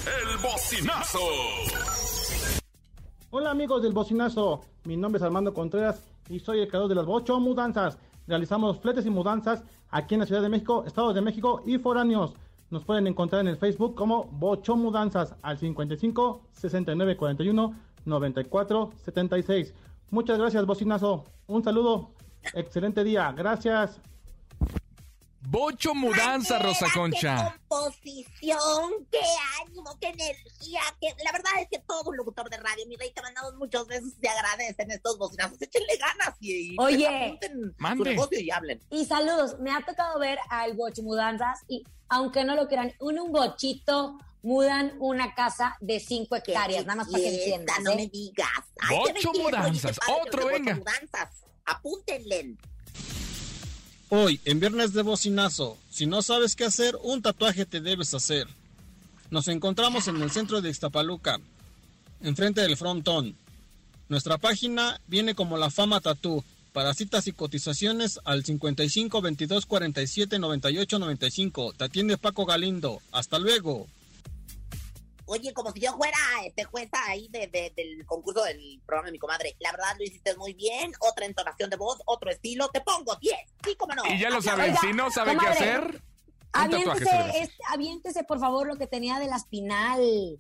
El 0.06 0.38
bocinazo. 0.38 1.20
Hola 3.34 3.52
amigos 3.52 3.82
del 3.82 3.94
bocinazo, 3.94 4.66
mi 4.84 4.98
nombre 4.98 5.18
es 5.18 5.24
Armando 5.24 5.54
Contreras 5.54 6.04
y 6.28 6.42
soy 6.42 6.60
el 6.60 6.68
creador 6.68 6.90
de 6.90 6.96
las 6.96 7.06
Bocho 7.06 7.40
Mudanzas. 7.40 7.98
Realizamos 8.28 8.82
fletes 8.82 9.06
y 9.06 9.10
mudanzas 9.10 9.64
aquí 9.90 10.16
en 10.16 10.20
la 10.20 10.26
Ciudad 10.26 10.42
de 10.42 10.50
México, 10.50 10.84
Estados 10.86 11.16
de 11.16 11.22
México 11.22 11.64
y 11.66 11.78
foráneos. 11.78 12.34
Nos 12.72 12.84
pueden 12.84 13.08
encontrar 13.08 13.40
en 13.40 13.48
el 13.48 13.56
Facebook 13.56 13.96
como 13.96 14.26
Bocho 14.26 14.76
Mudanzas 14.76 15.34
al 15.44 15.58
55 15.58 16.42
69 16.52 17.16
41 17.16 17.76
94 18.04 18.92
76. 19.06 19.74
Muchas 20.12 20.38
gracias, 20.38 20.66
bocinazo. 20.66 21.24
Un 21.48 21.64
saludo. 21.64 22.12
Excelente 22.54 23.04
día. 23.04 23.32
Gracias. 23.32 24.02
Bocho 25.44 25.96
Mudanza, 25.96 26.54
Manera, 26.56 26.70
Rosa 26.70 26.88
Concha. 26.94 27.54
Qué 27.54 27.68
composición, 27.68 29.08
qué 29.12 29.20
ánimo, 29.66 29.98
qué 30.00 30.08
energía. 30.10 30.82
Que, 31.00 31.08
la 31.24 31.32
verdad 31.32 31.52
es 31.62 31.68
que 31.70 31.80
todo 31.80 32.10
un 32.10 32.18
locutor 32.18 32.50
de 32.50 32.58
radio, 32.58 32.86
mi 32.88 32.96
rey, 32.96 33.12
te 33.12 33.22
mandamos 33.22 33.56
muchos 33.56 33.88
besos, 33.88 34.14
te 34.20 34.30
agradecen 34.30 34.92
estos 34.92 35.18
bocinazos. 35.18 35.62
Échenle 35.62 35.98
ganas 35.98 36.36
y, 36.40 36.74
y 36.74 36.76
Oye, 36.80 37.08
apunten 37.08 37.76
su 37.98 38.04
negocio 38.04 38.40
y 38.40 38.52
hablen. 38.52 38.80
Y 38.92 39.06
saludos, 39.06 39.60
me 39.60 39.72
ha 39.72 39.82
tocado 39.86 40.20
ver 40.20 40.38
al 40.50 40.74
Bocho 40.74 41.02
Mudanzas 41.02 41.60
y 41.68 41.84
aunque 42.10 42.44
no 42.44 42.56
lo 42.56 42.68
crean, 42.68 42.94
un, 43.00 43.20
un 43.20 43.32
bochito 43.32 44.18
mudan 44.44 44.94
una 45.00 45.34
casa 45.34 45.78
de 45.82 46.00
5 46.00 46.36
hectáreas, 46.36 46.86
nada 46.86 46.98
más 46.98 47.08
para 47.08 47.24
que 47.24 47.30
Fiesta, 47.30 47.56
entiendas. 47.56 47.80
No 47.82 47.92
¿eh? 47.92 47.96
me 47.96 48.08
digas. 48.08 48.50
Bocho 48.90 49.14
qué 49.14 49.22
qué 49.32 49.44
Mudanzas, 49.44 50.00
otro, 50.08 50.42
los 50.42 50.44
Bocho 50.44 50.48
venga. 50.48 50.76
Mudanzas. 50.76 51.44
Apúntenle. 51.66 52.58
Hoy, 54.14 54.42
en 54.44 54.60
Viernes 54.60 54.92
de 54.92 55.04
Bocinazo, 55.04 55.78
si 55.90 56.06
no 56.06 56.22
sabes 56.22 56.58
qué 56.58 56.66
hacer, 56.66 56.98
un 57.02 57.22
tatuaje 57.22 57.66
te 57.66 57.80
debes 57.80 58.14
hacer. 58.14 58.46
Nos 59.30 59.48
encontramos 59.48 60.10
en 60.10 60.22
el 60.22 60.30
centro 60.32 60.60
de 60.60 60.68
Ixtapaluca, 60.70 61.40
enfrente 62.20 62.60
del 62.60 62.76
frontón. 62.76 63.38
Nuestra 64.10 64.38
página 64.38 65.00
viene 65.08 65.34
como 65.34 65.56
La 65.56 65.70
Fama 65.70 66.02
Tatú. 66.02 66.44
Para 66.74 66.94
citas 66.94 67.28
y 67.28 67.32
cotizaciones 67.32 68.20
al 68.26 68.44
55 68.44 69.22
22 69.22 69.66
47 69.66 70.40
98 70.40 71.00
95. 71.00 71.74
Te 71.78 71.86
atiende 71.86 72.18
Paco 72.18 72.46
Galindo. 72.46 73.02
Hasta 73.14 73.40
luego. 73.40 73.88
Oye, 75.32 75.54
como 75.54 75.72
si 75.72 75.80
yo 75.80 75.94
fuera 75.94 76.18
este 76.46 76.66
jueza 76.66 76.98
ahí 77.08 77.28
de, 77.30 77.48
de- 77.48 77.72
del 77.76 78.06
concurso 78.06 78.44
del 78.44 78.82
programa 78.86 79.08
de 79.08 79.12
mi 79.14 79.20
comadre. 79.20 79.56
La 79.60 79.72
verdad 79.72 79.96
lo 79.98 80.04
hiciste 80.04 80.36
muy 80.36 80.54
bien. 80.54 80.92
Otra 81.00 81.26
entonación 81.26 81.70
de 81.70 81.78
voz, 81.78 82.02
otro 82.06 82.30
estilo. 82.30 82.70
Te 82.70 82.82
pongo 82.82 83.16
10. 83.16 83.36
Sí, 83.64 83.76
cómo 83.78 83.96
no. 83.96 84.04
Y 84.08 84.20
ya 84.20 84.30
lo 84.30 84.42
saben, 84.42 84.76
si 84.78 84.92
no 84.94 85.10
sabe 85.10 85.38
qué 85.38 85.48
hacer, 85.48 86.04
Aviéntese, 86.54 87.40
este- 87.40 87.56
aviéntese, 87.70 88.24
por 88.26 88.40
favor, 88.40 88.68
lo 88.68 88.76
que 88.76 88.88
tenía 88.88 89.20
de 89.20 89.28
la 89.28 89.38
espinal. 89.38 90.38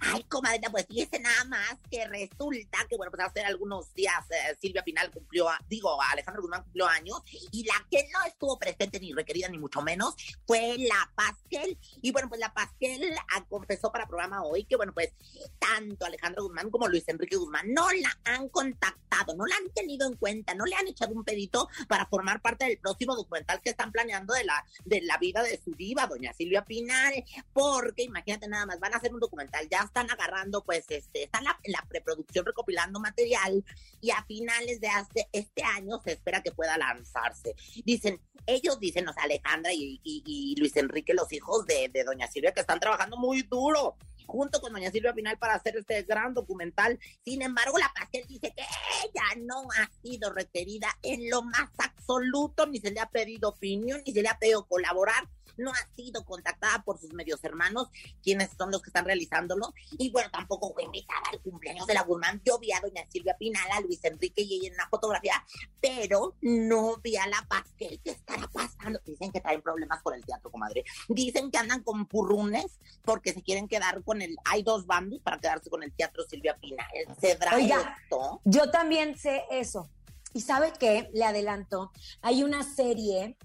Ay, 0.00 0.22
comadre, 0.24 0.60
pues 0.70 0.86
fíjese 0.86 1.18
nada 1.20 1.44
más 1.44 1.76
que 1.90 2.06
resulta 2.06 2.78
que, 2.88 2.96
bueno, 2.96 3.10
pues 3.10 3.24
hace 3.24 3.40
algunos 3.42 3.92
días 3.94 4.24
eh, 4.30 4.56
Silvia 4.60 4.82
Pinal 4.82 5.10
cumplió, 5.10 5.48
a- 5.48 5.58
digo, 5.68 5.96
Alejandro 6.02 6.42
Guzmán 6.42 6.62
cumplió 6.64 6.86
años 6.86 7.22
y 7.52 7.64
la 7.64 7.74
que 7.90 8.06
no 8.12 8.22
estuvo 8.24 8.58
presente 8.58 9.00
ni 9.00 9.12
requerida 9.12 9.48
ni 9.48 9.58
mucho 9.58 9.80
menos 9.80 10.14
fue 10.46 10.76
la 10.78 11.10
Pasquel. 11.14 11.78
Y 12.02 12.10
bueno, 12.12 12.28
pues 12.28 12.40
la 12.40 12.52
Pasquel 12.52 13.14
ah, 13.34 13.44
confesó 13.48 13.90
para 13.92 14.06
programa 14.06 14.42
hoy 14.42 14.64
que, 14.64 14.76
bueno, 14.76 14.92
pues 14.92 15.12
tanto 15.58 16.04
Alejandro 16.06 16.44
Guzmán 16.44 16.70
como 16.70 16.88
Luis 16.88 17.04
Enrique 17.08 17.36
Guzmán 17.36 17.72
no 17.72 17.88
la 17.92 18.18
han 18.24 18.48
contactado, 18.48 19.34
no 19.36 19.46
la 19.46 19.56
han 19.56 19.70
tenido 19.72 20.06
en 20.06 20.16
cuenta, 20.16 20.54
no 20.54 20.64
le 20.66 20.74
han 20.74 20.88
echado 20.88 21.12
un 21.14 21.24
pedito 21.24 21.68
para 21.88 22.06
formar 22.06 22.40
parte 22.42 22.64
del 22.66 22.78
próximo 22.78 23.14
documental 23.14 23.60
que 23.62 23.70
están 23.70 23.92
planeando 23.92 24.34
de 24.34 24.44
la, 24.44 24.64
de 24.84 25.00
la 25.02 25.18
vida 25.18 25.42
de 25.42 25.60
su 25.62 25.72
diva, 25.74 26.06
doña 26.06 26.32
Silvia 26.34 26.64
Pinal 26.64 27.24
porque 27.52 28.02
imagínate 28.02 28.48
nada 28.48 28.66
más, 28.66 28.78
van 28.80 28.94
a 28.94 28.98
hacer 28.98 29.12
un 29.14 29.20
documental, 29.20 29.67
ya 29.70 29.82
están 29.82 30.10
agarrando, 30.10 30.62
pues, 30.64 30.84
este, 30.88 31.24
están 31.24 31.44
en 31.62 31.72
la 31.72 31.84
preproducción 31.88 32.44
recopilando 32.44 33.00
material 33.00 33.64
y 34.00 34.10
a 34.10 34.24
finales 34.24 34.80
de 34.80 34.88
este 35.32 35.62
año 35.62 36.00
se 36.02 36.12
espera 36.12 36.42
que 36.42 36.52
pueda 36.52 36.76
lanzarse. 36.78 37.54
Dicen, 37.84 38.20
ellos 38.46 38.78
dicen, 38.80 39.08
o 39.08 39.12
sea, 39.12 39.24
Alejandra 39.24 39.72
y, 39.72 40.54
Luis 40.58 40.76
Enrique, 40.76 41.14
los 41.14 41.32
hijos 41.32 41.66
de, 41.66 41.88
de 41.88 42.04
Doña 42.04 42.28
Silvia, 42.28 42.52
que 42.52 42.60
están 42.60 42.80
trabajando 42.80 43.16
muy 43.16 43.42
duro 43.42 43.96
junto 44.28 44.60
con 44.60 44.72
Doña 44.72 44.90
Silvia 44.90 45.14
Pinal 45.14 45.38
para 45.38 45.54
hacer 45.54 45.76
este 45.76 46.02
gran 46.02 46.34
documental. 46.34 46.98
Sin 47.24 47.42
embargo, 47.42 47.78
la 47.78 47.90
Pastel 47.94 48.24
dice 48.28 48.52
que 48.54 48.62
ella 48.62 49.42
no 49.42 49.66
ha 49.72 49.90
sido 50.02 50.32
requerida 50.32 50.88
en 51.02 51.28
lo 51.30 51.42
más 51.42 51.70
absoluto, 51.78 52.66
ni 52.66 52.78
se 52.78 52.90
le 52.90 53.00
ha 53.00 53.08
pedido 53.08 53.48
opinión, 53.48 54.02
ni 54.06 54.12
se 54.12 54.22
le 54.22 54.28
ha 54.28 54.38
pedido 54.38 54.66
colaborar 54.66 55.28
no 55.58 55.72
ha 55.72 55.94
sido 55.96 56.24
contactada 56.24 56.82
por 56.82 56.98
sus 56.98 57.12
medios 57.12 57.42
hermanos, 57.44 57.88
quienes 58.22 58.50
son 58.56 58.70
los 58.70 58.82
que 58.82 58.90
están 58.90 59.04
realizándolo. 59.04 59.74
Y 59.98 60.10
bueno, 60.10 60.30
tampoco 60.30 60.72
fue 60.72 60.84
invitada 60.84 61.20
al 61.32 61.40
cumpleaños 61.40 61.86
de 61.86 61.94
la 61.94 62.02
Guzmán. 62.02 62.40
Yo 62.44 62.58
vi 62.58 62.72
a 62.72 62.80
doña 62.80 63.04
Silvia 63.10 63.36
Pinal, 63.36 63.70
a 63.72 63.80
Luis 63.80 64.04
Enrique 64.04 64.42
y 64.42 64.54
ella 64.54 64.68
en 64.68 64.74
una 64.74 64.88
fotografía, 64.88 65.44
pero 65.80 66.34
no 66.40 66.96
vi 66.98 67.16
a 67.16 67.26
la 67.26 67.44
Pasquel. 67.48 68.00
¿Qué 68.02 68.10
estará 68.10 68.48
pasando? 68.48 69.00
Dicen 69.04 69.32
que 69.32 69.40
traen 69.40 69.62
problemas 69.62 70.02
con 70.02 70.14
el 70.14 70.24
teatro, 70.24 70.50
comadre. 70.50 70.84
Dicen 71.08 71.50
que 71.50 71.58
andan 71.58 71.82
con 71.82 72.06
purrunes 72.06 72.78
porque 73.04 73.32
se 73.32 73.42
quieren 73.42 73.68
quedar 73.68 74.02
con 74.02 74.22
el... 74.22 74.36
Hay 74.44 74.62
dos 74.62 74.86
bandos 74.86 75.20
para 75.22 75.38
quedarse 75.38 75.70
con 75.70 75.82
el 75.82 75.92
teatro 75.92 76.24
Silvia 76.28 76.56
Pinal. 76.56 76.86
¿Cedrá 77.20 77.54
Oiga, 77.56 77.96
esto? 78.02 78.40
Yo 78.44 78.70
también 78.70 79.16
sé 79.16 79.44
eso. 79.50 79.88
Y 80.34 80.42
sabe 80.42 80.72
qué, 80.78 81.10
le 81.14 81.24
adelanto, 81.24 81.90
hay 82.20 82.44
una 82.44 82.62
serie 82.62 83.36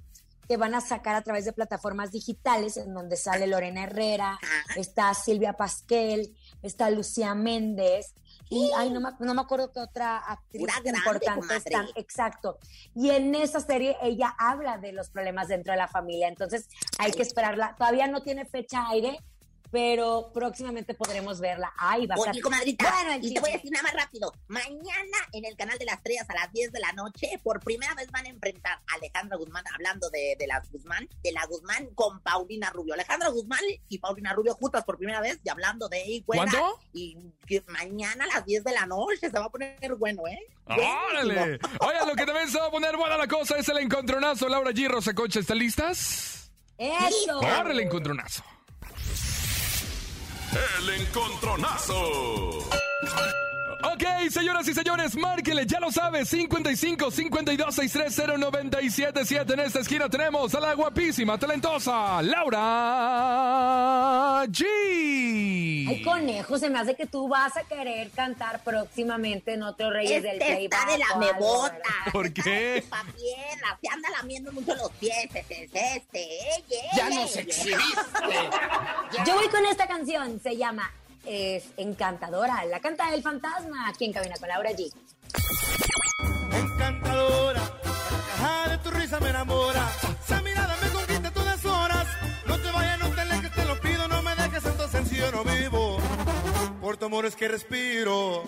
que 0.47 0.57
van 0.57 0.75
a 0.75 0.81
sacar 0.81 1.15
a 1.15 1.21
través 1.21 1.45
de 1.45 1.53
plataformas 1.53 2.11
digitales 2.11 2.77
en 2.77 2.93
donde 2.93 3.15
sale 3.15 3.47
Lorena 3.47 3.83
Herrera, 3.83 4.39
está 4.75 5.13
Silvia 5.13 5.53
Pasquel, 5.53 6.35
está 6.61 6.89
Lucía 6.89 7.35
Méndez 7.35 8.13
y 8.49 8.71
ay, 8.75 8.91
no, 8.91 8.99
me, 8.99 9.09
no 9.19 9.33
me 9.33 9.41
acuerdo 9.41 9.71
qué 9.71 9.79
otra 9.79 10.17
actriz 10.17 10.63
grande, 10.63 10.91
importante 10.91 11.55
están. 11.55 11.87
Exacto. 11.95 12.59
Y 12.93 13.09
en 13.09 13.33
esa 13.35 13.59
serie 13.59 13.97
ella 14.01 14.35
habla 14.37 14.77
de 14.77 14.91
los 14.91 15.09
problemas 15.09 15.47
dentro 15.47 15.73
de 15.73 15.77
la 15.77 15.87
familia. 15.87 16.27
Entonces 16.27 16.69
hay 16.99 17.11
que 17.11 17.23
esperarla. 17.23 17.75
Todavía 17.77 18.07
no 18.07 18.21
tiene 18.21 18.45
fecha 18.45 18.87
aire, 18.89 19.19
pero 19.73 20.29
próximamente 20.31 20.93
podremos 20.93 21.39
verla. 21.39 21.73
Ay, 21.79 22.05
va 22.05 22.13
a 22.13 22.19
Oye, 22.19 22.29
estar. 22.29 22.43
comadrita, 22.43 22.91
Bueno, 22.91 23.25
y 23.25 23.33
te 23.33 23.39
voy 23.39 23.49
a 23.49 23.53
decir 23.53 23.71
nada 23.71 23.81
más 23.81 23.93
rápido. 23.95 24.31
Mañana 24.47 25.17
en 25.31 25.45
el 25.45 25.55
canal 25.57 25.79
de 25.79 25.85
las 25.85 25.95
estrellas 25.97 26.29
a 26.29 26.35
las 26.35 26.51
10 26.53 26.71
de 26.71 26.79
la 26.79 26.91
noche, 26.93 27.39
por 27.41 27.59
primera 27.59 27.95
vez 27.95 28.11
van 28.11 28.27
a 28.27 28.29
enfrentar 28.29 28.73
a 28.73 28.93
Alejandra 28.93 29.35
Guzmán, 29.35 29.63
hablando 29.73 30.11
de, 30.11 30.35
de 30.37 30.45
las 30.45 30.71
Guzmán, 30.71 31.09
de 31.23 31.31
la 31.31 31.43
Guzmán 31.47 31.87
con 31.95 32.21
Paulina 32.21 32.69
Rubio. 32.69 32.93
Alejandra 32.93 33.29
Guzmán 33.29 33.61
y 33.89 33.97
Paulina 33.97 34.31
Rubio 34.33 34.53
juntas 34.53 34.83
por 34.83 34.97
primera 34.97 35.21
vez 35.21 35.39
y 35.43 35.49
hablando 35.49 35.89
de 35.89 36.03
ella. 36.03 36.23
¿Cuándo? 36.23 36.79
Y 36.93 37.17
que 37.47 37.63
mañana 37.67 38.25
a 38.25 38.27
las 38.27 38.45
10 38.45 38.63
de 38.63 38.73
la 38.73 38.85
noche 38.85 39.31
se 39.31 39.39
va 39.39 39.45
a 39.45 39.49
poner 39.49 39.95
bueno, 39.97 40.21
¿eh? 40.27 40.39
¡Órale! 40.67 41.59
Oiga, 41.79 42.05
lo 42.05 42.13
que 42.15 42.27
también 42.27 42.47
se 42.47 42.59
va 42.59 42.67
a 42.67 42.71
poner 42.71 42.95
buena 42.95 43.17
la 43.17 43.27
cosa 43.27 43.57
es 43.57 43.67
el 43.69 43.79
encontronazo. 43.79 44.47
Laura 44.47 44.69
G. 44.69 44.87
Rosa 44.87 45.15
Concha, 45.15 45.39
¿están 45.39 45.57
listas? 45.57 46.51
Eso. 46.77 47.39
¡Corre 47.39 47.71
el 47.71 47.79
encontronazo! 47.79 48.43
El 50.55 50.89
encontronazo. 51.01 52.69
Ok, 53.85 54.03
señoras 54.29 54.65
y 54.67 54.73
señores, 54.73 55.15
márquele, 55.17 55.65
ya 55.65 55.77
lo 55.79 55.91
sabes, 55.91 56.29
55 56.29 57.11
52 57.11 57.75
630 57.75 58.37
977 58.37 59.53
En 59.53 59.59
esta 59.59 59.79
esquina 59.81 60.07
tenemos 60.09 60.55
a 60.55 60.59
la 60.61 60.73
guapísima, 60.73 61.37
talentosa 61.37 62.21
Laura 62.21 62.61
G. 64.47 64.65
Ay, 65.89 66.01
conejo, 66.01 66.57
se 66.57 66.69
me 66.69 66.79
hace 66.79 66.95
que 66.95 67.05
tú 67.07 67.27
vas 67.27 67.57
a 67.57 67.63
querer 67.63 68.09
cantar 68.11 68.63
próximamente 68.63 69.53
en 69.53 69.63
otros 69.63 69.91
Reyes 69.91 70.23
del 70.23 70.41
Este 70.41 70.55
Playback. 70.55 70.79
está 70.79 70.91
de 70.93 70.97
la 70.99 71.15
mebota. 71.17 71.89
¿Por 72.13 72.31
qué? 72.33 72.77
Está 72.77 73.01
su 73.01 73.05
papierna, 73.07 73.77
se 73.81 73.89
anda 73.89 74.09
lamiendo 74.11 74.53
mucho 74.53 74.73
los 74.75 74.91
pies, 74.91 75.25
ese 75.33 75.63
es 75.65 75.71
este. 75.97 76.23
eh, 76.23 76.63
Ya 76.95 77.09
eh, 77.09 77.15
nos 77.15 77.35
exhibiste. 77.35 77.99
Yo 79.25 79.33
voy 79.35 79.49
con 79.49 79.65
esta 79.65 79.87
canción, 79.87 80.39
se 80.41 80.55
llama 80.55 80.89
es 81.25 81.65
Encantadora, 81.77 82.65
la 82.65 82.79
canta 82.79 83.13
El 83.13 83.21
Fantasma, 83.21 83.87
aquí 83.87 84.05
en 84.05 84.13
Cabina 84.13 84.35
con 84.39 84.49
Laura 84.49 84.71
G. 84.71 84.91
encantadora. 86.51 87.61
La 88.41 88.69
de 88.69 88.77
tu 88.79 88.91
risa 88.91 89.19
me 89.19 89.29
enamora. 89.29 89.89
Esa 90.25 90.41
mirada 90.41 90.75
me 90.81 90.89
conquista 90.89 91.31
todas 91.31 91.65
horas. 91.65 92.07
No 92.45 92.59
te 92.59 92.71
vayas, 92.71 92.99
no 92.99 93.09
te 93.09 93.21
alejes, 93.21 93.51
te 93.53 93.65
lo 93.65 93.79
pido. 93.79 94.07
No 94.07 94.21
me 94.21 94.35
dejes, 94.35 94.65
entonces 94.65 95.09
yo 95.11 95.31
no 95.31 95.43
vivo. 95.43 95.97
Por 96.81 96.97
tu 96.97 97.05
amor 97.05 97.25
es 97.25 97.35
que 97.35 97.47
respiro. 97.47 98.43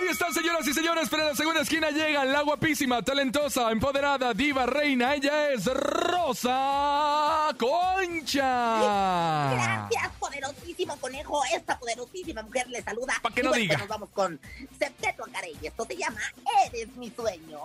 Ahí 0.00 0.08
están, 0.08 0.32
señoras 0.32 0.66
y 0.66 0.72
señores, 0.72 1.08
pero 1.10 1.22
en 1.24 1.28
la 1.28 1.34
segunda 1.34 1.60
esquina 1.60 1.90
llega 1.90 2.24
la 2.24 2.40
guapísima, 2.40 3.02
talentosa, 3.02 3.70
empoderada, 3.70 4.32
diva, 4.32 4.64
reina. 4.64 5.14
Ella 5.14 5.50
es 5.50 5.66
Rosa 5.66 7.48
Concha. 7.58 9.50
Gracias, 9.52 10.12
poderosísimo 10.18 10.96
conejo. 10.96 11.42
Esta 11.54 11.78
poderosísima 11.78 12.42
mujer 12.42 12.66
le 12.68 12.82
saluda. 12.82 13.14
Pa' 13.20 13.30
que 13.30 13.42
no 13.42 13.52
diga. 13.52 13.76
Nos 13.76 13.88
vamos 13.88 14.08
con 14.10 14.40
Septeto 14.78 15.24
Acarey. 15.24 15.58
Esto 15.62 15.84
se 15.84 15.96
llama 15.96 16.20
Eres 16.66 16.96
mi 16.96 17.10
sueño. 17.10 17.60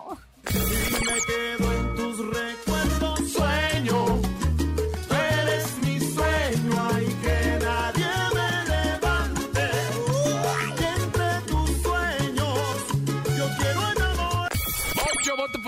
Y 0.50 1.06
me 1.06 1.22
quedo 1.22 1.72
en 1.72 1.96
tus 1.96 2.18
recuerdos. 2.36 3.32
Sueño. 3.32 4.25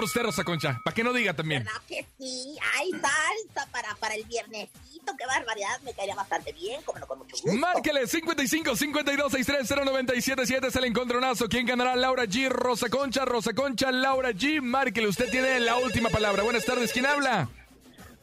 Por 0.07 0.21
usted, 0.21 0.21
Rosa 0.23 0.43
Concha. 0.43 0.79
Para 0.83 0.93
que 0.93 1.03
no 1.03 1.13
diga 1.13 1.33
también. 1.33 1.63
¿Verdad 1.63 1.81
que 1.87 2.05
sí? 2.17 2.55
Hay 2.75 2.91
salsa 2.91 3.69
para, 3.71 3.95
para 3.95 4.15
el 4.15 4.23
viernesito. 4.23 5.15
Qué 5.17 5.25
barbaridad. 5.25 5.79
Me 5.83 5.93
caería 5.93 6.15
bastante 6.15 6.53
bien. 6.53 6.81
Cómelo 6.83 7.07
con 7.07 7.19
mucho 7.19 7.35
gusto. 7.41 7.51
Márquele 7.51 8.07
55 8.07 8.75
52 8.75 9.31
630 9.31 9.91
977 9.91 10.67
es 10.67 10.75
el 10.75 10.83
encontronazo. 10.85 11.47
¿Quién 11.49 11.65
ganará? 11.65 11.95
Laura 11.95 12.25
G, 12.25 12.49
Rosa 12.49 12.89
Concha, 12.89 13.25
Rosa 13.25 13.53
Concha, 13.53 13.91
Laura 13.91 14.31
G. 14.31 14.61
Márquele, 14.61 15.07
usted 15.07 15.29
tiene 15.29 15.59
la 15.59 15.77
última 15.77 16.09
palabra. 16.09 16.43
Buenas 16.43 16.65
tardes, 16.65 16.91
¿quién 16.91 17.05
habla? 17.05 17.49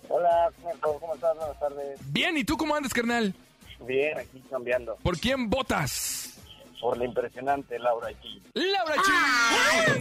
Hola, 0.09 0.51
¿cómo 0.81 1.01
¿cómo 1.01 1.15
estás? 1.15 1.37
Buenas 1.37 1.61
tardes. 1.61 2.13
Bien, 2.13 2.37
¿y 2.37 2.45
tú 2.45 2.57
cómo 2.57 2.75
andas, 2.75 2.93
carnal? 2.93 3.35
Bien, 3.81 4.19
aquí 4.19 4.43
cambiando. 4.51 4.97
¿Por 5.03 5.19
quién 5.19 5.51
votas? 5.51 6.24
Por 6.85 6.99
la 6.99 7.07
impresionante 7.07 7.79
Laura 7.79 8.11
G. 8.11 8.43
Laura 8.53 8.97
G. 8.97 9.97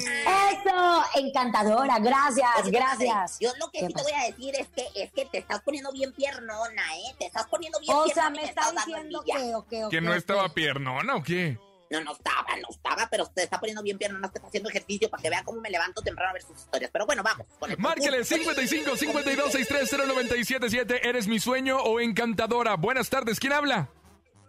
Eso, 0.51 1.03
encantadora, 1.15 1.97
gracias, 1.99 2.49
Oye, 2.61 2.71
gracias. 2.71 3.37
Yo 3.39 3.51
lo 3.57 3.71
que 3.71 3.79
¿Qué 3.79 3.87
sí 3.87 3.93
te 3.93 3.93
pasa? 3.93 4.03
voy 4.03 4.21
a 4.21 4.25
decir 4.25 4.55
es 4.59 4.67
que 4.67 5.01
es 5.01 5.13
que 5.13 5.25
te 5.27 5.37
estás 5.37 5.61
poniendo 5.61 5.93
bien 5.93 6.11
piernona, 6.11 6.81
¿eh? 6.97 7.15
Te 7.17 7.27
estás 7.27 7.47
poniendo 7.47 7.79
bien 7.79 7.95
O 7.95 8.03
piernona 8.03 8.13
sea, 8.13 8.35
y 8.35 8.37
me 8.37 8.49
está 8.49 8.61
estás 8.63 8.75
dando 8.75 8.97
diciendo 8.97 9.23
que, 9.25 9.55
ok, 9.55 9.85
ok, 9.85 9.91
¿Que 9.91 10.01
no 10.01 10.13
estaba 10.13 10.49
piernona 10.49 11.15
o 11.15 11.23
qué? 11.23 11.57
No, 11.89 12.01
no 12.01 12.11
estaba, 12.11 12.47
no 12.61 12.67
estaba, 12.69 13.07
pero 13.09 13.27
te 13.27 13.43
está 13.43 13.61
poniendo 13.61 13.81
bien 13.81 13.97
piernona, 13.97 14.29
te 14.29 14.39
está 14.39 14.49
haciendo 14.49 14.67
ejercicio 14.69 15.09
para 15.09 15.23
que 15.23 15.29
vea 15.29 15.41
cómo 15.45 15.61
me 15.61 15.69
levanto 15.69 16.01
temprano 16.01 16.31
a 16.31 16.33
ver 16.33 16.41
sus 16.41 16.57
historias. 16.57 16.91
Pero 16.91 17.05
bueno, 17.05 17.23
vamos. 17.23 17.47
Márquele 17.77 18.25
55 18.25 18.97
52 18.97 19.51
630 19.53 20.05
977 20.13 21.07
¿Eres 21.07 21.29
mi 21.29 21.39
sueño 21.39 21.77
o 21.77 22.01
encantadora? 22.01 22.75
Buenas 22.75 23.09
tardes, 23.09 23.39
¿quién 23.39 23.53
habla? 23.53 23.87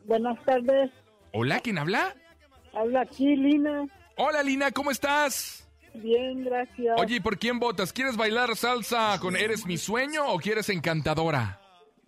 Buenas 0.05 0.45
tardes, 0.45 0.91
Hola, 1.37 1.61
¿quién 1.61 1.79
habla? 1.79 2.15
Habla 2.77 3.03
aquí 3.03 3.37
Lina. 3.37 3.87
Hola, 4.17 4.43
Lina, 4.43 4.71
¿cómo 4.71 4.91
estás? 4.91 5.69
Bien, 5.95 6.45
gracias. 6.45 7.01
Oye, 7.01 7.17
¿y 7.17 7.21
por 7.21 7.39
quién 7.39 7.59
votas? 7.59 7.93
¿Quieres 7.93 8.17
bailar 8.17 8.57
salsa 8.57 9.19
con 9.21 9.37
Eres 9.37 9.65
mi 9.67 9.77
sueño 9.79 10.27
o 10.27 10.39
quieres 10.39 10.69
encantadora? 10.69 11.61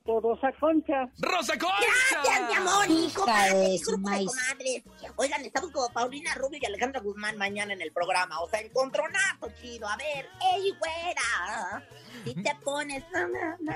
Por 0.07 0.23
Rosa 0.23 0.53
Concha. 0.61 1.09
¡Rosa 1.19 1.59
Concha! 1.59 1.77
Gracias, 2.23 2.49
mi 2.49 2.55
amor. 2.55 2.87
y 2.89 3.11
comadres, 3.13 3.83
grupo 3.85 4.11
de 4.11 4.25
comadres. 4.25 4.83
Oigan, 5.17 5.45
estamos 5.45 5.71
con 5.73 5.93
Paulina 5.93 6.33
Rubio 6.35 6.59
y 6.63 6.67
Alejandra 6.67 7.01
Guzmán 7.01 7.37
mañana 7.37 7.73
en 7.73 7.83
el 7.83 7.93
programa. 7.93 8.41
O 8.41 8.49
sea, 8.49 8.61
encontronazo 8.61 9.49
chido. 9.61 9.89
A 9.89 9.97
ver, 9.97 10.27
ey, 10.55 10.73
güera. 10.79 11.85
Si 12.25 12.35
te 12.35 12.53
pones... 12.65 13.05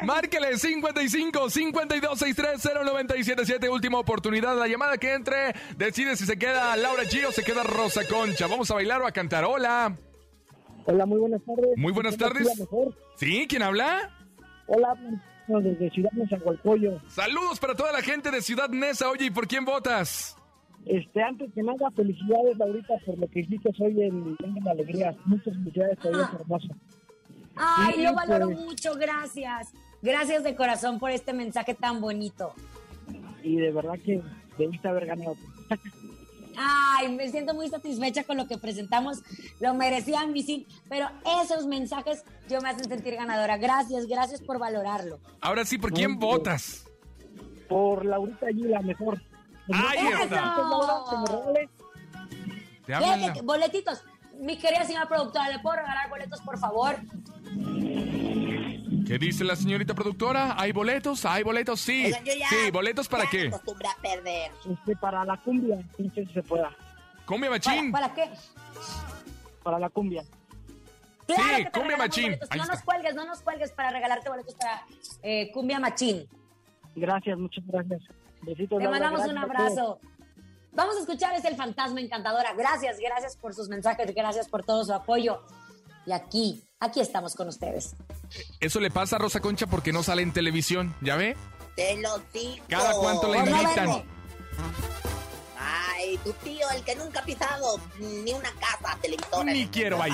Márquele 0.03 0.57
55 0.57 1.51
52 1.51 2.19
630 2.19 2.85
977 2.85 3.69
Última 3.69 3.99
oportunidad. 3.99 4.57
La 4.57 4.69
llamada 4.69 4.99
que 4.99 5.13
entre 5.15 5.53
decide 5.77 6.17
si 6.17 6.27
se 6.27 6.39
queda 6.39 6.77
Laura 6.77 7.03
G 7.05 7.27
o 7.27 7.33
se 7.33 7.43
queda 7.43 7.65
Rosa 7.65 8.07
Concha. 8.07 8.47
¿Vamos 8.47 8.71
a 8.71 8.75
bailar 8.75 9.03
o 9.03 9.07
a 9.07 9.13
cantar? 9.13 9.45
Hola. 9.45 9.97
Hola, 10.87 11.07
muy 11.07 11.19
buenas 11.19 11.43
tardes. 11.45 11.71
Muy 11.77 11.93
buenas 11.93 12.17
¿Cómo 12.17 12.31
tardes. 12.31 12.49
¿Sí? 13.17 13.47
¿Quién 13.49 13.63
habla? 13.63 14.11
Hola, 14.67 14.95
desde 15.59 15.91
Ciudad 15.91 16.13
Nezahualcóyotl. 16.13 17.05
Saludos 17.09 17.59
para 17.59 17.75
toda 17.75 17.93
la 17.93 18.03
gente 18.03 18.31
de 18.31 18.41
Ciudad 18.41 18.69
Neza. 18.69 19.11
Oye, 19.11 19.27
¿y 19.27 19.31
por 19.31 19.49
quién 19.49 19.65
votas? 19.65 20.37
Este, 20.87 21.23
antes 21.23 21.53
que 21.53 21.63
nada, 21.63 21.91
felicidades, 21.91 22.57
Laurita, 22.57 22.95
por 23.05 23.19
lo 23.19 23.29
que 23.29 23.41
hiciste 23.41 23.71
hoy 23.81 24.03
en 24.03 24.37
Venga 24.37 24.61
la 24.65 24.71
Alegría. 24.71 25.17
Muchas 25.27 25.55
felicidades, 25.55 25.99
todavía 25.99 26.29
es 26.33 26.41
hermoso. 26.41 26.69
Ay, 27.57 28.03
lo 28.03 28.15
valoro 28.15 28.47
pues. 28.47 28.61
mucho, 28.61 28.95
gracias. 28.95 29.73
Gracias 30.03 30.45
de 30.45 30.55
corazón 30.55 30.99
por 30.99 31.11
este 31.11 31.33
mensaje 31.33 31.75
tan 31.75 32.01
bonito. 32.01 32.55
Y 33.43 33.57
de 33.57 33.73
verdad 33.73 33.99
que 34.05 34.23
debiste 34.57 34.89
haber 34.89 35.07
ganado. 35.07 35.37
Ay, 36.57 37.15
me 37.15 37.29
siento 37.31 37.55
muy 37.55 37.69
satisfecha 37.69 38.25
con 38.25 38.37
lo 38.37 38.47
que 38.47 38.59
presentamos. 38.59 39.19
Lo 39.61 39.75
merecían 39.75 40.33
mis 40.33 40.47
sí, 40.47 40.67
pero 40.89 41.09
esos 41.43 41.67
mensajes 41.67 42.25
yo 42.49 42.61
me 42.61 42.71
hacen 42.71 42.89
sentir 42.89 43.15
ganadora. 43.15 43.57
Gracias, 43.57 44.07
gracias 44.07 44.41
por 44.41 44.59
valorarlo. 44.59 45.21
Ahora 45.41 45.65
sí, 45.65 45.79
¿por 45.79 45.93
quién 45.93 46.19
votas? 46.19 46.85
Por 47.69 48.05
Laurita 48.05 48.47
allí, 48.47 48.63
la 48.63 48.81
mejor. 48.81 49.23
Ahí 49.73 50.07
está. 50.23 50.57
Te 52.87 52.97
Fíjate 52.97 53.43
boletitos. 53.43 54.03
Mi 54.41 54.57
querida 54.57 54.85
señora 54.85 55.07
productora, 55.07 55.51
¿le 55.51 55.59
puedo 55.59 55.77
regalar 55.77 56.09
boletos, 56.09 56.41
por 56.41 56.59
favor? 56.59 56.97
¿Qué 59.11 59.19
dice 59.19 59.43
la 59.43 59.57
señorita 59.57 59.93
productora? 59.93 60.55
¿Hay 60.57 60.71
boletos? 60.71 61.25
¿Hay 61.25 61.43
boletos? 61.43 61.81
Sí. 61.81 62.05
Oigan, 62.07 62.25
yo 62.25 62.33
ya- 62.33 62.49
Sí, 62.49 62.71
¿boletos 62.71 63.09
para 63.09 63.25
ya 63.25 63.31
qué? 63.31 63.39
me 63.49 63.57
acostumbré 63.57 63.89
a 63.89 63.97
perder. 64.01 64.53
este, 64.71 64.95
para 64.95 65.25
la 65.25 65.37
cumbia, 65.39 65.79
no 65.99 66.15
sé 66.15 66.27
si 66.27 66.33
se 66.33 66.43
pueda. 66.45 66.71
Cumbia 67.27 67.51
¿Para, 67.51 67.59
machín. 67.75 67.91
para 67.91 68.15
qué? 68.15 68.31
Para 69.65 69.81
la 69.81 69.89
cumbia. 69.91 70.23
Claro 71.27 71.43
Sí, 71.43 71.57
que 71.57 71.65
te 71.65 71.71
Cumbia 71.73 71.97
regalamos 71.97 71.99
Machín. 71.99 72.25
boletos. 72.27 72.49
Ahí 72.53 72.59
No 72.59 72.63
está. 72.63 72.75
nos 72.77 72.85
cuelgues, 72.85 73.15
no 73.17 73.25
nos 73.25 73.41
cuelgues 73.43 73.73
para 73.73 73.91
regalarte 73.91 74.29
boletos 74.29 74.55
para 74.55 74.85
eh, 75.25 75.51
Cumbia 75.53 75.81
Machín. 75.81 76.29
Gracias, 76.95 77.37
muchas 77.37 77.67
gracias. 77.67 78.03
Besitos, 78.43 78.79
Te 78.79 78.85
Laura, 78.85 78.91
mandamos 78.91 79.27
un 79.27 79.35
gracias 79.35 79.43
a 79.45 79.57
todos. 79.57 79.71
abrazo. 79.81 80.01
Vamos 80.73 80.97
a 80.97 81.01
escuchar, 81.01 81.35
es 81.35 81.45
el 81.47 81.57
fantasma 81.57 82.01
encantadora. 82.01 82.53
Gracias, 82.55 82.99
gracias 83.01 83.37
por 83.37 83.55
sus 83.55 83.69
mensajes, 83.69 84.15
gracias 84.15 84.49
por 84.49 84.63
todo 84.65 84.85
su 84.85 84.93
apoyo. 84.95 85.43
Y 86.11 86.13
aquí, 86.13 86.65
aquí 86.81 87.01
estamos 87.01 87.37
con 87.37 87.47
ustedes. 87.47 87.95
Eso 88.59 88.81
le 88.81 88.91
pasa 88.91 89.15
a 89.15 89.21
Rosa 89.21 89.39
Concha 89.39 89.69
porque 89.69 89.93
no 89.93 90.03
sale 90.03 90.23
en 90.23 90.33
televisión, 90.33 90.93
¿ya 91.01 91.15
ve? 91.15 91.37
Te 91.77 91.97
lo 91.99 92.19
digo. 92.35 92.65
Cada 92.69 92.95
cuánto 92.95 93.29
la 93.29 93.45
no 93.45 93.63
invitan. 93.63 94.03
Ay, 95.57 96.19
tu 96.25 96.33
tío, 96.33 96.69
el 96.75 96.83
que 96.83 96.97
nunca 96.97 97.21
ha 97.21 97.25
pisado 97.25 97.79
ni 98.01 98.33
una 98.33 98.51
casa 98.55 98.99
televisora. 99.01 99.53
Ni 99.53 99.69
quiero 99.69 100.03
ahí. 100.03 100.11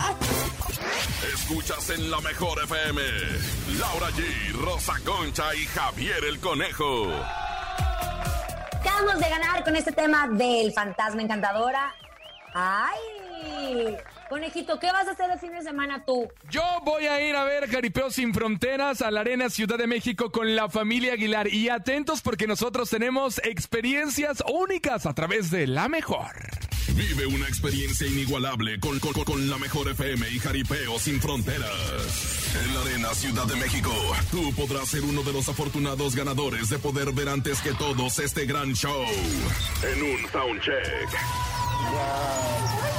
Escuchas 1.32 1.88
en 1.88 2.10
la 2.10 2.20
mejor 2.20 2.62
FM. 2.64 3.00
Laura 3.78 4.10
G, 4.10 4.52
Rosa 4.62 4.96
Concha 5.02 5.54
y 5.54 5.64
Javier 5.64 6.24
el 6.28 6.38
Conejo. 6.40 7.06
Acabamos 8.80 9.18
de 9.18 9.30
ganar 9.30 9.64
con 9.64 9.74
este 9.74 9.92
tema 9.92 10.28
del 10.28 10.74
fantasma 10.74 11.22
encantadora. 11.22 11.94
¡Ay! 12.52 13.96
Conejito, 14.28 14.78
¿qué 14.80 14.90
vas 14.90 15.06
a 15.06 15.12
hacer 15.12 15.30
el 15.30 15.38
fin 15.38 15.52
de 15.52 15.62
semana 15.62 16.04
tú? 16.04 16.28
Yo 16.50 16.62
voy 16.84 17.06
a 17.06 17.20
ir 17.24 17.36
a 17.36 17.44
ver 17.44 17.68
Jaripeo 17.68 18.10
sin 18.10 18.34
Fronteras 18.34 19.00
a 19.00 19.10
la 19.10 19.20
Arena 19.20 19.48
Ciudad 19.50 19.78
de 19.78 19.86
México 19.86 20.32
con 20.32 20.56
la 20.56 20.68
familia 20.68 21.12
Aguilar. 21.12 21.46
Y 21.46 21.68
atentos 21.68 22.22
porque 22.22 22.46
nosotros 22.46 22.90
tenemos 22.90 23.38
experiencias 23.44 24.42
únicas 24.52 25.06
a 25.06 25.14
través 25.14 25.50
de 25.50 25.66
la 25.66 25.88
mejor. 25.88 26.34
Vive 26.94 27.26
una 27.26 27.48
experiencia 27.48 28.06
inigualable 28.06 28.78
con, 28.78 28.98
con, 29.00 29.12
con 29.12 29.50
la 29.50 29.58
mejor 29.58 29.88
FM 29.88 30.30
y 30.30 30.38
Jaripeo 30.38 30.98
sin 30.98 31.20
fronteras. 31.20 31.70
En 32.64 32.74
la 32.74 32.80
Arena 32.80 33.14
Ciudad 33.14 33.46
de 33.46 33.56
México, 33.56 33.92
tú 34.30 34.52
podrás 34.54 34.88
ser 34.88 35.02
uno 35.02 35.22
de 35.22 35.32
los 35.32 35.48
afortunados 35.48 36.14
ganadores 36.14 36.68
de 36.68 36.78
poder 36.78 37.12
ver 37.12 37.28
antes 37.28 37.60
que 37.60 37.72
todos 37.72 38.18
este 38.18 38.46
gran 38.46 38.72
show. 38.74 39.04
En 39.82 40.02
un 40.02 40.30
soundcheck. 40.30 41.08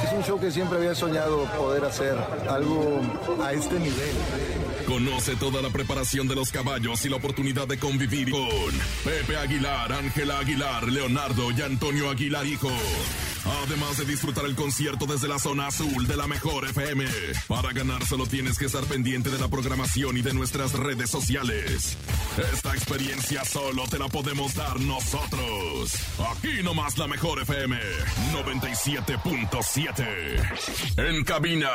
Es 0.04 0.12
un 0.12 0.22
show 0.22 0.40
que 0.40 0.50
siempre 0.50 0.78
había 0.78 0.94
soñado 0.94 1.44
poder 1.56 1.84
hacer, 1.84 2.16
algo 2.48 3.00
a 3.42 3.52
este 3.52 3.78
nivel. 3.78 4.14
Conoce 4.86 5.36
toda 5.36 5.60
la 5.60 5.70
preparación 5.70 6.28
de 6.28 6.34
los 6.34 6.50
caballos 6.50 7.04
y 7.04 7.08
la 7.08 7.16
oportunidad 7.16 7.66
de 7.66 7.78
convivir 7.78 8.30
con 8.30 8.72
Pepe 9.04 9.36
Aguilar, 9.36 9.92
Ángela 9.92 10.38
Aguilar, 10.38 10.84
Leonardo 10.88 11.50
y 11.50 11.60
Antonio 11.62 12.10
Aguilar 12.10 12.46
Hijo. 12.46 12.70
Además 13.62 13.96
de 13.96 14.04
disfrutar 14.04 14.44
el 14.44 14.54
concierto 14.54 15.06
desde 15.06 15.26
la 15.28 15.38
zona 15.38 15.68
azul 15.68 16.06
de 16.06 16.16
la 16.16 16.26
mejor 16.26 16.66
FM. 16.66 17.06
Para 17.46 17.72
ganar 17.72 18.04
solo 18.04 18.26
tienes 18.26 18.58
que 18.58 18.66
estar 18.66 18.84
pendiente 18.84 19.30
de 19.30 19.38
la 19.38 19.48
programación 19.48 20.16
y 20.18 20.22
de 20.22 20.34
nuestras 20.34 20.72
redes 20.74 21.08
sociales. 21.10 21.96
Esta 22.52 22.74
experiencia 22.74 23.44
solo 23.44 23.84
te 23.88 23.98
la 23.98 24.08
podemos 24.08 24.54
dar 24.54 24.78
nosotros. 24.80 25.94
Aquí 26.30 26.62
nomás 26.62 26.98
la 26.98 27.08
mejor 27.08 27.40
FM 27.40 27.76
97.7. 28.32 30.98
En 30.98 31.24
cabina, 31.24 31.68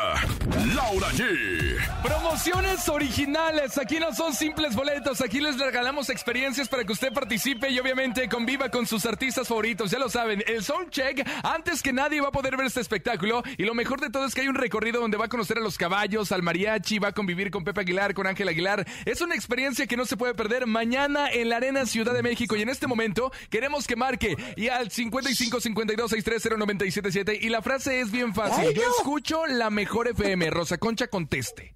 Laura 0.75 1.09
G. 1.12 2.03
Promociones 2.03 2.88
originales. 2.88 3.77
Aquí 3.77 3.99
no 3.99 4.13
son 4.13 4.33
simples 4.33 4.75
boletos. 4.75 5.21
Aquí 5.21 5.41
les 5.41 5.57
regalamos 5.57 6.09
experiencias 6.09 6.69
para 6.69 6.86
que 6.86 6.93
usted 6.93 7.12
participe 7.12 7.69
y 7.69 7.79
obviamente 7.79 8.29
conviva 8.29 8.69
con 8.69 8.86
sus 8.86 9.05
artistas 9.05 9.47
favoritos. 9.47 9.91
Ya 9.91 9.99
lo 9.99 10.09
saben, 10.09 10.43
el 10.47 10.63
Soundcheck, 10.63 11.27
antes 11.43 11.62
que 11.63 11.93
nadie 11.93 12.21
va 12.21 12.28
a 12.28 12.32
poder 12.32 12.58
ver 12.58 12.67
este 12.67 12.82
espectáculo. 12.82 13.41
Y 13.58 13.63
lo 13.63 13.73
mejor 13.73 14.02
de 14.02 14.10
todo 14.10 14.26
es 14.26 14.36
que 14.36 14.41
hay 14.41 14.47
un 14.47 14.56
recorrido 14.56 14.99
donde 14.99 15.17
va 15.17 15.26
a 15.26 15.30
conocer 15.30 15.58
a 15.58 15.62
los 15.62 15.78
caballos, 15.78 16.32
al 16.32 16.43
mariachi, 16.43 16.99
va 16.99 17.10
a 17.10 17.12
convivir 17.13 17.52
con 17.52 17.63
Pepe 17.63 17.82
Aguilar, 17.82 18.13
con 18.13 18.28
Ángel 18.28 18.49
Aguilar. 18.49 18.86
Es 19.06 19.21
una 19.21 19.36
experiencia 19.36 19.88
que 19.88 19.97
no 19.97 20.06
se 20.06 20.17
puede 20.17 20.34
perder 20.34 20.67
mañana 20.67 21.32
en 21.32 21.49
la 21.49 21.58
Arena 21.58 21.86
Ciudad 21.86 22.13
de 22.13 22.21
México. 22.21 22.56
Y 22.56 22.62
en 22.62 22.69
este 22.69 22.88
momento 22.88 23.32
queremos 23.49 23.88
que 23.88 23.95
marque 23.95 24.36
y 24.58 24.67
al 24.67 24.91
55 24.91 25.62
52 25.62 26.12
630 26.12 26.58
977 26.58 27.39
Y 27.41 27.49
la 27.49 27.62
frase 27.62 28.02
es 28.02 28.12
bien 28.12 28.34
fácil. 28.34 28.67
Ay, 28.67 28.73
Yo 28.76 28.84
escucho 28.97 29.45
la 29.47 29.69
mejor 29.69 30.10
FM. 30.10 30.49
Rosa 30.49 30.78
Concha 30.78 31.08
conteste. 31.08 31.73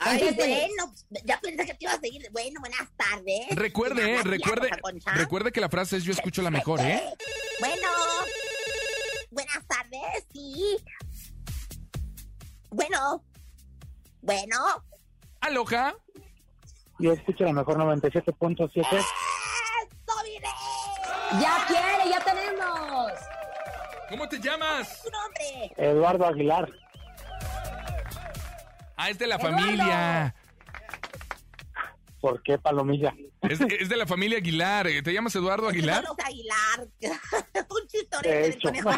Ay, 0.00 0.32
bueno, 0.36 0.94
ya 1.24 1.40
pensé 1.40 1.66
que 1.66 1.74
te 1.74 1.84
ibas 1.84 1.96
a 1.96 2.00
seguir. 2.00 2.28
Bueno, 2.30 2.60
buenas 2.60 2.88
tardes. 2.96 3.46
Recuerde, 3.50 4.14
eh, 4.14 4.22
recuerde, 4.22 4.70
recuerde 5.14 5.52
que 5.52 5.60
la 5.60 5.68
frase 5.68 5.96
es 5.96 6.04
yo 6.04 6.12
escucho 6.12 6.40
la 6.42 6.50
mejor, 6.50 6.80
¿eh? 6.80 7.02
Bueno, 7.60 7.88
buenas 9.30 9.66
tardes, 9.66 10.26
sí. 10.32 10.76
Bueno, 12.70 13.22
bueno. 14.22 14.56
Aloha. 15.40 15.94
Yo 16.98 17.12
escucho 17.12 17.44
la 17.44 17.52
mejor 17.52 17.76
97.7. 17.78 18.98
¡Eso, 18.98 19.04
mire! 20.24 20.48
Ya 21.40 21.64
quiere, 21.66 22.10
ya 22.10 22.20
tenemos. 22.24 23.12
¿Cómo 24.10 24.28
te 24.28 24.40
llamas? 24.40 25.02
¡Tu 25.04 25.10
nombre! 25.10 25.72
Eduardo 25.76 26.26
Aguilar. 26.26 26.68
Ah, 28.96 29.10
es 29.10 29.18
de 29.18 29.26
la 29.28 29.36
Eduardo. 29.36 29.56
familia. 29.58 30.34
¿Por 32.20 32.42
qué 32.42 32.58
Palomilla? 32.58 33.14
Es, 33.42 33.60
es 33.60 33.88
de 33.88 33.96
la 33.96 34.06
familia 34.06 34.38
Aguilar. 34.38 34.88
¿Te 35.04 35.12
llamas 35.12 35.34
Eduardo 35.36 35.68
Aguilar? 35.68 36.02
Carlos 36.04 36.16
Aguilar. 36.24 36.88
Un 37.70 37.80
De 37.82 37.86
chistorete 37.88 38.34
del 38.36 38.52
hecho. 38.52 38.68
conejo. 38.68 38.90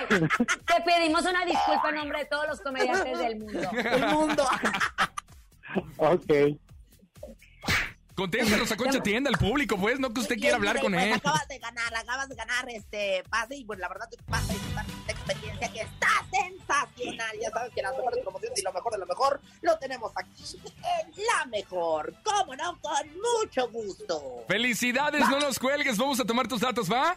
Te 0.67 0.83
pedimos 0.85 1.23
una 1.23 1.45
disculpa 1.45 1.91
en 1.91 1.95
nombre 1.97 2.19
de 2.21 2.25
todos 2.27 2.47
los 2.49 2.61
comediantes 2.61 3.19
del 3.19 3.39
mundo. 3.39 3.71
El 3.73 4.07
mundo. 4.07 4.45
ok. 5.99 6.33
Contesta, 8.21 8.55
Rosa 8.59 8.77
Concha, 8.77 8.99
atienda 8.99 9.31
al 9.31 9.39
público, 9.39 9.79
pues, 9.79 9.99
no 9.99 10.13
que 10.13 10.21
usted 10.21 10.37
quiera 10.37 10.57
hablar 10.57 10.79
con 10.79 10.95
él. 10.95 11.15
Acabas 11.15 11.49
de 11.49 11.59
ganar, 11.59 11.95
acabas 11.95 12.29
de 12.29 12.35
ganar 12.35 12.69
este 12.69 13.25
pase 13.31 13.57
y 13.57 13.65
pues 13.65 13.79
la 13.79 13.89
verdad 13.89 14.11
vas 14.29 14.47
a 14.47 14.53
disfrutar 14.53 14.85
esta 14.87 15.13
experiencia 15.13 15.73
que 15.73 15.81
está 15.81 16.09
sensacional. 16.31 17.31
Ya 17.41 17.51
sabes 17.51 17.73
que 17.75 17.81
las 17.81 17.97
mejores 17.97 18.23
promociones 18.23 18.59
y 18.59 18.63
lo 18.63 18.73
mejor 18.75 18.93
de 18.93 18.99
lo 18.99 19.07
mejor 19.07 19.41
lo 19.63 19.79
tenemos 19.79 20.13
aquí 20.17 20.61
en 20.65 21.25
la 21.25 21.47
mejor. 21.47 22.13
¿Cómo 22.23 22.55
no? 22.57 22.79
Con 22.83 23.09
mucho 23.41 23.71
gusto. 23.71 24.45
Felicidades, 24.47 25.27
no 25.27 25.41
nos 25.41 25.59
cuelgues, 25.59 25.97
vamos 25.97 26.21
a 26.21 26.25
tomar 26.27 26.47
tus 26.47 26.61
datos, 26.61 26.93
¿va? 26.93 27.17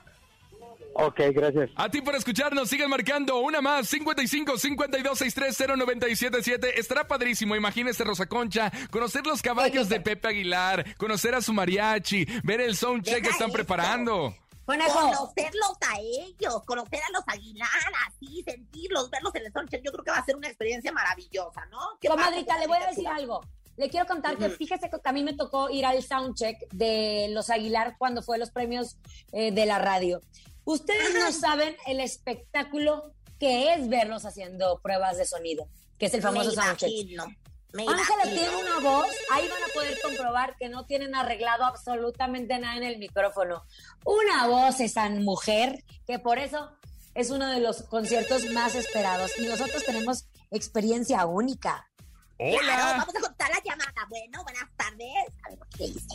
Ok, 0.96 1.20
gracias. 1.34 1.72
A 1.76 1.90
ti 1.90 2.02
por 2.02 2.16
escucharnos, 2.16 2.70
sigan 2.70 2.90
marcando 2.90 3.40
una 3.40 3.62
más, 3.62 3.88
55 3.90 4.58
52 4.58 5.18
630 5.18 5.76
977 5.76 6.80
Estará 6.80 7.08
padrísimo, 7.08 7.56
imagínese 7.56 8.04
Rosa 8.04 8.28
Concha, 8.28 8.72
conocer 8.92 9.26
los 9.26 9.42
caballos 9.42 9.90
de 9.90 10.00
Pepe 10.00 10.28
Aguilar, 10.28 10.96
conocer 10.98 11.34
a 11.36 11.42
su 11.42 11.54
mariachi, 11.54 12.26
ver 12.44 12.62
el 12.62 12.76
soundcheck 12.76 13.24
que 13.24 13.30
están 13.30 13.52
preparando. 13.52 14.36
Conejo. 14.66 14.94
Conocerlos 14.94 15.74
a 15.82 16.00
ellos, 16.00 16.64
conocer 16.66 17.02
a 17.08 17.12
los 17.12 17.24
Aguilar, 17.28 17.68
así, 18.08 18.44
sentirlos, 18.44 19.10
verlos 19.10 19.36
en 19.36 19.46
el 19.46 19.52
soundcheck, 19.52 19.84
yo 19.84 19.92
creo 19.92 20.04
que 20.06 20.12
va 20.12 20.18
a 20.18 20.26
ser 20.26 20.38
una 20.38 20.48
experiencia 20.48 20.92
maravillosa, 20.92 21.66
¿no? 21.66 21.80
¿Qué 22.00 22.08
Comadrita, 22.08 22.54
pasa, 22.54 22.60
le 22.62 22.68
voy 22.68 22.78
a 22.78 22.88
decir 22.88 23.08
algo. 23.08 23.42
Le 23.76 23.90
quiero 23.90 24.06
contar 24.06 24.38
que 24.38 24.50
fíjese 24.50 24.90
que 24.90 24.98
a 25.04 25.12
mí 25.12 25.24
me 25.24 25.34
tocó 25.34 25.70
ir 25.70 25.86
al 25.86 26.02
soundcheck 26.04 26.70
de 26.72 27.28
los 27.32 27.50
Aguilar 27.50 27.96
cuando 27.98 28.22
fue 28.22 28.38
los 28.38 28.52
premios 28.52 28.98
eh, 29.32 29.52
de 29.52 29.66
la 29.66 29.80
radio. 29.80 30.22
Ustedes 30.66 31.14
no 31.16 31.32
saben 31.32 31.76
el 31.88 32.00
espectáculo 32.00 33.14
que 33.40 33.74
es 33.74 33.90
verlos 33.90 34.26
haciendo 34.26 34.80
pruebas 34.82 35.18
de 35.18 35.26
sonido, 35.26 35.68
que 36.00 36.06
es 36.06 36.14
el 36.14 36.22
famoso 36.22 36.50
Me 36.50 36.56
soundcheck. 36.56 36.90
imagino, 36.90 37.26
me 37.74 37.84
Ángela 37.88 38.24
imagino. 38.26 38.34
tiene 38.50 38.56
una 38.64 38.80
voz, 38.80 39.08
ahí 39.32 39.48
van 39.50 39.64
a 39.64 39.74
poder 39.74 40.00
comprobar 40.02 40.56
que 40.58 40.70
no 40.70 40.86
tienen 40.86 41.16
arreglado 41.16 41.66
absolutamente 41.66 42.58
nada 42.60 42.78
en 42.78 42.84
el 42.84 42.98
micrófono. 43.00 43.64
Una 44.06 44.48
voz 44.48 44.80
esa 44.80 45.10
mujer 45.10 45.84
que 46.08 46.20
por 46.20 46.40
eso 46.40 46.72
es 47.16 47.30
uno 47.30 47.48
de 47.50 47.60
los 47.60 47.84
conciertos 47.84 48.46
más 48.52 48.76
esperados 48.76 49.32
y 49.38 49.46
nosotros 49.46 49.84
tenemos 49.84 50.26
experiencia 50.52 51.26
única. 51.26 51.90
Claro, 52.38 52.58
Hola. 52.62 52.96
vamos 53.00 53.16
a 53.16 53.20
contar 53.20 53.50
la 53.52 53.62
llamada. 53.64 54.08
Bueno, 54.10 54.44
buenas 54.44 54.70
tardes. 54.78 55.08
A 55.46 55.50
ver 55.50 55.60
qué 55.78 55.88
dice. 55.88 56.08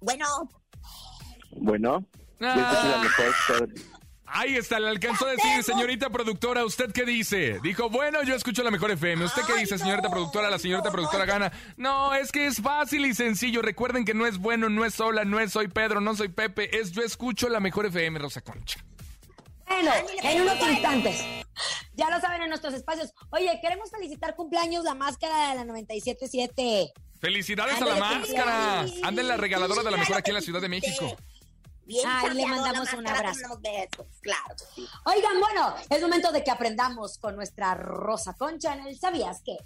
Bueno, 0.00 0.26
Bueno, 1.52 2.04
Ah. 2.40 2.84
la 2.84 2.98
mejor. 3.02 3.68
Ahí 4.30 4.56
está, 4.56 4.78
le 4.78 4.88
alcanzó 4.88 5.26
a 5.26 5.30
decir, 5.30 5.62
señorita 5.62 6.10
productora, 6.10 6.64
¿usted 6.64 6.92
qué 6.92 7.04
dice? 7.04 7.60
Dijo, 7.62 7.88
bueno, 7.88 8.22
yo 8.24 8.34
escucho 8.34 8.62
la 8.62 8.70
mejor 8.70 8.90
FM. 8.90 9.24
¿Usted 9.24 9.42
qué 9.46 9.54
Ay, 9.54 9.60
dice, 9.60 9.76
no, 9.76 9.84
señorita 9.84 10.10
productora? 10.10 10.50
La 10.50 10.58
señorita 10.58 10.88
no, 10.88 10.92
productora 10.92 11.24
gana. 11.24 11.52
No, 11.76 12.14
es 12.14 12.30
que 12.30 12.46
es 12.46 12.60
fácil 12.60 13.06
y 13.06 13.14
sencillo. 13.14 13.62
Recuerden 13.62 14.04
que 14.04 14.12
no 14.12 14.26
es 14.26 14.36
bueno, 14.38 14.68
no 14.68 14.84
es 14.84 14.94
sola, 14.94 15.24
no 15.24 15.40
es 15.40 15.52
soy 15.52 15.68
Pedro, 15.68 16.00
no 16.00 16.14
soy 16.14 16.28
Pepe. 16.28 16.78
Es 16.78 16.92
yo 16.92 17.02
escucho 17.02 17.48
la 17.48 17.60
mejor 17.60 17.86
FM, 17.86 18.18
Rosa 18.18 18.42
Concha. 18.42 18.84
Bueno, 19.66 19.90
en 20.22 20.42
unos 20.42 20.60
instantes. 20.68 21.24
Ya 21.94 22.10
lo 22.10 22.20
saben 22.20 22.42
en 22.42 22.48
nuestros 22.48 22.74
espacios. 22.74 23.12
Oye, 23.30 23.58
queremos 23.62 23.90
felicitar 23.90 24.34
cumpleaños 24.34 24.84
la 24.84 24.94
máscara 24.94 25.50
de 25.50 25.56
la 25.56 25.64
977. 25.64 26.92
Felicidades 27.20 27.80
a 27.80 27.86
la 27.86 27.96
máscara. 27.96 28.86
Anda 29.02 29.22
en 29.22 29.28
la 29.28 29.36
regaladora 29.36 29.82
de 29.82 29.90
la 29.90 29.96
mejor 29.96 30.18
aquí 30.18 30.30
en 30.30 30.34
la 30.34 30.40
Ciudad 30.42 30.60
de. 30.60 30.68
México. 30.68 31.16
Bien 31.88 32.06
Ay, 32.06 32.34
le 32.34 32.46
mandamos 32.46 32.92
un 32.92 33.06
abrazo. 33.08 33.58
besos, 33.60 34.06
claro 34.20 34.54
sí. 34.74 34.86
Oigan, 35.06 35.40
bueno, 35.40 35.74
es 35.88 36.02
momento 36.02 36.30
de 36.30 36.44
que 36.44 36.50
aprendamos 36.50 37.18
con 37.18 37.34
nuestra 37.34 37.74
Rosa 37.74 38.34
Concha 38.34 38.74
en 38.74 38.86
el 38.86 38.98
¿Sabías 38.98 39.42
qué? 39.42 39.56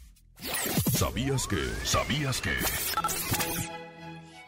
¿Sabías 0.96 1.46
que? 1.46 1.58
¿Sabías 1.84 2.40
que? 2.40 3.81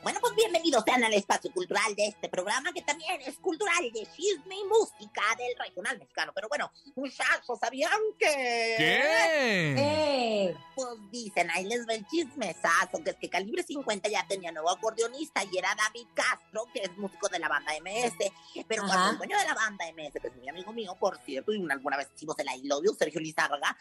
Bueno, 0.04 0.18
pues 0.20 0.34
bienvenidos 0.34 0.84
sean 0.84 1.02
al 1.02 1.14
espacio 1.14 1.50
cultural 1.50 1.94
de 1.96 2.08
este 2.08 2.28
programa, 2.28 2.74
que 2.74 2.82
también 2.82 3.22
es 3.22 3.38
cultural 3.38 3.90
de 3.90 4.06
chisme 4.14 4.54
y 4.54 4.64
música 4.64 5.22
del 5.38 5.56
regional 5.58 5.98
mexicano. 5.98 6.30
Pero 6.34 6.46
bueno, 6.46 6.70
muchachos, 6.94 7.58
¿sabían 7.58 7.90
que...? 8.18 8.74
¿Qué? 8.76 9.74
Eh, 9.78 10.56
Pues 10.74 10.98
dicen, 11.10 11.50
ahí 11.50 11.64
les 11.64 11.88
va 11.88 11.94
el 11.94 12.06
chismesazo, 12.06 13.02
que 13.02 13.12
es 13.12 13.16
que 13.16 13.30
Calibre 13.30 13.62
50 13.62 14.10
ya 14.10 14.26
tenía 14.26 14.52
nuevo 14.52 14.68
acordeonista 14.68 15.42
y 15.50 15.56
era 15.56 15.74
David 15.74 16.08
Castro, 16.12 16.66
que 16.74 16.82
es 16.82 16.94
músico 16.98 17.30
de 17.30 17.38
la 17.38 17.48
banda 17.48 17.72
MS. 17.80 18.30
Pero 18.68 18.82
Ajá. 18.82 18.92
cuando 18.92 19.10
el 19.12 19.16
dueño 19.16 19.38
de 19.38 19.44
la 19.46 19.54
banda 19.54 19.86
MS, 19.90 20.20
que 20.20 20.28
es 20.28 20.36
mi 20.36 20.50
amigo 20.50 20.70
mío, 20.74 20.94
por 21.00 21.16
cierto, 21.24 21.54
y 21.54 21.66
alguna 21.70 21.96
vez 21.96 22.10
hicimos 22.14 22.38
el 22.40 22.48
I 22.48 22.66
Love 22.66 22.84
You, 22.84 22.94
Sergio 22.94 23.22
Lizárraga, 23.22 23.74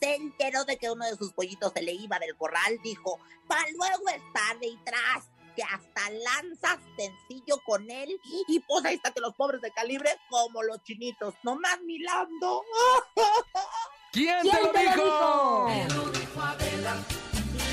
se 0.00 0.16
enteró 0.16 0.64
de 0.64 0.76
que 0.76 0.90
uno 0.90 1.06
de 1.06 1.16
sus 1.16 1.32
pollitos 1.32 1.72
se 1.72 1.82
le 1.82 1.92
iba 1.92 2.18
del 2.18 2.36
corral, 2.36 2.80
dijo, 2.82 3.20
para 3.46 3.62
luego 3.70 4.08
es 4.08 4.20
tarde 4.32 4.66
y 4.66 4.76
tras 4.84 5.37
que 5.58 5.64
hasta 5.64 6.10
lanzas 6.10 6.78
sencillo 6.96 7.60
con 7.66 7.90
él 7.90 8.16
y 8.46 8.60
pues 8.60 8.84
ahí 8.84 8.94
está 8.94 9.10
que 9.10 9.20
los 9.20 9.34
pobres 9.34 9.60
de 9.60 9.72
calibre 9.72 10.08
como 10.30 10.62
los 10.62 10.84
chinitos, 10.84 11.34
nomás 11.42 11.80
milando. 11.82 12.62
¿Quién, 14.12 14.40
¿Quién 14.42 14.56
te 14.56 14.62
lo 14.62 14.70
te 14.70 14.84
lo 14.84 14.90
dijo? 14.94 15.68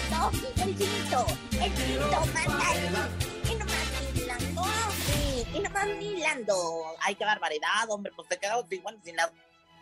No, 0.10 0.32
el 0.64 0.78
chinito, 0.78 1.26
el 1.52 1.76
chinito 1.76 2.26
manda 2.34 3.10
y 3.52 3.56
nomás 3.56 4.14
milando, 4.16 4.64
sí, 5.06 5.46
y 5.54 5.60
nomás 5.60 5.88
milando. 5.88 6.96
Ay, 7.02 7.14
qué 7.14 7.24
barbaridad, 7.24 7.88
hombre, 7.90 8.12
pues 8.16 8.28
se 8.30 8.40
quedó 8.40 8.66
igual 8.72 9.00
sin 9.04 9.16
las 9.16 9.32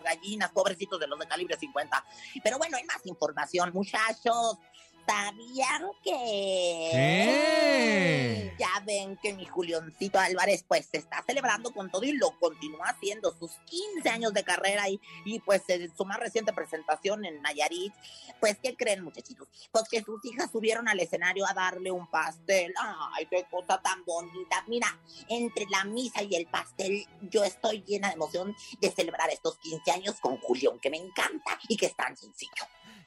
gallinas, 0.03 0.51
pobrecitos 0.51 0.99
de 0.99 1.07
los 1.07 1.17
de 1.17 1.25
calibre 1.25 1.57
50. 1.57 2.05
Pero 2.43 2.57
bueno, 2.57 2.75
hay 2.75 2.83
más 2.83 3.05
información, 3.05 3.71
muchachos. 3.73 4.57
¿Sabían 5.05 5.83
que...? 6.03 6.89
¿Qué? 6.91 8.55
Ya 8.57 8.83
ven 8.85 9.17
que 9.17 9.33
mi 9.33 9.45
Julioncito 9.45 10.19
Álvarez 10.19 10.63
pues 10.67 10.85
se 10.85 10.97
está 10.97 11.23
celebrando 11.25 11.71
con 11.71 11.89
todo 11.89 12.03
y 12.03 12.13
lo 12.13 12.37
continúa 12.39 12.89
haciendo 12.89 13.35
sus 13.37 13.51
15 13.65 14.09
años 14.09 14.33
de 14.33 14.43
carrera 14.43 14.89
y, 14.89 14.99
y 15.25 15.39
pues 15.39 15.63
en 15.67 15.95
su 15.95 16.05
más 16.05 16.19
reciente 16.19 16.53
presentación 16.53 17.25
en 17.25 17.41
Nayarit, 17.41 17.93
pues 18.39 18.57
¿qué 18.61 18.75
creen 18.75 19.03
muchachitos? 19.03 19.47
Pues 19.71 19.85
que 19.89 20.03
sus 20.03 20.23
hijas 20.25 20.51
subieron 20.51 20.87
al 20.87 20.99
escenario 20.99 21.45
a 21.47 21.53
darle 21.53 21.91
un 21.91 22.07
pastel. 22.07 22.73
Ay, 23.13 23.25
qué 23.25 23.45
cosa 23.49 23.81
tan 23.81 24.03
bonita. 24.05 24.63
Mira, 24.67 24.87
entre 25.29 25.65
la 25.69 25.83
misa 25.85 26.21
y 26.23 26.35
el 26.35 26.47
pastel 26.47 27.05
yo 27.21 27.43
estoy 27.43 27.83
llena 27.85 28.09
de 28.09 28.15
emoción 28.15 28.55
de 28.79 28.91
celebrar 28.91 29.29
estos 29.29 29.57
15 29.57 29.91
años 29.91 30.15
con 30.21 30.37
Julián, 30.37 30.79
que 30.79 30.89
me 30.89 30.97
encanta 30.97 31.59
y 31.67 31.77
que 31.77 31.87
es 31.87 31.95
tan 31.95 32.15
sencillo. 32.15 32.63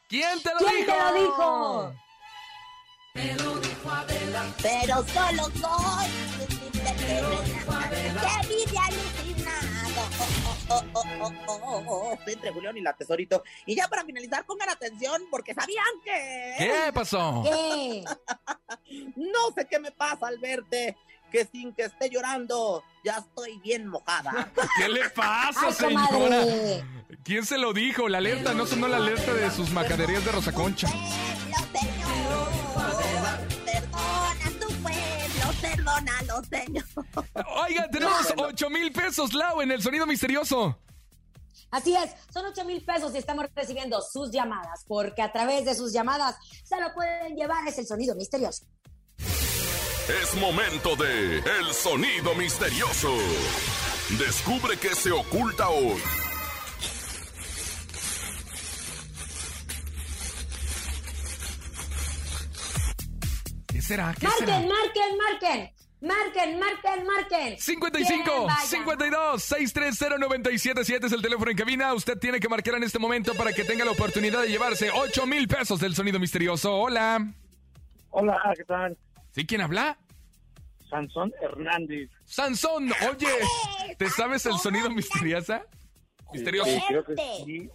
¿Quién 0.09 0.40
te 0.42 0.50
lo 0.52 0.59
¿Quién 0.59 0.86
dijo? 0.86 0.92
te 0.92 0.98
lo 0.98 1.14
dijo? 1.20 1.94
Pero 4.62 4.94
solo 5.09 5.44
soy. 5.44 6.09
Que 6.92 8.48
vive 8.48 8.78
alucinado. 8.78 9.76
Oh, 10.68 10.82
oh, 10.94 11.02
oh, 11.04 11.04
oh, 11.20 11.32
oh, 11.46 11.61
oh, 11.62 11.84
oh. 11.86 12.12
Estoy 12.14 12.32
entre 12.34 12.50
Julián 12.52 12.76
y 12.76 12.80
la 12.80 12.92
tesorito. 12.92 13.44
Y 13.66 13.76
ya 13.76 13.86
para 13.86 14.04
finalizar, 14.04 14.44
pongan 14.44 14.68
atención 14.68 15.22
porque 15.30 15.54
sabían 15.54 15.84
que. 16.04 16.54
¿Qué 16.59 16.92
pasó? 16.92 17.42
¿Qué? 17.44 18.04
No 19.16 19.52
sé 19.54 19.66
qué 19.68 19.78
me 19.78 19.92
pasa 19.92 20.26
al 20.26 20.38
verte. 20.38 20.96
Que 21.31 21.45
sin 21.45 21.72
que 21.72 21.83
esté 21.85 22.09
llorando, 22.09 22.85
ya 23.05 23.18
estoy 23.18 23.59
bien 23.59 23.89
mojada. 23.89 24.53
¿Qué 24.79 24.89
le 24.89 25.11
pasa, 25.11 25.72
señora? 25.72 26.43
¿Quién 27.24 27.45
se 27.45 27.59
lo 27.59 27.72
dijo? 27.72 28.09
La 28.09 28.18
alerta, 28.18 28.55
no 28.55 28.66
sonó 28.66 28.87
la 28.89 28.99
alerta 28.99 29.35
de 29.35 29.51
sus 29.51 29.70
macaderías 29.70 30.24
de 30.24 30.33
Rosa 30.33 30.53
Concha. 30.53 30.89
Perdona 33.64 34.51
tu 34.61 34.68
pueblo, 34.83 35.53
perdónalo, 35.61 36.45
señor. 36.45 36.85
Oiga, 37.66 37.89
tenemos 37.91 38.33
8 38.37 38.70
mil 38.70 38.93
pesos, 38.93 39.35
Lau, 39.35 39.61
en 39.61 39.72
el 39.72 39.83
sonido 39.83 40.07
misterioso. 40.07 40.79
Así 41.70 41.97
es, 41.97 42.12
son 42.33 42.47
8 42.47 42.64
mil 42.64 42.85
pesos 42.85 43.12
y 43.14 43.18
estamos 43.18 43.47
recibiendo 43.55 44.01
sus 44.01 44.31
llamadas, 44.31 44.85
porque 44.87 45.22
a 45.22 45.33
través 45.33 45.64
de 45.64 45.74
sus 45.74 45.93
llamadas 45.93 46.37
se 46.64 46.81
lo 46.81 46.95
pueden 46.95 47.35
llevar, 47.35 47.66
es 47.66 47.77
el 47.79 47.87
sonido 47.87 48.14
misterioso. 48.14 48.64
Es 50.09 50.36
momento 50.36 50.94
de 50.94 51.38
El 51.38 51.72
Sonido 51.74 52.34
Misterioso. 52.36 53.12
Descubre 54.18 54.76
qué 54.76 54.94
se 54.94 55.11
oculta 55.11 55.68
hoy. 55.68 56.00
¿Qué 63.66 63.82
será? 63.82 64.14
¿Qué 64.18 64.26
Marquen, 64.26 64.46
será? 64.46 64.61
marquen, 64.61 65.18
marquen. 65.18 65.72
Marquen, 66.00 66.61
marquen, 66.61 67.07
marquen. 67.07 67.59
55 67.59 68.22
¿Quién 68.24 68.46
va 68.46 68.54
a 68.54 68.61
52 68.61 69.42
630 69.42 70.18
977 70.18 71.07
es 71.07 71.12
el 71.12 71.22
teléfono 71.22 71.50
en 71.50 71.57
cabina. 71.57 71.94
Usted 71.94 72.16
tiene 72.18 72.38
que 72.38 72.48
marcar 72.48 72.74
en 72.74 72.84
este 72.84 72.98
momento 73.00 73.34
para 73.34 73.52
que 73.52 73.64
tenga 73.64 73.84
la 73.84 73.90
oportunidad 73.90 74.42
de 74.42 74.48
llevarse 74.48 74.90
8 74.92 75.26
mil 75.26 75.48
pesos 75.48 75.80
del 75.80 75.96
sonido 75.96 76.20
misterioso. 76.20 76.72
Hola. 76.76 77.26
Hola, 78.11 78.40
¿qué 78.57 78.64
tal? 78.64 78.96
¿Sí? 79.37 79.45
¿Quién 79.45 79.61
habla? 79.61 79.99
Sansón 80.89 81.30
Hernández. 81.43 82.09
Sansón, 82.24 82.91
oye, 83.07 83.28
¿te 83.99 84.09
sabes 84.09 84.47
el 84.47 84.57
sonido 84.57 84.89
misterioso? 84.89 85.61
Misterioso. 86.32 86.70
Sí, 86.70 86.80
creo 86.89 87.05
que 87.05 87.16
sí. 87.45 87.70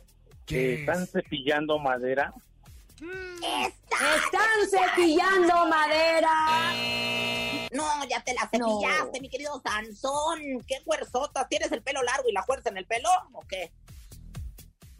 ¿Qué 0.47 0.73
están 0.79 1.05
cepillando 1.05 1.77
madera. 1.77 2.33
Están 2.99 4.49
cepillando 4.71 5.67
madera. 5.67 6.73
No, 7.73 8.07
ya 8.09 8.23
te 8.23 8.33
la 8.33 8.49
cepillaste, 8.49 9.21
mi 9.21 9.29
querido 9.29 9.61
Sansón. 9.61 10.39
Qué 10.67 10.81
fuerzotas. 10.83 11.47
¿Tienes 11.47 11.71
el 11.71 11.83
pelo 11.83 12.01
largo 12.01 12.27
y 12.27 12.33
la 12.33 12.41
fuerza 12.41 12.69
en 12.69 12.77
el 12.77 12.87
pelo? 12.87 13.09
¿O 13.33 13.41
qué? 13.47 13.71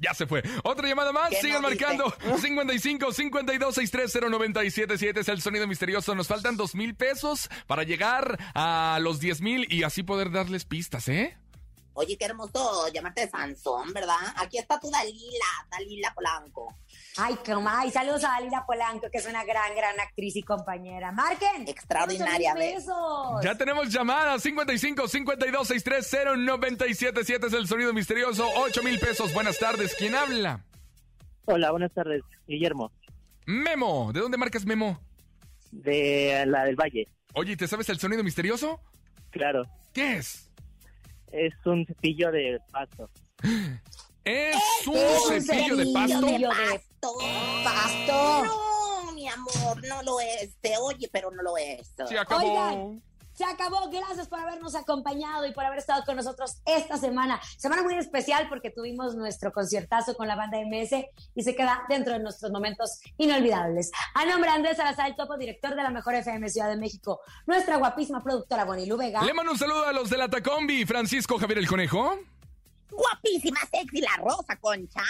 Ya 0.02 0.14
se 0.16 0.26
fue. 0.26 0.44
Otra 0.64 0.88
llamada 0.88 1.12
más. 1.12 1.30
¿Qué 1.30 1.42
Sigan 1.42 1.62
no 1.62 1.70
marcando. 1.70 2.14
55 2.40 3.14
52 3.14 3.76
630 3.76 4.30
977 4.30 5.20
es 5.20 5.28
el 5.30 5.42
sonido 5.42 5.68
misterioso. 5.68 6.16
Nos 6.16 6.28
faltan 6.28 6.58
dos 6.58 6.74
mil 6.74 6.96
pesos 6.96 7.50
para 7.68 7.84
llegar 7.84 8.38
a 8.56 8.98
los 9.02 9.20
10 9.20 9.42
mil 9.42 9.68
y 9.72 9.84
así 9.84 10.02
poder 10.02 10.32
darles 10.32 10.66
pistas, 10.66 11.08
¿eh? 11.08 11.38
Oye, 11.94 12.18
qué 12.18 12.26
hermoso 12.26 12.88
llamarte 12.88 13.30
Sansón, 13.30 13.94
¿verdad? 13.94 14.16
Aquí 14.38 14.58
está 14.58 14.80
tu 14.80 14.90
Dalila, 14.90 15.46
Dalila 15.70 16.14
Polanco. 16.14 16.74
Ay, 17.18 17.36
comadre, 17.46 17.92
saludos 17.92 18.24
a 18.24 18.30
Dalila 18.30 18.66
Polanco, 18.66 19.08
que 19.12 19.18
es 19.18 19.26
una 19.28 19.44
gran, 19.44 19.76
gran 19.76 20.00
actriz 20.00 20.36
y 20.38 20.44
compañera. 20.44 21.12
Marquen. 21.12 21.68
Extraordinaria, 21.68 22.54
pesos. 22.56 23.44
Ya 23.44 23.54
tenemos 23.56 23.90
llamadas. 23.90 24.42
55 24.42 25.08
52 25.08 25.68
630 25.68 26.36
977 26.38 27.48
es 27.48 27.54
el 27.54 27.68
sonido 27.68 27.94
misterioso. 27.94 28.48
8 28.56 28.82
mil 28.84 28.98
pesos. 29.00 29.34
Buenas 29.34 29.60
tardes. 29.60 29.94
¿Quién 29.98 30.16
habla? 30.16 30.64
Hola, 31.46 31.72
buenas 31.72 31.92
tardes. 31.94 32.22
Guillermo, 32.48 32.92
Memo. 33.46 34.14
¿De 34.14 34.22
dónde 34.22 34.38
marcas 34.38 34.66
Memo? 34.66 35.00
de 35.72 36.44
la 36.48 36.66
del 36.66 36.76
Valle. 36.76 37.08
Oye, 37.34 37.56
¿te 37.56 37.68
sabes 37.68 37.88
el 37.90 37.98
sonido 38.00 38.24
misterioso? 38.24 38.82
Claro, 39.32 39.64
¿Qué 39.94 40.18
es? 40.18 40.52
es 41.32 41.54
un 41.66 41.86
cepillo 41.86 42.30
de 42.32 42.60
pasto. 42.72 43.10
Es 44.24 44.56
Es 44.56 44.88
un 44.88 44.96
un 44.98 45.42
cepillo 45.42 45.76
de 45.78 45.86
pasto. 45.94 46.26
de 46.28 46.48
Pasto. 46.48 47.18
pasto. 47.64 48.46
No, 48.46 49.12
mi 49.14 49.28
amor, 49.28 49.84
no 49.88 50.04
lo 50.04 50.20
es. 50.20 50.56
Te 50.62 50.78
oye, 50.78 51.10
pero 51.12 51.32
no 51.32 51.42
lo 51.42 51.58
es. 51.58 51.94
Se 52.08 52.18
acabó. 52.18 52.42
Oigan, 52.42 53.02
se 53.34 53.46
acabó. 53.46 53.90
Gracias 53.90 54.28
por 54.28 54.40
habernos 54.40 54.76
acompañado 54.76 55.48
y 55.48 55.54
por 55.54 55.66
haber 55.66 55.80
estado 55.80 56.04
con 56.06 56.16
nosotros 56.18 56.62
esta 56.66 56.98
semana. 56.98 57.42
Semana 57.58 57.82
muy 57.82 57.96
especial 57.96 58.48
porque 58.48 58.70
tuvimos 58.70 59.16
nuestro 59.16 59.52
conciertazo 59.52 60.16
con 60.16 60.28
la 60.28 60.36
banda 60.36 60.60
MS 60.60 61.04
y 61.34 61.42
se 61.42 61.56
queda 61.56 61.82
dentro 61.90 62.14
de 62.14 62.20
nuestros 62.20 62.52
momentos 62.52 63.00
inolvidables. 63.18 63.92
A 64.14 64.26
nombre 64.26 64.52
de 64.52 64.58
Andrés 64.58 64.78
Salazar, 64.78 65.16
topo 65.16 65.36
director 65.38 65.72
de 65.76 65.82
la 65.82 65.90
Mejor 65.90 66.14
FM 66.14 66.48
Ciudad 66.50 66.70
de 66.70 66.78
México, 66.78 67.22
nuestra 67.48 67.78
guapísima 67.78 68.22
productora 68.22 68.66
Bonilu 68.66 68.98
Vega. 68.98 69.24
Le 69.24 69.34
mando 69.34 69.54
un 69.54 69.58
saludo 69.58 69.86
a 69.88 69.94
los 69.94 70.12
de 70.12 70.18
la 70.18 70.30
Tacombi. 70.30 70.86
Francisco 70.86 71.40
Javier 71.40 71.58
el 71.58 71.68
Conejo. 71.68 72.20
Guapísima, 72.92 73.60
sexy, 73.72 74.02
la 74.02 74.18
rosa, 74.18 74.56
concha. 74.60 75.04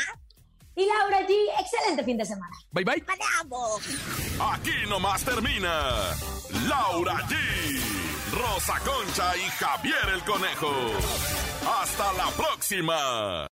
Y 0.76 0.86
Laura 0.86 1.28
G, 1.28 1.34
excelente 1.60 2.04
fin 2.04 2.18
de 2.18 2.26
semana. 2.26 2.56
Bye 2.72 2.86
bye. 2.86 3.04
¡Vamos! 3.50 3.82
Aquí 4.54 4.72
nomás 4.88 5.24
termina 5.24 6.16
Laura 6.68 7.18
G, 7.28 7.36
Rosa 8.32 8.80
Concha 8.80 9.36
y 9.36 9.50
Javier 9.60 10.10
el 10.14 10.24
Conejo. 10.24 10.72
Hasta 11.82 12.14
la 12.14 12.28
próxima. 12.32 13.52